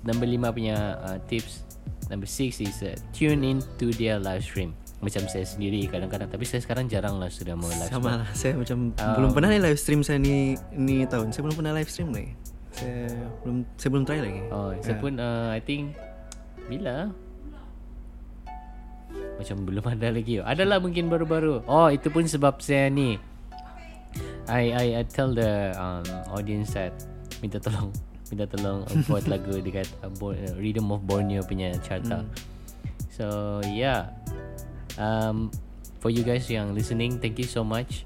number 0.04 0.28
lima 0.28 0.52
punya 0.52 1.00
uh, 1.00 1.16
tips. 1.32 1.64
Number 2.12 2.28
six 2.28 2.60
is 2.60 2.84
uh, 2.84 2.92
tune 3.16 3.48
in 3.48 3.64
to 3.80 3.96
their 3.96 4.20
live 4.20 4.44
stream. 4.44 4.76
Macam 5.00 5.24
saya 5.28 5.48
sendiri 5.48 5.88
kadang-kadang, 5.88 6.28
tapi 6.28 6.44
saya 6.44 6.60
sekarang 6.60 6.92
jarang 6.92 7.16
lah 7.16 7.32
sudah 7.32 7.56
mau 7.56 7.72
live 7.72 7.88
stream. 7.88 8.04
Sama 8.04 8.12
lah, 8.24 8.30
saya 8.36 8.60
macam 8.60 8.92
Um, 8.92 9.16
belum 9.20 9.32
pernah 9.32 9.50
ni 9.52 9.60
live 9.64 9.80
stream 9.80 10.04
saya 10.04 10.20
ni 10.20 10.60
ni 10.76 11.08
tahun. 11.08 11.32
Saya 11.32 11.48
belum 11.48 11.56
pernah 11.56 11.72
live 11.76 11.88
stream 11.88 12.12
lagi. 12.12 12.36
Saya 12.76 13.08
belum 13.48 13.58
saya 13.80 13.90
belum 13.92 14.04
try 14.04 14.20
lagi. 14.20 14.42
Oh, 14.52 14.72
saya 14.84 14.96
Ya. 14.96 15.00
pun 15.00 15.14
uh, 15.16 15.48
I 15.52 15.60
think 15.64 15.96
bila 16.68 17.08
macam 19.36 19.66
belum 19.66 19.84
ada 19.86 20.08
lagi. 20.10 20.40
Adalah 20.40 20.78
mungkin 20.80 21.10
baru-baru. 21.10 21.66
Oh, 21.66 21.88
itu 21.90 22.08
pun 22.08 22.26
sebab 22.26 22.60
saya 22.60 22.88
ni 22.88 23.18
I 24.46 24.64
I 24.70 24.86
I 25.00 25.04
tell 25.08 25.32
the 25.32 25.72
um, 25.74 26.04
audience 26.30 26.76
that 26.76 26.92
minta 27.40 27.58
tolong 27.58 27.90
minta 28.30 28.46
tolong 28.46 28.84
vote 29.08 29.26
lagu 29.26 29.58
dekat 29.66 29.88
uh, 30.04 30.12
Bo- 30.20 30.36
uh, 30.36 30.54
Rhythm 30.60 30.92
of 30.92 31.02
Borneo 31.04 31.42
punya 31.44 31.74
charta. 31.82 32.22
So, 33.14 33.62
yeah. 33.70 34.10
Um 34.98 35.54
for 36.02 36.10
you 36.10 36.22
guys 36.22 36.46
yang 36.50 36.74
listening, 36.74 37.18
thank 37.22 37.38
you 37.38 37.48
so 37.48 37.62
much. 37.62 38.04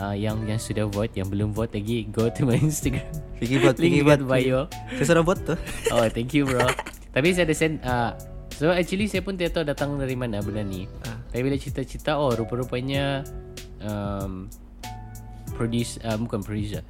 Uh, 0.00 0.16
yang 0.16 0.40
yang 0.48 0.56
sudah 0.56 0.88
vote, 0.88 1.12
yang 1.12 1.28
belum 1.28 1.52
vote 1.52 1.76
lagi, 1.76 2.08
go 2.08 2.32
to 2.32 2.48
my 2.48 2.56
Instagram. 2.62 3.04
Buat, 3.40 3.76
Link 3.80 4.00
fikir 4.00 4.02
buat. 4.04 4.20
dekat 4.20 4.28
bio. 4.28 4.60
Saya 5.00 5.04
sudah 5.08 5.24
buat 5.24 5.38
tu. 5.44 5.54
Oh 5.92 6.04
thank 6.12 6.36
you 6.36 6.44
bro 6.44 6.60
Tapi 7.16 7.32
saya 7.32 7.48
ada 7.48 7.56
send 7.56 7.80
uh, 7.82 8.12
So 8.60 8.68
actually 8.68 9.08
saya 9.08 9.24
pun 9.24 9.40
tidak 9.40 9.56
tahu 9.56 9.64
datang 9.64 9.96
dari 9.96 10.12
mana 10.12 10.44
benda 10.44 10.60
ni 10.60 10.84
Ah. 11.08 11.16
Tapi 11.32 11.40
bila 11.40 11.56
cerita-cerita 11.56 12.20
Oh 12.20 12.28
rupa-rupanya 12.28 13.24
um, 13.80 14.52
Produce 15.56 15.96
uh, 16.04 16.20
Bukan 16.20 16.44
producer 16.44 16.84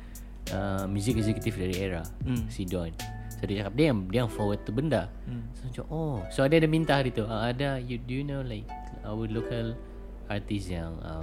uh, 0.50 0.90
Music 0.90 1.14
executive 1.14 1.54
dari 1.54 1.78
era 1.78 2.02
Hmm. 2.26 2.50
Si 2.50 2.66
Don 2.66 2.90
So 3.30 3.46
dia 3.46 3.62
cakap 3.62 3.78
Dia 3.78 3.94
yang, 3.94 3.98
dia 4.10 4.18
yang 4.26 4.32
forward 4.32 4.66
tu 4.66 4.74
benda 4.74 5.06
Hmm. 5.30 5.46
So 5.54 5.60
macam 5.62 5.84
Oh 5.94 6.16
So 6.34 6.42
ada 6.42 6.58
ada 6.58 6.66
minta 6.66 6.98
hari 6.98 7.14
tu 7.14 7.22
uh, 7.22 7.46
Ada 7.46 7.78
you, 7.78 8.02
Do 8.02 8.18
you 8.18 8.26
know 8.26 8.42
like 8.42 8.66
Our 9.06 9.30
local 9.30 9.78
Artist 10.26 10.66
yang 10.68 10.98
um, 11.06 11.22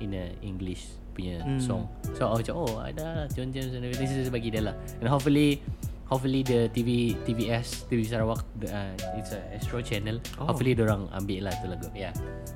In 0.00 0.16
a 0.16 0.32
English 0.40 0.96
punya 1.12 1.44
Hmm. 1.44 1.60
song 1.60 1.84
So 2.16 2.24
aku 2.24 2.40
macam 2.40 2.54
Oh 2.56 2.80
ada 2.80 3.04
lah 3.04 3.26
John 3.28 3.52
James 3.52 3.76
and 3.76 3.84
everything 3.84 4.08
Saya 4.08 4.32
bagi 4.32 4.48
dia 4.48 4.64
lah 4.64 4.72
And 4.96 5.12
hopefully 5.12 5.60
Hopefully 6.06 6.46
the 6.46 6.70
TV 6.70 7.18
TVS 7.26 7.90
TV 7.90 8.06
Sarawak 8.06 8.46
the, 8.62 8.70
uh, 8.70 9.18
It's 9.18 9.34
a 9.34 9.42
Astro 9.50 9.82
channel 9.82 10.22
Oh. 10.38 10.46
Hopefully 10.50 10.78
orang 10.78 11.10
ambil 11.10 11.50
lah 11.50 11.54
tu 11.58 11.66
lagu 11.66 11.90
Ya 11.90 12.10
yeah. 12.10 12.12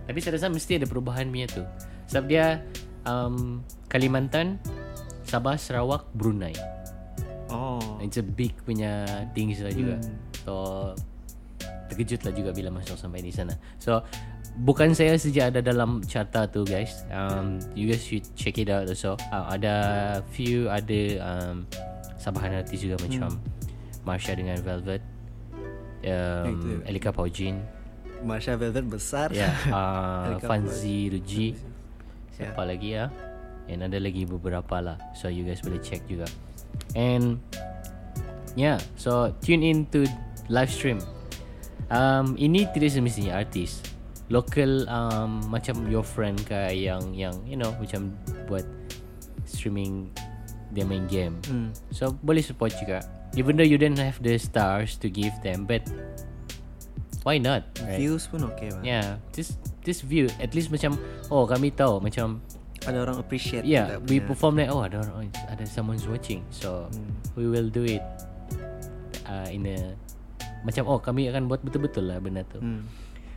Tapi 0.07 0.19
saya 0.23 0.39
rasa 0.39 0.47
mesti 0.47 0.79
ada 0.79 0.87
perubahan 0.87 1.27
punya 1.27 1.51
tu 1.51 1.67
Sebab 2.15 2.25
dia 2.31 2.63
um, 3.11 3.67
Kalimantan 3.91 4.63
Sabah 5.27 5.59
Sarawak 5.59 6.07
Brunei 6.15 6.55
Oh. 7.51 7.83
It's 7.99 8.15
a 8.15 8.25
big 8.25 8.55
punya 8.63 9.03
things 9.35 9.59
lah 9.59 9.75
juga 9.75 9.99
Hmm. 9.99 10.15
So 10.47 10.53
Terkejut 11.91 12.23
lah 12.23 12.31
juga 12.31 12.51
bila 12.55 12.71
masuk 12.71 12.95
sampai 12.95 13.19
di 13.19 13.35
sana 13.35 13.59
So 13.83 14.07
Bukan 14.63 14.95
saya 14.95 15.15
saja 15.15 15.51
ada 15.51 15.63
dalam 15.63 16.03
carta 16.07 16.47
tu 16.47 16.63
guys 16.63 17.03
um, 17.11 17.59
You 17.75 17.91
guys 17.91 18.07
should 18.07 18.27
check 18.39 18.63
it 18.63 18.71
out 18.71 18.87
also 18.87 19.19
uh, 19.35 19.47
Ada 19.51 19.75
few 20.31 20.71
ada 20.71 21.01
um, 21.19 21.67
Sabahan 22.21 22.61
artis 22.61 22.85
juga 22.85 23.01
macam 23.01 23.41
Marsha 24.05 24.37
dengan 24.37 24.61
Velvet. 24.61 25.01
Um, 26.01 26.81
Elika 26.89 27.13
Paujin 27.13 27.61
Marsha 28.25 28.57
Velvet 28.57 28.85
besar. 28.85 29.33
Ya 29.33 29.53
uh, 29.73 30.37
Fanzi 30.45 31.09
Ruji. 31.13 31.57
Siapa 32.37 32.65
lagi 32.65 32.97
ya 32.97 33.13
And 33.69 33.85
ada 33.85 33.97
lagi 34.01 34.25
beberapa 34.29 34.81
lah. 34.81 34.97
So 35.17 35.33
you 35.33 35.45
guys 35.45 35.65
boleh 35.65 35.81
check 35.81 36.05
juga. 36.05 36.29
And 36.93 37.41
Yeah 38.59 38.83
So 38.99 39.33
tune 39.41 39.65
in 39.65 39.89
to 39.95 40.05
live 40.53 40.69
stream. 40.69 41.01
Um, 41.91 42.37
Ini 42.39 42.71
tidak 42.71 42.93
semestinya 42.93 43.41
artis. 43.41 43.83
Local 44.31 44.87
um, 44.87 45.43
Macam 45.51 45.91
your 45.91 46.07
friend 46.07 46.39
ke 46.47 46.71
Yang 46.71 47.03
yang 47.19 47.35
You 47.47 47.59
know 47.59 47.75
Macam 47.79 48.15
buat 48.47 48.63
Streaming 49.43 50.11
Dia 50.71 50.83
main 50.83 51.05
game 51.05 51.39
Hmm. 51.45 51.71
So 51.91 52.15
boleh 52.17 52.41
support 52.41 52.71
juga 52.75 53.03
Even 53.35 53.55
though 53.55 53.67
you 53.67 53.75
don't 53.75 53.95
have 53.95 54.19
the 54.19 54.35
stars 54.37 54.99
To 54.99 55.07
give 55.07 55.35
them 55.41 55.65
But 55.65 55.87
Why 57.21 57.37
not 57.37 57.69
right? 57.81 58.01
Views 58.01 58.25
pun 58.25 58.49
okay 58.49 58.73
lah. 58.73 58.81
Yeah, 58.81 59.07
just 59.31 59.61
just 59.85 60.03
view 60.03 60.33
at 60.41 60.53
least 60.53 60.69
macam 60.69 60.97
oh 61.29 61.45
kami 61.45 61.69
tahu 61.69 62.01
macam 62.01 62.41
Ada 62.81 62.97
orang 62.99 63.21
appreciate. 63.21 63.61
yeah 63.63 64.01
we 64.09 64.17
punya- 64.17 64.25
perform 64.25 64.53
like 64.57 64.69
oh 64.69 64.81
ada 64.81 65.05
orang 65.05 65.29
oh, 65.29 65.53
ada 65.53 65.65
someone's 65.69 66.09
watching 66.09 66.41
so 66.49 66.89
Hmm. 66.89 67.13
we 67.37 67.45
will 67.45 67.69
do 67.69 67.85
it 67.85 68.01
uh, 69.29 69.45
in 69.47 69.69
a 69.69 69.93
macam 70.65 70.85
oh 70.87 70.97
kami 70.97 71.29
akan 71.29 71.45
buat 71.45 71.61
betul-betul 71.61 72.09
lah 72.09 72.21
benda 72.21 72.41
tu. 72.47 72.57
Hmm. 72.57 72.89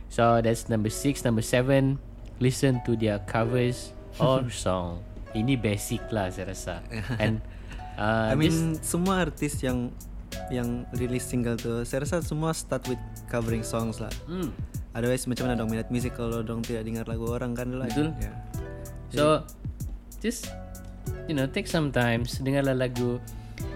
So 0.08 0.40
that's 0.40 0.68
number 0.68 0.88
six, 0.88 1.20
number 1.20 1.44
seven. 1.44 2.00
Listen 2.38 2.80
to 2.84 2.94
their 2.94 3.20
covers 3.24 3.92
or 4.16 4.48
song. 4.64 5.04
Ini 5.34 5.58
basic 5.58 6.06
lah 6.14 6.30
saya 6.30 6.54
rasa. 6.54 6.80
And 7.22 7.42
uh, 7.98 8.30
I 8.30 8.34
mean 8.38 8.78
semua 8.80 9.26
artis 9.26 9.58
yang 9.60 9.90
yang 10.50 10.82
release 10.98 11.30
single 11.30 11.54
tu 11.54 11.86
saya 11.86 12.02
rasa 12.02 12.18
semua 12.20 12.50
start 12.54 12.86
with 12.90 13.00
covering 13.30 13.62
songs 13.62 14.02
lah. 14.02 14.10
hmm, 14.26 14.50
Otherwise 14.94 15.26
macam 15.26 15.50
mana 15.50 15.58
dong 15.58 15.70
minat 15.70 15.90
music 15.90 16.14
kalau 16.14 16.42
dong 16.42 16.62
tidak 16.62 16.86
dengar 16.86 17.04
lagu 17.06 17.26
orang 17.26 17.54
kan 17.54 17.70
lah. 17.74 17.90
Betul. 17.90 18.14
Ya. 18.18 18.32
So 19.10 19.24
just 20.22 20.50
you 21.26 21.34
know 21.34 21.46
take 21.50 21.66
some 21.66 21.90
time 21.90 22.26
dengarlah 22.26 22.78
lagu. 22.78 23.18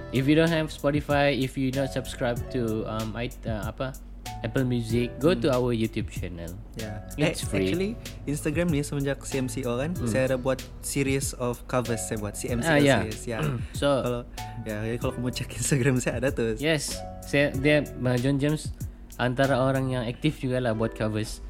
If 0.08 0.24
you 0.24 0.32
don't 0.40 0.48
have 0.48 0.72
Spotify, 0.72 1.36
if 1.36 1.60
you 1.60 1.68
not 1.68 1.92
subscribe 1.92 2.40
to 2.56 2.88
um 2.88 3.12
I, 3.12 3.28
uh, 3.44 3.68
apa 3.68 3.92
Apple 4.40 4.62
Music, 4.62 5.18
go 5.18 5.34
to 5.34 5.50
our 5.50 5.74
YouTube 5.74 6.06
channel. 6.08 6.54
Ya. 6.78 7.02
It's 7.18 7.42
eh, 7.42 7.48
free. 7.48 7.66
Actually 7.66 7.90
Instagram 8.24 8.70
ni 8.70 8.86
semenjak 8.86 9.18
CMCO 9.20 9.72
kan, 9.76 9.90
saya 10.06 10.30
ada 10.30 10.36
buat 10.38 10.62
series 10.78 11.34
of 11.36 11.58
covers 11.66 12.06
saya 12.06 12.22
buat 12.22 12.38
CMCO 12.38 12.62
Hmm. 12.62 12.70
Ah, 12.70 12.78
ya. 12.78 12.96
series. 13.02 13.22
Ya. 13.26 13.38
So 13.74 13.88
kalau 13.98 14.20
ya 14.62 14.94
kalau 14.96 15.12
kamu 15.18 15.28
cek 15.34 15.50
Instagram 15.58 15.94
saya 15.98 16.22
ada 16.22 16.28
tuh. 16.30 16.54
yes, 16.56 16.98
saya 17.20 17.50
dia 17.50 17.82
John 18.18 18.38
James 18.38 18.70
antara 19.18 19.58
orang 19.58 19.90
yang 19.90 20.06
aktif 20.06 20.38
juga 20.38 20.62
lah 20.62 20.72
buat 20.72 20.94
covers. 20.94 21.42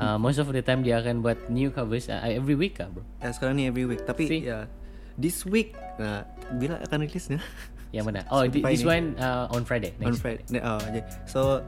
uh, 0.00 0.16
most 0.16 0.38
of 0.38 0.48
the 0.48 0.62
time 0.64 0.80
dia 0.80 1.02
akan 1.02 1.20
buat 1.20 1.36
new 1.52 1.68
covers 1.68 2.08
uh, 2.08 2.22
every 2.24 2.54
week 2.54 2.78
lah 2.78 2.88
bro. 2.88 3.02
Ya 3.20 3.28
sekarang 3.34 3.58
ni 3.58 3.66
every 3.66 3.84
week. 3.84 4.06
Tapi 4.06 4.24
See? 4.24 4.40
ya 4.46 4.70
this 5.18 5.42
week 5.44 5.74
nah 5.98 6.22
bila 6.56 6.78
akan 6.86 7.04
rilis 7.04 7.26
nya? 7.26 7.42
Yang 7.90 8.04
mana? 8.08 8.20
Oh, 8.30 8.42
Spotify 8.44 8.70
this 8.72 8.82
ni. 8.82 8.88
one 8.88 9.04
uh, 9.18 9.50
on 9.50 9.62
Friday. 9.66 9.92
On 10.00 10.12
Next. 10.12 10.20
Friday. 10.22 10.42
Oh, 10.60 10.76
okay. 10.78 11.02
So 11.26 11.60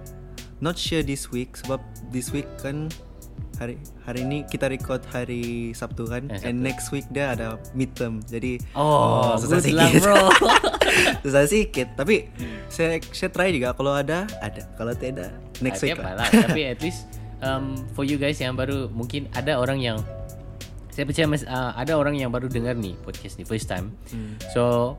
not 0.59 0.74
sure 0.74 1.00
this 1.00 1.28
week 1.28 1.54
sebab 1.54 1.78
this 2.09 2.30
week 2.30 2.46
kan 2.59 2.90
hari 3.59 3.74
hari 4.02 4.22
ini 4.22 4.42
kita 4.44 4.66
record 4.66 5.02
hari 5.09 5.70
Sabtu 5.72 6.06
kan 6.06 6.30
Eh, 6.30 6.46
and 6.46 6.62
next 6.62 6.90
week 6.90 7.02
dia 7.11 7.34
ada 7.34 7.59
midterm. 7.72 8.22
Jadi 8.22 8.62
Oh, 8.72 9.34
susah 9.34 9.59
good 9.59 9.74
luck 9.74 9.90
sikit. 9.92 10.02
bro. 10.04 10.16
susah 11.22 11.42
sedikit. 11.44 11.88
Tapi 11.94 12.30
saya 12.68 12.98
saya 13.11 13.30
try 13.30 13.50
juga 13.50 13.74
kalau 13.74 13.92
ada 13.92 14.30
ada. 14.38 14.62
Kalau 14.74 14.94
tidak 14.94 15.34
next 15.59 15.82
Ah, 15.82 15.86
week 15.90 15.98
lah. 15.98 16.14
lah. 16.22 16.28
Tapi 16.30 16.61
at 16.66 16.78
least 16.78 17.11
um, 17.42 17.74
for 17.92 18.06
you 18.06 18.14
guys 18.14 18.38
yang 18.38 18.54
baru 18.54 18.86
mungkin 18.90 19.26
ada 19.34 19.59
orang 19.59 19.82
yang 19.82 19.98
saya 20.94 21.06
percaya 21.06 21.26
mas, 21.26 21.42
uh, 21.42 21.74
ada 21.74 21.94
orang 21.94 22.14
yang 22.14 22.30
baru 22.30 22.46
dengar 22.46 22.74
ni 22.74 22.94
podcast 23.02 23.38
ni 23.38 23.46
first 23.46 23.66
time. 23.66 23.90
Hmm. 24.11 24.34
So 24.50 24.94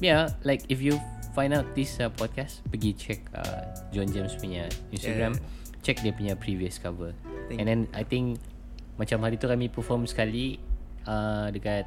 yeah, 0.00 0.28
like 0.42 0.64
if 0.68 0.80
you 0.80 1.00
find 1.36 1.52
out 1.52 1.68
this 1.76 2.00
uh, 2.00 2.08
podcast, 2.08 2.64
pergi 2.72 2.96
check 2.96 3.20
uh, 3.36 3.68
John 3.92 4.08
James 4.08 4.32
punya 4.40 4.64
Instagram, 4.88 5.36
check 5.84 6.00
dia 6.00 6.16
punya 6.16 6.32
previous 6.32 6.80
cover. 6.80 7.12
Thank 7.52 7.60
And 7.60 7.66
then 7.68 7.80
I 7.92 8.02
think 8.02 8.40
macam 8.96 9.20
hari 9.20 9.36
tu 9.36 9.44
kami 9.44 9.68
perform 9.68 10.08
sekali 10.08 10.56
uh, 11.04 11.52
dekat 11.52 11.84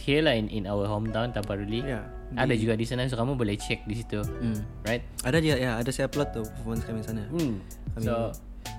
here 0.00 0.20
lah 0.20 0.36
in, 0.36 0.48
in 0.48 0.64
our 0.64 0.84
hometown 0.84 1.32
Taparuli. 1.32 1.80
Ya, 1.80 2.04
Ada 2.36 2.52
juga 2.56 2.76
di 2.76 2.84
sana 2.84 3.08
so 3.08 3.16
kamu 3.16 3.36
boleh 3.36 3.56
check 3.56 3.84
di 3.84 4.00
situ. 4.00 4.20
Hmm. 4.20 4.60
Right? 4.84 5.04
Ada 5.24 5.38
dia 5.40 5.54
ya, 5.56 5.70
ada 5.80 5.88
saya 5.92 6.08
upload 6.08 6.32
tuh 6.32 6.44
performance 6.44 6.84
kami 6.88 7.00
sana. 7.04 7.24
Hmm. 7.28 7.60
Kami- 7.96 8.04
So 8.04 8.32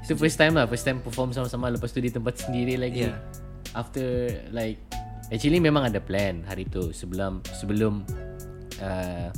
itu 0.05 0.13
first 0.17 0.37
time 0.37 0.53
lah, 0.57 0.65
first 0.69 0.85
time 0.85 1.01
perform 1.01 1.33
sama-sama 1.33 1.69
lepas 1.73 1.89
tu 1.89 1.97
di 2.01 2.09
tempat 2.13 2.37
sendiri 2.37 2.77
lagi. 2.77 3.09
Yeah. 3.09 3.17
After 3.73 4.29
like 4.53 4.77
actually 5.33 5.57
memang 5.57 5.89
ada 5.89 5.97
plan 5.97 6.45
hari 6.45 6.69
tu 6.69 6.93
sebelum 6.93 7.41
sebelum 7.57 8.05
uh, 8.81 9.29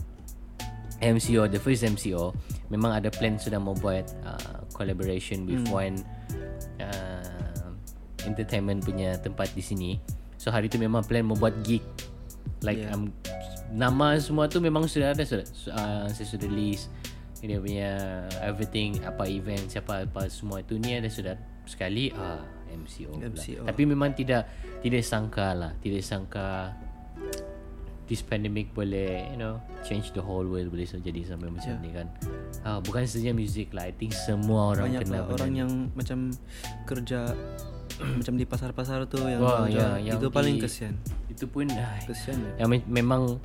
MCO 1.01 1.45
the 1.45 1.61
first 1.61 1.85
MCO 1.85 2.33
memang 2.73 2.97
ada 2.97 3.13
plan 3.13 3.37
sudah 3.37 3.61
mau 3.61 3.77
buat 3.77 4.05
uh, 4.25 4.65
collaboration 4.73 5.45
with 5.45 5.61
one 5.69 6.01
uh, 6.81 7.69
entertainment 8.25 8.81
punya 8.83 9.15
tempat 9.21 9.53
di 9.53 9.61
sini 9.61 9.91
so 10.41 10.49
hari 10.49 10.67
tu 10.67 10.81
memang 10.81 11.05
plan 11.05 11.25
mau 11.25 11.37
buat 11.37 11.53
gig 11.65 11.83
like 12.65 12.79
Yeah. 12.81 12.95
um, 12.95 13.13
nama 13.69 14.15
semua 14.17 14.47
tu 14.47 14.63
memang 14.63 14.87
sudah 14.87 15.13
ada 15.13 15.21
sudah 15.27 15.45
uh, 15.75 16.07
saya 16.09 16.27
sudah 16.27 16.49
list 16.49 16.89
dia 17.37 17.61
punya 17.61 17.91
everything 18.41 18.97
apa 19.05 19.29
event 19.29 19.69
siapa 19.69 20.09
apa 20.09 20.25
semua 20.25 20.65
itu 20.65 20.79
ni 20.81 20.97
ada 20.97 21.05
sudah 21.05 21.37
sekali 21.69 22.09
ah 22.17 22.41
MCO, 22.67 23.13
pula. 23.13 23.29
MCO. 23.29 23.61
tapi 23.67 23.83
memang 23.85 24.11
tidak 24.17 24.49
tidak 24.81 25.03
sangka 25.05 25.53
lah 25.53 25.71
tidak 25.79 26.01
sangka 26.01 26.73
this 28.07 28.19
pandemic 28.19 28.71
boleh 28.71 29.27
you 29.27 29.35
know 29.35 29.59
change 29.83 30.11
the 30.11 30.19
whole 30.19 30.43
world 30.43 30.67
boleh 30.67 30.83
jadi 30.83 31.21
sampai 31.23 31.47
macam 31.47 31.67
Yeah. 31.67 31.83
ni 31.83 31.89
kan 31.91 32.07
ah, 32.63 32.79
bukan 32.79 33.03
saja 33.03 33.31
music 33.31 33.71
lah 33.71 33.85
I 33.85 33.93
think 33.93 34.11
semua 34.11 34.71
orang 34.71 34.95
banyak 34.95 35.01
kena 35.03 35.15
lah 35.17 35.23
orang 35.29 35.51
yang 35.53 35.71
macam 35.91 36.31
kerja 36.83 37.35
macam 38.19 38.33
di 38.33 38.45
pasar-pasar 38.45 39.05
tu 39.05 39.19
yang 39.19 39.41
Wah, 39.41 39.65
jual- 39.65 39.73
ya, 39.73 39.89
yang 39.99 40.17
itu 40.17 40.27
paling 40.29 40.55
kesian 40.57 40.95
itu 41.27 41.45
pun 41.45 41.67
kesian 42.03 42.37
ya. 42.37 42.65
yang 42.65 42.69
me- 42.69 42.87
memang 42.87 43.37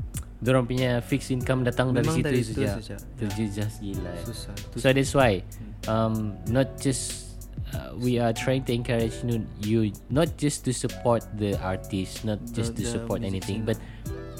Diorang 0.42 0.66
punya 0.66 0.98
fixed 0.98 1.30
income 1.30 1.62
datang 1.62 1.94
Memang 1.94 2.18
dari 2.18 2.42
dari 2.42 2.42
situ 2.42 2.66
saja. 2.66 2.74
saja. 2.82 2.96
Terjejas 3.14 3.78
gila. 3.78 4.10
eh. 4.10 4.26
susah 4.26 4.50
So 4.74 4.90
that's 4.90 5.14
why 5.14 5.46
um, 5.86 6.34
not 6.50 6.82
just 6.82 7.38
uh, 7.70 7.94
we 7.94 8.18
are 8.18 8.34
trying 8.34 8.66
to 8.66 8.74
encourage 8.74 9.14
you, 9.62 9.94
not 10.10 10.34
just 10.34 10.66
to 10.66 10.74
support 10.74 11.22
the 11.38 11.54
artist, 11.62 12.26
not 12.26 12.42
just 12.50 12.74
to 12.74 12.82
the 12.82 12.90
support 12.90 13.22
music 13.22 13.38
anything, 13.38 13.62
scene 13.62 13.70
but 13.70 13.78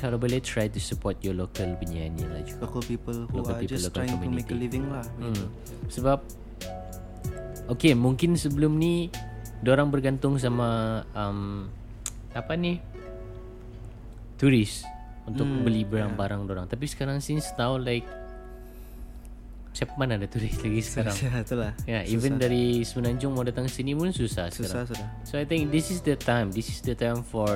kalau 0.03 0.19
boleh 0.19 0.43
try 0.43 0.67
to 0.67 0.83
support 0.83 1.15
your 1.23 1.33
local 1.33 1.65
penyanyi 1.79 2.27
lah 2.27 2.43
juga. 2.43 2.67
local 2.67 2.83
people 2.83 3.15
who 3.31 3.37
Local 3.39 3.55
are 3.55 3.63
people, 3.63 3.73
just 3.73 3.87
local 3.87 4.03
trying 4.03 4.11
to 4.11 4.27
make 4.27 4.43
a 4.43 4.51
community. 4.51 4.55
living 4.59 4.85
lah. 4.91 5.07
Hmm. 5.17 5.47
Sebab 5.87 6.19
Okay 7.71 7.95
mungkin 7.95 8.35
sebelum 8.35 8.75
ni 8.75 9.07
Diorang 9.63 9.95
bergantung 9.95 10.35
sama 10.37 11.01
um, 11.15 11.71
Apa 12.35 12.59
ni 12.59 12.83
Turis 14.35 14.83
Untuk 15.23 15.47
Hmm, 15.47 15.63
beli 15.63 15.87
barang-barang 15.87 16.41
dorang 16.43 16.67
Tapi 16.67 16.83
sekarang 16.85 17.23
since 17.23 17.47
tahu 17.55 17.79
like 17.79 18.03
Siapa 19.73 19.97
mana 19.97 20.21
ada 20.21 20.29
turis 20.29 20.53
lagi 20.61 20.85
sekarang 20.85 21.17
Susah 21.17 21.41
itulah. 21.49 21.73
Ya, 21.89 22.01
yeah, 22.01 22.03
even 22.05 22.37
dari 22.37 22.85
Semenanjung 22.85 23.33
mau 23.33 23.41
datang 23.41 23.65
sini 23.67 23.97
pun 23.97 24.13
susah 24.13 24.53
Susah 24.53 24.85
sekarang. 24.85 24.87
sudah. 24.93 25.09
So 25.25 25.41
I 25.41 25.49
think 25.49 25.73
this 25.73 25.89
is 25.89 26.05
the 26.05 26.13
time. 26.13 26.53
This 26.53 26.69
is 26.69 26.85
the 26.85 26.93
time 26.93 27.25
for 27.25 27.49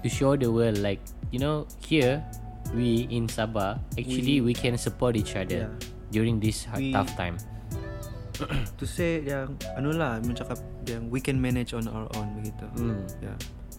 to 0.00 0.08
show 0.08 0.38
the 0.38 0.46
world 0.46 0.78
like 0.78 1.02
you 1.34 1.42
know 1.42 1.66
here 1.82 2.22
we 2.72 3.10
in 3.10 3.26
Sabah 3.26 3.76
actually 3.98 4.38
we, 4.38 4.54
can 4.54 4.78
support 4.78 5.18
each 5.18 5.34
other 5.34 5.66
Yeah. 5.66 5.74
during 6.10 6.38
this 6.38 6.64
We- 6.78 6.94
tough 6.94 7.10
time. 7.18 7.36
To 8.78 8.84
say 8.86 9.22
yang 9.22 9.54
anu 9.78 9.94
lah 9.94 10.18
mencakap 10.18 10.58
yang 10.86 11.06
we 11.06 11.22
can 11.22 11.38
manage 11.38 11.70
on 11.70 11.86
our 11.86 12.06
own 12.18 12.34
begitu. 12.38 12.66
Hmm. 12.74 13.02
Ya. 13.22 13.34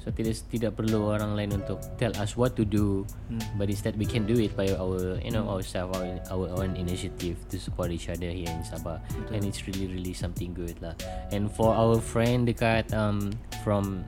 So 0.06 0.14
tidak 0.14 0.38
tidak 0.53 0.72
perlu 0.78 1.18
orang 1.18 1.34
lain 1.34 1.58
untuk 1.58 1.82
tell 1.97 2.14
us 2.22 2.38
what 2.38 2.53
to 2.53 2.62
do, 2.62 3.10
Hmm. 3.26 3.41
but 3.58 3.74
instead 3.74 3.97
we 3.97 4.06
can 4.06 4.30
do 4.30 4.38
it 4.38 4.53
by 4.53 4.70
our 4.78 5.18
you 5.18 5.34
know 5.34 5.49
ourselves 5.49 5.97
our, 5.97 6.22
our 6.30 6.47
own 6.62 6.78
initiative 6.78 7.41
to 7.49 7.58
support 7.58 7.89
each 7.89 8.06
other 8.06 8.30
here 8.30 8.45
in 8.45 8.62
Sabah, 8.62 9.01
and 9.34 9.41
it's 9.41 9.66
really 9.66 9.89
really 9.89 10.14
something 10.14 10.53
good 10.53 10.78
lah. 10.78 10.93
And 11.34 11.49
for 11.49 11.74
our 11.74 11.97
friend 11.97 12.45
dekat 12.45 12.93
um 12.93 13.34
from 13.66 14.06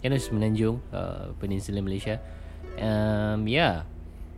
you 0.00 0.08
know 0.08 0.16
Semenanjung, 0.16 0.80
uh, 0.88 1.36
Peninsula 1.36 1.84
Malaysia, 1.84 2.16
um 2.80 3.44
yeah, 3.44 3.84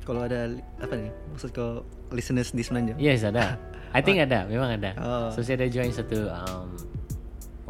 Kalau 0.03 0.27
ada 0.27 0.51
apa 0.83 0.99
nih? 0.99 1.15
Maksud 1.31 1.55
kau 1.55 1.87
listeners 2.11 2.51
di 2.51 2.67
Semenanjung? 2.67 2.99
yes 2.99 3.23
ada. 3.23 3.55
I 3.97 4.03
think 4.03 4.19
ada, 4.19 4.51
memang 4.51 4.83
ada. 4.83 4.99
Oh. 4.99 5.31
So 5.31 5.47
saya 5.47 5.63
ada 5.63 5.71
join 5.71 5.95
satu 5.95 6.27
um 6.27 6.75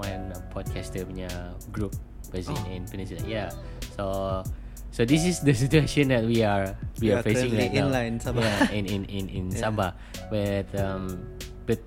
one 0.00 0.32
podcaster 0.48 1.04
punya 1.04 1.28
group 1.74 1.92
based 2.30 2.50
Oh. 2.50 2.56
in, 2.68 2.82
in 2.82 2.82
Peninsula. 2.86 3.22
Yeah. 3.26 3.50
So 3.96 4.42
so 4.90 5.04
this 5.04 5.24
is 5.24 5.40
the 5.40 5.54
situation 5.64 6.08
that 6.14 6.24
we 6.24 6.42
are 6.42 6.74
we 7.00 7.08
We 7.08 7.14
are 7.14 7.20
are 7.20 7.22
facing 7.26 7.54
right 7.56 7.72
in 7.72 7.88
now. 7.88 7.94
line 7.94 8.16
Sabah. 8.20 8.42
Yeah, 8.42 8.70
in 8.76 8.84
in 8.86 9.02
in 9.06 9.24
in 9.28 9.44
Yeah. 9.54 9.60
Sabah. 9.62 9.90
But 10.30 10.68
um 10.78 11.22
but 11.66 11.78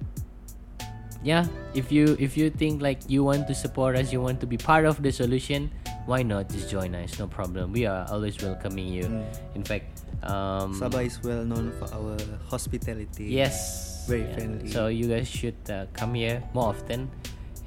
yeah, 1.24 1.46
if 1.78 1.92
you 1.92 2.18
if 2.20 2.34
you 2.38 2.50
think 2.50 2.82
like 2.82 3.00
you 3.08 3.24
want 3.24 3.46
to 3.48 3.54
support 3.56 3.96
us, 3.96 4.10
you 4.12 4.22
want 4.22 4.42
to 4.42 4.48
be 4.50 4.58
part 4.58 4.86
of 4.89 5.02
the 5.06 5.12
solution, 5.14 5.70
why 6.10 6.24
not 6.26 6.50
just 6.50 6.70
join 6.70 6.96
us? 6.98 7.20
No 7.22 7.28
problem. 7.30 7.72
We 7.72 7.86
are 7.86 8.06
always 8.10 8.42
welcoming 8.42 8.89
you. 8.89 9.06
Hmm. 9.06 9.26
In 9.54 9.64
fact, 9.64 10.02
um 10.26 10.74
Sabah 10.74 11.06
is 11.06 11.22
well 11.22 11.46
known 11.46 11.70
for 11.78 11.86
our 11.94 12.18
hospitality. 12.50 13.30
Yes. 13.30 13.89
Very 14.10 14.26
friendly. 14.34 14.66
So 14.74 14.89
you 14.89 15.06
guys 15.06 15.30
should 15.30 15.58
uh, 15.70 15.86
come 15.94 16.18
here 16.18 16.42
more 16.58 16.74
often 16.74 17.06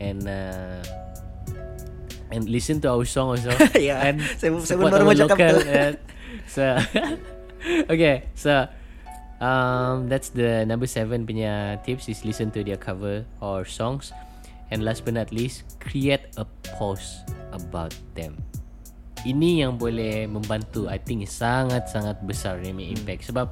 and 0.02 0.26
uh, 0.26 0.82
and 2.34 2.50
listen 2.50 2.82
to 2.82 2.90
our 2.90 3.06
song 3.06 3.38
also. 3.38 3.54
Ya, 3.78 4.02
And 4.02 4.18
saya- 4.36 4.50
saya 4.60 4.76
baru 4.76 5.06
mau 5.06 5.14
cakap. 5.14 5.38
local, 5.38 5.54
uh, 5.64 5.92
so 6.50 6.62
okay, 7.94 8.26
so 8.34 8.66
um, 9.38 10.10
that's 10.10 10.34
the 10.34 10.66
number 10.66 10.90
seven 10.90 11.22
punya 11.24 11.78
tips 11.86 12.10
is 12.10 12.26
listen 12.26 12.50
to 12.50 12.66
their 12.66 12.76
cover 12.76 13.22
or 13.38 13.62
songs, 13.62 14.10
and 14.68 14.82
last 14.82 15.06
but 15.06 15.14
not 15.14 15.30
least, 15.30 15.62
create 15.78 16.26
a 16.34 16.44
post 16.74 17.22
about 17.54 17.94
them. 18.18 18.34
Ini 19.24 19.64
yang 19.64 19.80
boleh 19.80 20.28
membantu 20.28 20.84
I 20.84 21.00
think 21.00 21.24
sangat 21.24 21.88
sangat 21.88 22.20
besar 22.28 22.60
ni 22.60 22.76
punya 22.76 22.92
impact. 22.92 23.24
Sebab 23.32 23.48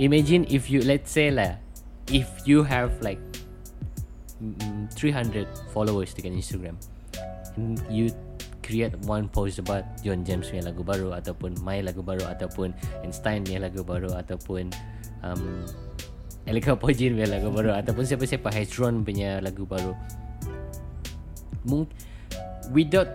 imagine 0.00 0.48
if 0.48 0.72
you 0.72 0.80
let's 0.80 1.12
say 1.12 1.28
lah 1.28 1.60
if 2.08 2.24
you 2.48 2.64
have 2.64 2.88
like 3.04 3.20
mm, 4.40 4.88
300 4.96 5.44
followers 5.76 6.16
dekat 6.16 6.32
Instagram. 6.32 6.72
and 6.72 7.05
you 7.88 8.12
create 8.60 8.92
one 9.06 9.30
post 9.30 9.62
about 9.62 9.86
John 10.02 10.26
James 10.26 10.50
punya 10.50 10.66
lagu 10.66 10.82
baru 10.82 11.14
ataupun 11.14 11.54
my 11.62 11.80
lagu 11.80 12.02
baru 12.02 12.26
ataupun 12.26 12.74
Einstein 13.00 13.46
punya 13.46 13.62
lagu 13.62 13.86
baru 13.86 14.10
ataupun 14.12 14.74
um, 15.22 15.62
Elika 16.46 16.74
Pojin 16.74 17.14
punya 17.14 17.30
lagu 17.30 17.50
baru 17.50 17.70
ataupun 17.74 18.02
siapa-siapa 18.02 18.50
Hezron 18.50 19.06
punya 19.06 19.38
lagu 19.38 19.62
baru 19.66 19.94
Mung- 21.66 21.90
without 22.70 23.10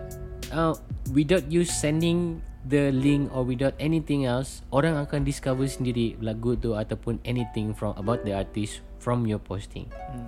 uh, 0.52 0.76
without 1.12 1.48
you 1.48 1.64
sending 1.64 2.40
the 2.68 2.92
link 2.92 3.32
or 3.32 3.44
without 3.44 3.74
anything 3.80 4.24
else 4.28 4.62
orang 4.72 4.96
akan 5.00 5.24
discover 5.24 5.66
sendiri 5.68 6.16
lagu 6.20 6.56
tu 6.56 6.76
ataupun 6.76 7.20
anything 7.24 7.72
from 7.76 7.96
about 7.96 8.22
the 8.28 8.32
artist 8.36 8.84
from 9.00 9.24
your 9.28 9.40
posting 9.40 9.88
Hmm. 10.12 10.28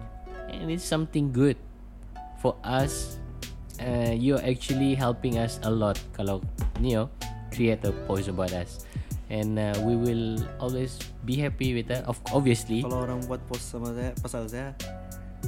and 0.52 0.68
it's 0.72 0.84
something 0.88 1.30
good 1.32 1.56
for 2.40 2.56
us 2.64 3.20
uh, 3.84 4.14
you're 4.16 4.42
actually 4.42 4.96
helping 4.96 5.38
us 5.38 5.60
a 5.68 5.72
lot 5.72 6.00
kalau 6.16 6.40
you 6.80 6.96
know 6.96 7.08
create 7.54 7.84
a 7.86 7.94
post 8.10 8.32
about 8.32 8.50
us 8.56 8.88
and 9.30 9.60
uh, 9.60 9.74
we 9.86 9.96
will 9.96 10.40
always 10.60 11.00
be 11.26 11.36
happy 11.38 11.74
with 11.74 11.88
that 11.88 12.04
of 12.06 12.18
obviously 12.34 12.82
Kalau 12.82 13.06
orang 13.06 13.22
buat 13.30 13.42
post 13.48 13.72
sama 13.72 13.94
saya 13.96 14.12
pasal 14.20 14.46
saya, 14.46 14.78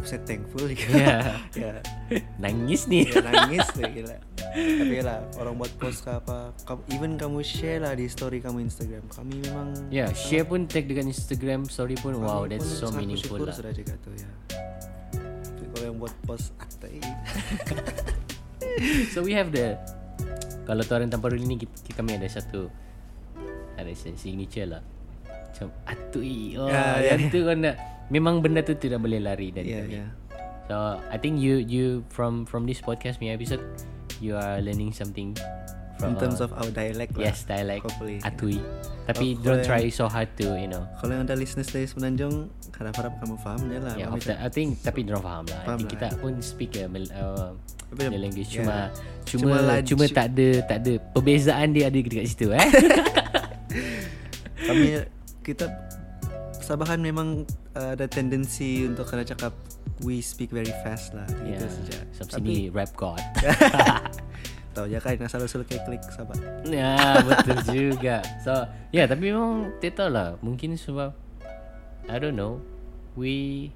saya 0.01 0.19
thankful 0.25 0.65
juga. 0.65 0.89
Yeah. 0.89 1.23
ya. 1.61 1.73
nangis 2.43 2.89
nih 2.89 3.07
Ya, 3.09 3.21
nangis 3.21 3.67
deh 3.77 3.89
gila. 3.93 4.17
Tapi 4.55 4.95
lah 5.03 5.19
orang 5.38 5.55
buat 5.59 5.73
post 5.77 6.07
ke 6.07 6.11
apa, 6.15 6.55
even 6.95 7.19
kamu 7.19 7.43
share 7.43 7.83
lah 7.83 7.93
di 7.93 8.07
story 8.07 8.39
kamu 8.39 8.65
Instagram. 8.65 9.05
Kami 9.11 9.43
memang 9.43 9.67
Ya, 9.93 10.07
yeah, 10.07 10.09
share 10.15 10.47
pun 10.47 10.65
tag 10.65 10.88
dengan 10.88 11.11
Instagram 11.11 11.67
story 11.69 11.99
pun 11.99 12.17
wow 12.19 12.43
pun 12.43 12.55
that's 12.55 12.65
so 12.67 12.89
meaningful 12.89 13.38
lah. 13.38 13.53
Sudah 13.53 13.75
juga 13.75 13.93
tuh 14.01 14.15
ya. 14.15 14.29
Kalau 15.75 15.91
yang 15.91 15.97
buat 15.99 16.15
post 16.23 16.55
atai. 16.55 17.03
So 19.13 19.21
we 19.21 19.32
have 19.32 19.49
the 19.49 19.80
kalau 20.63 20.82
Tuan 20.82 21.07
Tanpa 21.07 21.30
Ruli 21.30 21.45
ni 21.45 21.55
kita, 21.55 21.76
kita 21.82 22.01
kami 22.01 22.17
ada 22.17 22.26
satu 22.26 22.67
ada 23.76 23.91
si- 23.91 24.15
signature 24.15 24.67
lah. 24.67 24.82
Macam 25.26 25.67
atui. 25.86 26.55
Oh, 26.55 26.65
Ya, 26.65 26.73
yeah, 26.73 26.93
ya, 26.97 27.09
yang 27.13 27.30
tu 27.30 27.39
kan 27.41 27.57
nak 27.59 27.76
memang 28.07 28.39
benda 28.39 28.59
tu 28.59 28.73
tidak 28.73 28.99
boleh 28.99 29.19
lari 29.19 29.49
dari 29.49 29.69
Ya, 29.69 29.80
kami. 29.80 29.93
ya. 29.95 30.05
So 30.65 30.76
I 31.05 31.15
think 31.15 31.38
you 31.38 31.61
you 31.61 31.86
from 32.09 32.43
from 32.43 32.65
this 32.65 32.80
podcast 32.80 33.17
punya 33.17 33.34
episode 33.34 33.61
you 34.17 34.34
are 34.34 34.57
learning 34.57 34.89
something 34.91 35.38
from 35.95 36.11
In 36.11 36.19
terms 36.19 36.41
uh, 36.41 36.49
of 36.49 36.51
our 36.51 36.67
dialect 36.67 37.13
lah. 37.13 37.30
yes 37.30 37.45
dialect 37.45 37.86
Hopefully. 37.86 38.17
atui. 38.19 38.57
Tapi 39.05 39.38
Oh, 39.38 39.43
don't 39.45 39.61
try 39.61 39.86
so 39.88 40.09
hard 40.09 40.28
to 40.36 40.57
you 40.57 40.65
know. 40.65 40.82
Kalau 40.97 41.13
yang 41.13 41.23
ada 41.23 41.38
listeners 41.38 41.69
dari 41.69 41.86
Semenanjung, 41.86 42.49
harap-harap 42.73 43.21
kamu 43.21 43.38
faham 43.38 43.61
je 43.63 43.78
lah. 43.78 43.93
Yeah, 43.93 44.09
after, 44.09 44.34
I 44.34 44.49
think 44.49 44.82
tapi 44.82 45.05
dorang 45.05 45.21
faham 45.21 45.45
lah. 45.45 45.61
I 45.61 45.65
Faham 45.69 45.80
think 45.80 45.93
lah. 45.93 46.09
kita 46.09 46.17
pun 46.17 46.34
speak 46.41 46.73
uh, 46.76 46.89
uh, 47.13 47.53
Dia- 47.93 48.11
language 48.11 48.51
yeah. 48.55 48.63
cuma 48.63 48.77
cuma 49.25 49.55
Cuma 49.86 50.05
tak 50.09 50.33
ada 50.33 50.47
tak 50.65 50.77
ada 50.86 50.93
perbezaan 51.13 51.67
dia 51.75 51.89
ada 51.89 51.97
dekat 51.97 52.25
situ 52.25 52.49
eh. 52.49 52.61
kami 54.67 55.05
kita 55.45 55.69
Sabahan 56.65 56.97
memang 56.97 57.45
uh, 57.77 57.93
ada 57.93 58.09
tendensi 58.09 58.89
untuk 58.89 59.05
kena 59.05 59.21
cakap 59.21 59.53
we 60.01 60.17
speak 60.17 60.49
very 60.49 60.73
fast 60.81 61.13
lah 61.13 61.29
gitu 61.45 61.61
yeah. 61.61 61.69
saja. 61.69 61.97
Sampai 62.09 62.33
Tapi 62.41 62.49
sini 62.49 62.73
rap 62.73 62.91
god. 62.97 63.21
tahu 64.75 64.91
je 64.91 64.99
kan 64.99 65.15
asal 65.23 65.45
usul 65.45 65.63
kayak 65.63 65.88
klik 65.88 66.03
Sabah. 66.11 66.36
ya, 66.67 67.23
betul 67.23 67.57
juga. 67.69 68.19
So, 68.43 68.51
ya 68.91 68.91
yeah, 68.91 69.05
tapi 69.07 69.31
memang 69.31 69.71
tak 69.79 69.95
tahu 69.95 70.09
lah. 70.11 70.36
Mungkin 70.43 70.75
sebab 70.75 71.15
I 72.11 72.17
don't 72.17 72.36
know. 72.36 72.59
We 73.15 73.69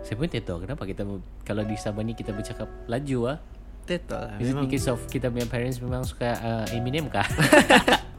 saya 0.00 0.14
pun 0.16 0.26
tahu 0.28 0.58
kenapa 0.64 0.82
kita 0.88 1.02
kalau 1.44 1.62
di 1.64 1.76
Sabah 1.76 2.02
ni 2.02 2.16
kita 2.16 2.32
bercakap 2.32 2.68
laju 2.88 3.36
ah. 3.36 3.38
Teto 3.84 4.14
lah. 4.14 4.36
Is 4.38 4.52
it 4.52 4.54
Memang 4.54 4.68
because 4.68 4.86
of 4.92 5.00
kita 5.08 5.32
punya 5.32 5.48
parents 5.48 5.80
memang 5.80 6.04
suka 6.04 6.36
uh, 6.36 6.64
Eminem 6.76 7.08
kah? 7.10 7.24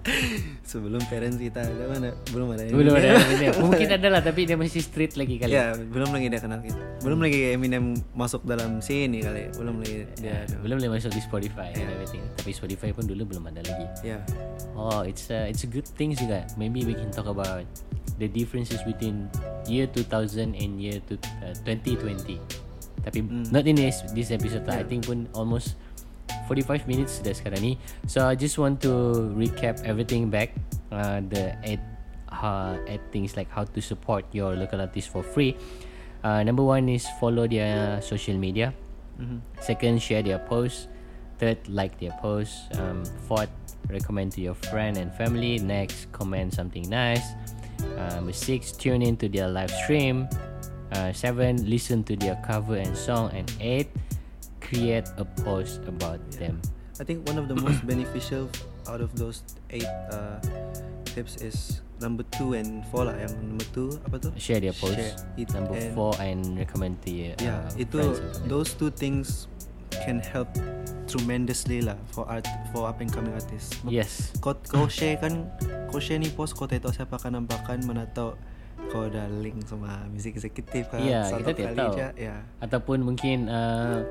sebelum 0.66 1.02
parents 1.06 1.38
kita 1.38 1.62
ada 1.62 1.86
mana 1.86 2.10
belum 2.34 2.58
ada 2.58 2.64
Belum 2.74 2.94
ada 2.98 3.08
Eminem. 3.14 3.26
Eminem. 3.38 3.52
Mungkin 3.62 3.90
ada 3.94 4.08
lah 4.10 4.22
tapi 4.26 4.50
dia 4.50 4.58
masih 4.58 4.82
street 4.82 5.14
lagi 5.14 5.38
kali. 5.38 5.54
Ya, 5.54 5.78
belum 5.78 6.10
lagi 6.10 6.28
dia 6.34 6.42
kenal 6.42 6.60
kita. 6.62 6.82
Belum 7.06 7.20
lagi 7.22 7.54
Eminem 7.54 7.94
masuk 8.18 8.42
dalam 8.46 8.82
sini 8.82 9.22
kali. 9.22 9.54
Belum 9.54 9.78
lagi 9.82 10.10
dia. 10.18 10.42
Ya, 10.46 10.58
belum 10.62 10.82
boleh 10.82 10.92
masuk 10.98 11.14
di 11.14 11.22
Spotify 11.22 11.70
and 11.78 11.90
everything. 11.94 12.24
Tapi 12.38 12.50
Spotify 12.50 12.90
pun 12.94 13.06
dulu 13.06 13.30
belum 13.30 13.46
ada 13.54 13.62
lagi. 13.62 13.86
Ya. 14.02 14.18
Oh, 14.74 15.06
it's 15.06 15.30
a 15.30 15.46
it's 15.46 15.62
a 15.66 15.70
good 15.70 15.86
thing 15.86 16.18
juga. 16.18 16.50
Maybe 16.58 16.82
we 16.82 16.98
can 16.98 17.14
talk 17.14 17.30
about 17.30 17.66
the 18.18 18.30
differences 18.30 18.82
between 18.86 19.30
year 19.66 19.90
2000 19.90 20.54
and 20.54 20.78
year 20.78 21.02
to, 21.10 21.18
uh, 21.46 21.54
2020. 21.66 22.38
Tapi 23.02 23.20
not 23.50 23.66
in 23.66 23.78
this 23.78 24.06
this 24.14 24.30
episode 24.30 24.66
lah. 24.70 24.82
I 24.82 24.86
think 24.86 25.10
pun 25.10 25.26
almost 25.34 25.78
45 26.48 26.88
minutes 26.88 27.20
sudah 27.20 27.34
sekarang 27.34 27.62
ni. 27.62 27.74
So 28.08 28.28
I 28.28 28.36
just 28.36 28.58
want 28.58 28.84
to 28.84 29.28
recap 29.36 29.82
everything 29.84 30.30
back. 30.30 30.54
Uh, 30.92 31.24
the 31.32 31.56
eight 31.64 31.84
uh, 32.32 32.76
eight 32.88 33.04
things 33.12 33.36
like 33.36 33.48
how 33.52 33.64
to 33.64 33.80
support 33.80 34.26
your 34.32 34.56
local 34.56 34.80
artist 34.80 35.12
for 35.12 35.24
free. 35.24 35.56
Uh, 36.24 36.44
number 36.44 36.62
one 36.62 36.88
is 36.90 37.08
follow 37.20 37.48
their 37.48 38.02
social 38.02 38.38
media. 38.38 38.74
Second, 39.60 40.02
share 40.02 40.24
their 40.24 40.40
posts. 40.40 40.88
Third, 41.38 41.58
like 41.70 42.00
their 42.00 42.12
posts. 42.22 42.70
Um, 42.78 43.04
fourth, 43.28 43.50
recommend 43.90 44.32
to 44.34 44.42
your 44.42 44.54
friend 44.54 44.98
and 44.98 45.14
family. 45.14 45.58
Next, 45.60 46.12
comment 46.12 46.54
something 46.54 46.90
nice. 46.90 47.26
Um, 47.98 48.32
six, 48.34 48.72
tune 48.72 49.02
in 49.02 49.18
to 49.18 49.30
their 49.30 49.50
live 49.50 49.72
stream. 49.72 50.30
Uh, 50.92 51.14
seven, 51.14 51.70
listen 51.70 52.04
to 52.04 52.16
their 52.16 52.36
cover 52.46 52.76
and 52.76 52.96
song. 52.96 53.32
And 53.34 53.52
eight, 53.60 53.90
create 54.72 55.04
a 55.20 55.28
post 55.44 55.84
about 55.84 56.24
them. 56.40 56.56
I 56.96 57.04
think 57.04 57.28
one 57.28 57.36
of 57.36 57.52
the 57.52 57.58
most 57.60 57.84
beneficial 57.84 58.48
out 58.88 59.04
of 59.04 59.12
those 59.20 59.44
eight 59.70 59.90
uh, 60.08 60.40
tips 61.04 61.36
is 61.44 61.82
number 62.00 62.24
two 62.32 62.56
and 62.56 62.88
four 62.88 63.04
lah. 63.04 63.16
Yang 63.20 63.34
number 63.44 63.68
two 63.76 63.90
apa 64.08 64.16
tu? 64.18 64.30
Share 64.40 64.64
their 64.64 64.72
posts. 64.72 64.96
Share 64.96 65.12
it 65.36 65.52
Number 65.52 65.76
and- 65.76 65.92
four, 65.92 66.16
and 66.24 66.40
recommend 66.56 67.04
to 67.04 67.10
your 67.12 67.36
Yeah, 67.44 67.68
uh, 67.68 67.76
itu 67.76 68.16
those 68.48 68.72
two 68.72 68.94
things 68.94 69.52
can 70.08 70.24
help 70.24 70.48
tremendously 71.06 71.84
lah 71.84 72.00
for 72.16 72.24
art 72.32 72.48
for 72.72 72.88
up 72.88 73.04
and 73.04 73.12
coming 73.12 73.36
artists. 73.36 73.76
Yes. 73.84 74.32
Kau 74.40 74.56
kau 74.56 74.88
share 74.88 75.20
kan, 75.20 75.52
kau 75.92 76.00
share 76.00 76.22
ni 76.22 76.32
post 76.32 76.56
kau 76.56 76.64
tahu 76.64 76.94
siapa 76.96 77.20
akan 77.20 77.44
nampakkan 77.44 77.84
mana 77.84 78.08
tahu 78.08 78.38
kau 78.88 79.08
dah 79.08 79.28
link 79.42 79.60
sama 79.68 80.06
music 80.08 80.40
executive 80.40 80.88
kan. 80.88 81.04
Ya, 81.04 81.28
Satu 81.28 81.50
kita 81.50 81.72
kali 81.72 81.78
tahu. 81.82 81.94
je, 81.98 82.08
Ya. 82.30 82.36
Ataupun 82.64 83.04
mungkin 83.04 83.52
uh, 83.52 84.04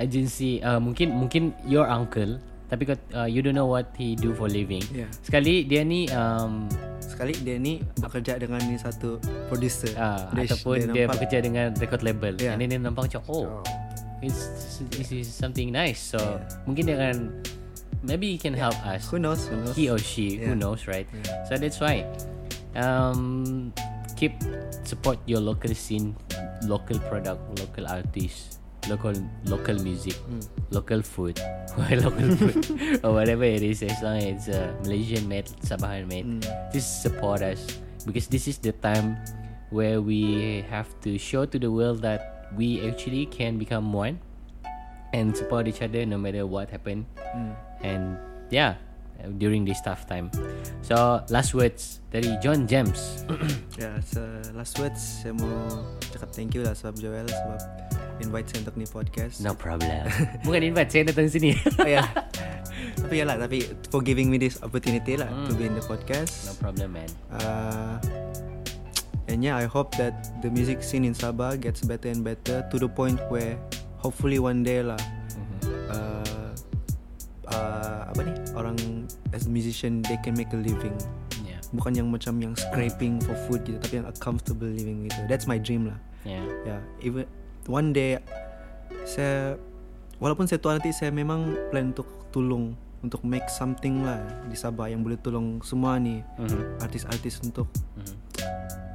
agency 0.00 0.58
uh, 0.60 0.80
mungkin 0.80 1.12
mungkin 1.12 1.52
your 1.64 1.84
uncle 1.86 2.40
tapi 2.70 2.86
kau 2.86 2.94
uh, 3.12 3.26
you 3.26 3.42
don't 3.42 3.54
know 3.54 3.66
what 3.66 3.90
he 3.98 4.14
do 4.14 4.30
for 4.32 4.46
living. 4.46 4.82
Yeah. 4.94 5.10
Sekali 5.20 5.66
dia 5.66 5.82
ni 5.82 6.06
um, 6.10 6.70
Sekali 7.02 7.34
dia 7.34 7.58
ni 7.58 7.82
bekerja 7.98 8.38
dengan 8.38 8.62
ni 8.62 8.78
satu 8.78 9.18
producer. 9.50 9.90
uh, 9.98 10.30
Dia- 10.32 10.46
ataupun 10.46 10.76
dia, 10.94 11.04
nampak- 11.10 11.18
bekerja 11.18 11.38
dengan 11.42 11.66
record 11.76 12.00
label. 12.06 12.38
Yeah. 12.38 12.54
And 12.54 12.62
then 12.62 12.70
dia 12.70 12.78
nampak 12.78 13.10
macam 13.10 13.20
oh, 13.26 13.58
Oh. 13.58 13.62
it's, 14.22 14.38
this 14.94 15.10
is 15.10 15.26
something 15.26 15.74
nice. 15.74 15.98
So 15.98 16.22
Yeah. 16.22 16.46
mungkin 16.62 16.82
dia 16.86 16.96
akan 16.96 17.16
maybe 18.06 18.30
he 18.30 18.38
can 18.38 18.54
help 18.54 18.78
us. 18.86 19.10
Who 19.10 19.18
knows? 19.18 19.50
Who 19.50 19.58
knows? 19.58 19.74
He 19.74 19.90
or 19.90 19.98
she, 19.98 20.38
who 20.38 20.54
Yeah. 20.54 20.62
knows, 20.62 20.86
right? 20.86 21.10
Yeah. 21.10 21.42
So 21.50 21.58
that's 21.58 21.82
why. 21.82 22.06
Um, 22.78 23.74
keep 24.14 24.38
support 24.86 25.18
your 25.26 25.42
local 25.42 25.74
scene, 25.74 26.14
local 26.70 27.02
product, 27.10 27.42
local 27.58 27.90
artists, 27.90 28.59
local 28.88 29.12
local 29.44 29.76
music, 29.82 30.14
Hmm. 30.28 30.40
local 30.70 31.02
food, 31.02 31.40
local 31.90 32.30
food, 32.36 33.00
or 33.04 33.12
whatever 33.12 33.44
it 33.44 33.62
is. 33.62 33.82
As 33.82 34.00
long 34.02 34.16
as 34.18 34.48
it's 34.48 34.48
uh, 34.48 34.72
Malaysian 34.82 35.28
made, 35.28 35.46
Sabahan 35.66 36.08
made, 36.08 36.24
Hmm. 36.24 36.40
just 36.72 37.02
support 37.02 37.42
us 37.42 37.66
because 38.06 38.26
this 38.28 38.48
is 38.48 38.58
the 38.58 38.72
time 38.72 39.16
where 39.70 40.00
we 40.00 40.64
have 40.70 40.88
to 41.02 41.18
show 41.18 41.44
to 41.46 41.58
the 41.58 41.70
world 41.70 42.02
that 42.02 42.48
we 42.56 42.82
actually 42.88 43.26
can 43.26 43.58
become 43.58 43.92
one 43.92 44.18
and 45.12 45.36
support 45.36 45.66
each 45.68 45.82
other 45.82 46.06
no 46.06 46.18
matter 46.18 46.46
what 46.46 46.70
happened 46.70 47.06
Hmm. 47.34 47.52
and 47.82 48.18
yeah 48.50 48.74
during 49.36 49.64
this 49.64 49.80
tough 49.80 50.04
time 50.04 50.28
so 50.80 51.20
last 51.28 51.52
words 51.52 52.00
dari 52.08 52.34
John 52.38 52.64
James 52.64 53.24
Ya, 53.80 53.96
so 54.02 54.20
last 54.52 54.76
words 54.76 54.98
saya 55.22 55.32
mau 55.32 55.84
cakap 56.10 56.30
thank 56.32 56.52
you 56.52 56.62
lah 56.62 56.72
sebab 56.72 56.96
Joel 56.96 57.26
sebab 57.26 57.60
invite 58.20 58.52
saya 58.52 58.68
untuk 58.68 58.76
ni 58.76 58.84
podcast. 58.84 59.40
no 59.40 59.56
problem 59.56 60.04
bukan 60.44 60.60
invite 60.60 60.90
saya 60.92 61.08
datang 61.08 61.26
sini 61.26 61.56
Oh, 61.80 61.88
ya. 61.88 62.04
tapi 63.00 63.16
ya 63.16 63.24
lah, 63.24 63.40
tapi 63.40 63.64
for 63.88 64.04
giving 64.04 64.28
me 64.28 64.36
this 64.36 64.60
opportunity 64.60 65.16
lah 65.16 65.28
to 65.48 65.56
be 65.56 65.64
in 65.64 65.72
the 65.72 65.80
no 65.80 65.88
podcast. 65.88 66.52
problem 66.60 66.92
man 66.92 67.08
Uh, 67.32 67.96
and 69.24 69.40
yeah, 69.40 69.56
I 69.56 69.64
hope 69.64 69.94
that 69.96 70.12
the 70.44 70.50
music 70.52 70.82
scene 70.84 71.06
in 71.06 71.16
Sabah 71.16 71.56
gets 71.56 71.80
better 71.80 72.12
and 72.12 72.20
better 72.20 72.60
to 72.68 72.76
the 72.76 72.90
point 72.90 73.16
where 73.32 73.56
hopefully 73.96 74.36
one 74.36 74.60
day 74.60 74.84
lah 74.84 75.00
uh, 75.88 76.50
uh, 77.48 78.00
apa 78.10 78.20
ni 78.20 78.32
orang 78.52 78.76
as 79.32 79.46
a 79.46 79.50
musician 79.50 80.02
they 80.06 80.18
can 80.22 80.34
make 80.34 80.50
a 80.52 80.60
living. 80.60 80.94
Yeah. 81.42 81.60
Bukan 81.70 81.94
yang 81.94 82.08
macam 82.10 82.38
yang 82.38 82.54
scraping 82.54 83.22
for 83.22 83.34
food 83.46 83.62
gitu 83.64 83.78
tapi 83.78 84.02
yang 84.02 84.08
a 84.08 84.14
comfortable 84.18 84.68
living 84.68 85.06
gitu. 85.06 85.20
That's 85.26 85.46
my 85.46 85.58
dream 85.58 85.90
lah. 85.90 85.98
Yeah. 86.22 86.44
Ya 86.66 86.76
even 87.00 87.24
one 87.66 87.94
day 87.94 88.18
saya 89.06 89.56
walaupun 90.18 90.44
saya 90.44 90.60
tua 90.60 90.76
nanti 90.76 90.92
saya 90.92 91.08
memang 91.14 91.56
plan 91.70 91.96
untuk 91.96 92.06
tolong 92.30 92.74
untuk 93.00 93.24
make 93.24 93.48
something 93.48 94.04
lah 94.04 94.20
di 94.44 94.54
Sabah 94.54 94.92
yang 94.92 95.00
boleh 95.00 95.16
tolong 95.16 95.64
semua 95.64 95.96
ni. 95.96 96.20
Mhm. 96.36 96.84
artis-artis 96.84 97.40
untuk 97.40 97.64
Mhm. 97.96 98.14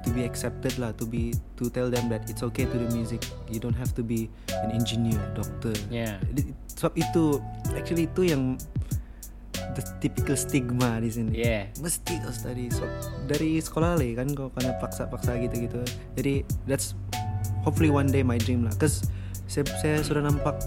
to 0.06 0.14
be 0.14 0.22
accepted 0.22 0.78
lah 0.78 0.94
to 0.94 1.10
be 1.10 1.34
to 1.58 1.66
tell 1.74 1.90
them 1.90 2.06
that 2.14 2.22
it's 2.30 2.46
okay 2.46 2.70
to 2.70 2.78
do 2.78 2.86
music. 2.94 3.26
You 3.50 3.58
don't 3.58 3.74
have 3.74 3.98
to 3.98 4.06
be 4.06 4.30
an 4.62 4.70
engineer 4.70 5.18
doctor. 5.34 5.74
Yeah. 5.90 6.22
Sebab 6.78 6.94
itu 6.94 7.42
actually 7.74 8.06
itu 8.06 8.30
yang 8.30 8.62
the 9.76 9.84
typical 10.00 10.34
stigma 10.40 10.98
di 11.04 11.12
sini. 11.12 11.32
Yeah. 11.36 11.70
Mesti 11.84 12.24
kau 12.24 12.32
study 12.32 12.72
so, 12.72 12.88
dari 13.28 13.60
sekolah 13.60 14.00
lagi 14.00 14.16
kan 14.16 14.32
kau 14.32 14.48
kena 14.56 14.80
paksa-paksa 14.80 15.36
gitu-gitu. 15.44 15.84
Jadi 16.16 16.48
that's 16.66 16.96
hopefully 17.62 17.92
one 17.92 18.08
day 18.08 18.24
my 18.24 18.40
dream 18.40 18.64
lah. 18.64 18.74
Cause 18.80 19.06
saya, 19.46 19.68
saya 19.84 20.02
sudah 20.02 20.26
nampak 20.26 20.58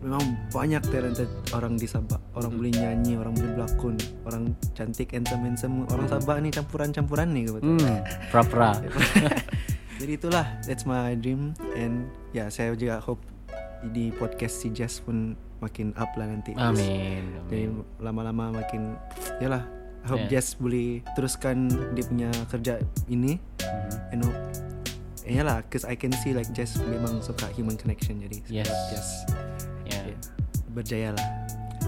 memang 0.00 0.38
banyak 0.54 0.82
talented 0.88 1.28
orang 1.52 1.76
di 1.76 1.84
Sabah. 1.84 2.18
Orang 2.38 2.56
boleh 2.56 2.72
nyanyi 2.72 3.20
orang 3.20 3.34
boleh 3.36 3.52
berlakon 3.58 3.94
orang 4.24 4.56
cantik 4.72 5.12
handsome 5.12 5.44
handsome. 5.44 5.84
Orang 5.92 6.08
Sabah 6.08 6.40
ni 6.40 6.48
campuran-campuran 6.54 7.28
nih 7.34 7.44
kebetulan. 7.50 7.76
Hmm 7.76 7.98
pra 8.32 8.42
pra 8.46 8.70
jadi 10.00 10.12
itulah 10.16 10.46
that's 10.64 10.88
my 10.88 11.12
dream. 11.18 11.52
And 11.76 12.08
ya 12.32 12.48
saya 12.48 12.72
juga 12.78 13.02
hope 13.02 13.20
di 13.92 14.10
podcast 14.14 14.64
si 14.64 14.72
Jazz 14.72 15.02
pun 15.04 15.36
makin 15.58 15.96
up 15.96 16.12
lah 16.14 16.26
nanti 16.26 16.52
amin 16.52 17.24
jadi 17.48 17.68
amin 17.68 17.70
lama-lama 17.98 18.52
makin 18.54 18.94
yalah 19.38 19.64
I 20.02 20.08
hope 20.08 20.22
Yeah. 20.22 20.38
Jazz 20.38 20.54
boleh 20.54 21.02
teruskan 21.12 21.66
dia 21.92 22.04
punya 22.06 22.30
kerja 22.46 22.78
ini 23.06 23.42
Mhm. 23.58 24.12
and 24.12 24.20
hope 24.22 24.38
eh, 25.22 25.34
yalah 25.34 25.66
cause 25.66 25.82
I 25.82 25.94
can 25.94 26.14
see 26.14 26.30
like 26.30 26.46
Jazz 26.52 26.78
memang 26.78 27.18
suka 27.20 27.50
human 27.50 27.74
connection 27.74 28.20
jadi 28.20 28.38
Yes. 28.46 28.70
Jazz 28.88 29.08
yeah 29.84 30.02
ya, 30.06 30.16
berjaya 30.70 31.08
lah 31.10 31.26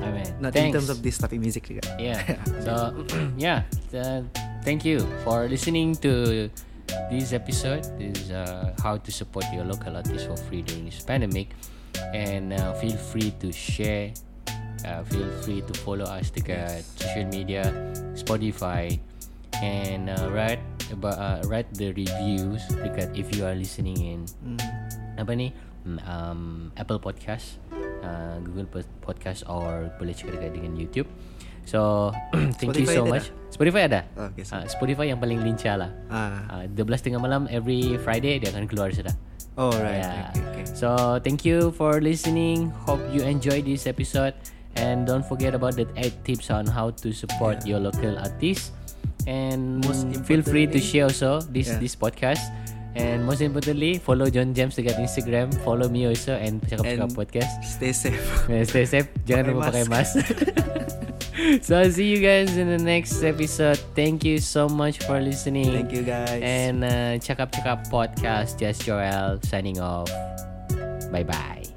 amin 0.00 0.26
not 0.38 0.50
in 0.52 0.70
Thanks. 0.70 0.74
terms 0.74 0.90
of 0.90 0.98
this 1.00 1.16
tapi 1.16 1.38
music 1.38 1.66
juga 1.66 1.86
Yeah. 1.96 2.18
So 2.66 2.90
yeah, 3.38 3.62
uh, 3.92 4.26
thank 4.62 4.82
you 4.82 4.98
for 5.22 5.46
listening 5.46 5.94
to 6.02 6.46
this 7.12 7.30
episode. 7.32 7.84
This 7.96 8.26
is 8.26 8.30
uh, 8.32 8.72
how 8.80 8.96
to 8.96 9.10
support 9.12 9.44
your 9.52 9.64
local 9.64 9.92
artists 9.92 10.24
for 10.24 10.36
free 10.48 10.60
during 10.60 10.88
this 10.88 11.00
pandemic, 11.00 11.52
and 12.14 12.52
uh, 12.52 12.72
feel 12.78 12.96
free 12.96 13.32
to 13.42 13.50
share. 13.50 14.12
Uh, 14.86 15.02
feel 15.10 15.26
free 15.42 15.58
to 15.66 15.74
follow 15.82 16.06
us 16.06 16.30
dekat 16.30 16.86
social 16.94 17.26
media, 17.26 17.66
Spotify, 18.14 18.94
and 19.58 20.06
uh, 20.06 20.30
write 20.30 20.62
about 20.94 21.18
uh, 21.18 21.42
write 21.50 21.66
the 21.74 21.90
reviews 21.98 22.62
dekat 22.78 23.10
if 23.18 23.26
you 23.34 23.42
are 23.42 23.58
listening 23.58 23.98
in. 23.98 24.20
Hmm. 24.40 24.58
apa 25.18 25.34
ni? 25.34 25.50
Mm, 25.82 25.98
um, 26.06 26.40
Apple 26.78 27.02
Podcast 27.02 27.58
uh, 28.02 28.38
Google 28.42 28.68
Pod- 28.70 28.94
Podcast 29.02 29.42
or 29.50 29.90
boleh 29.98 30.14
check 30.14 30.30
dekat 30.30 30.54
dengan 30.54 30.78
YouTube. 30.78 31.10
So 31.68 32.10
thank 32.58 32.72
you 32.78 32.86
Spotify 32.86 32.94
so 32.96 33.02
ada 33.04 33.10
much. 33.12 33.26
Spotify 33.52 33.80
ada? 33.90 34.00
Oh, 34.16 34.30
okay, 34.32 34.44
so- 34.46 34.56
uh, 34.56 34.64
Spotify 34.70 35.10
yang 35.10 35.20
paling 35.20 35.42
lincah 35.42 35.74
lah. 35.76 35.90
Ah. 36.08 36.64
Uh, 36.64 36.70
12 36.70 37.04
tengah 37.04 37.20
malam 37.20 37.44
every 37.50 37.98
Friday 38.00 38.40
dia 38.40 38.48
akan 38.54 38.64
keluar 38.70 38.88
sudah 38.94 39.12
oh 39.58 39.74
ah, 39.74 39.82
right 39.82 40.00
Yeah. 40.00 40.30
okay, 40.30 40.42
okay. 40.54 40.64
So 40.72 41.18
thank 41.20 41.44
you 41.44 41.74
for 41.74 41.98
listening. 42.00 42.70
Hope 42.86 43.02
you 43.10 43.26
enjoyed 43.26 43.66
this 43.66 43.84
episode, 43.86 44.34
and 44.78 45.04
don't 45.04 45.26
forget 45.26 45.52
about 45.54 45.74
the 45.74 45.84
eight 45.98 46.14
tips 46.24 46.48
on 46.48 46.64
how 46.66 46.94
to 47.02 47.10
support 47.12 47.66
your 47.66 47.82
local 47.82 48.14
artists. 48.16 48.72
and 49.28 49.84
Most 49.84 50.08
feel 50.24 50.40
free 50.40 50.64
to 50.64 50.80
share 50.80 51.04
also 51.04 51.44
this 51.52 51.68
Yeah. 51.68 51.76
this 51.84 51.92
podcast. 51.92 52.40
And 52.96 53.22
most 53.28 53.44
importantly, 53.44 54.00
follow 54.00 54.26
John 54.32 54.56
James 54.56 54.72
dekat 54.74 54.96
Instagram. 54.98 55.52
Follow 55.62 55.86
me 55.92 56.08
also 56.08 56.32
and 56.34 56.58
cakap-cakap 56.64 57.12
podcast. 57.12 57.60
Stay 57.60 57.92
safe. 57.92 58.16
Yeah, 58.48 58.64
stay 58.64 58.88
safe. 58.88 59.06
Jangan 59.28 59.52
lupa 59.52 59.68
pakai 59.68 59.84
mask. 59.86 60.16
so 61.62 61.78
I'll 61.78 61.90
see 61.90 62.10
you 62.10 62.20
guys 62.20 62.56
in 62.56 62.68
the 62.68 62.82
next 62.82 63.22
episode. 63.22 63.78
Thank 63.94 64.24
you 64.24 64.38
so 64.38 64.68
much 64.68 64.98
for 65.04 65.20
listening. 65.20 65.72
Thank 65.72 65.92
you 65.92 66.02
guys. 66.02 66.42
And 66.42 66.84
uh, 66.84 67.22
cakap-cakap 67.22 67.90
podcast. 67.90 68.58
Just 68.58 68.82
Joel 68.82 69.40
signing 69.42 69.78
off. 69.78 70.10
Bye 71.12 71.24
bye. 71.24 71.67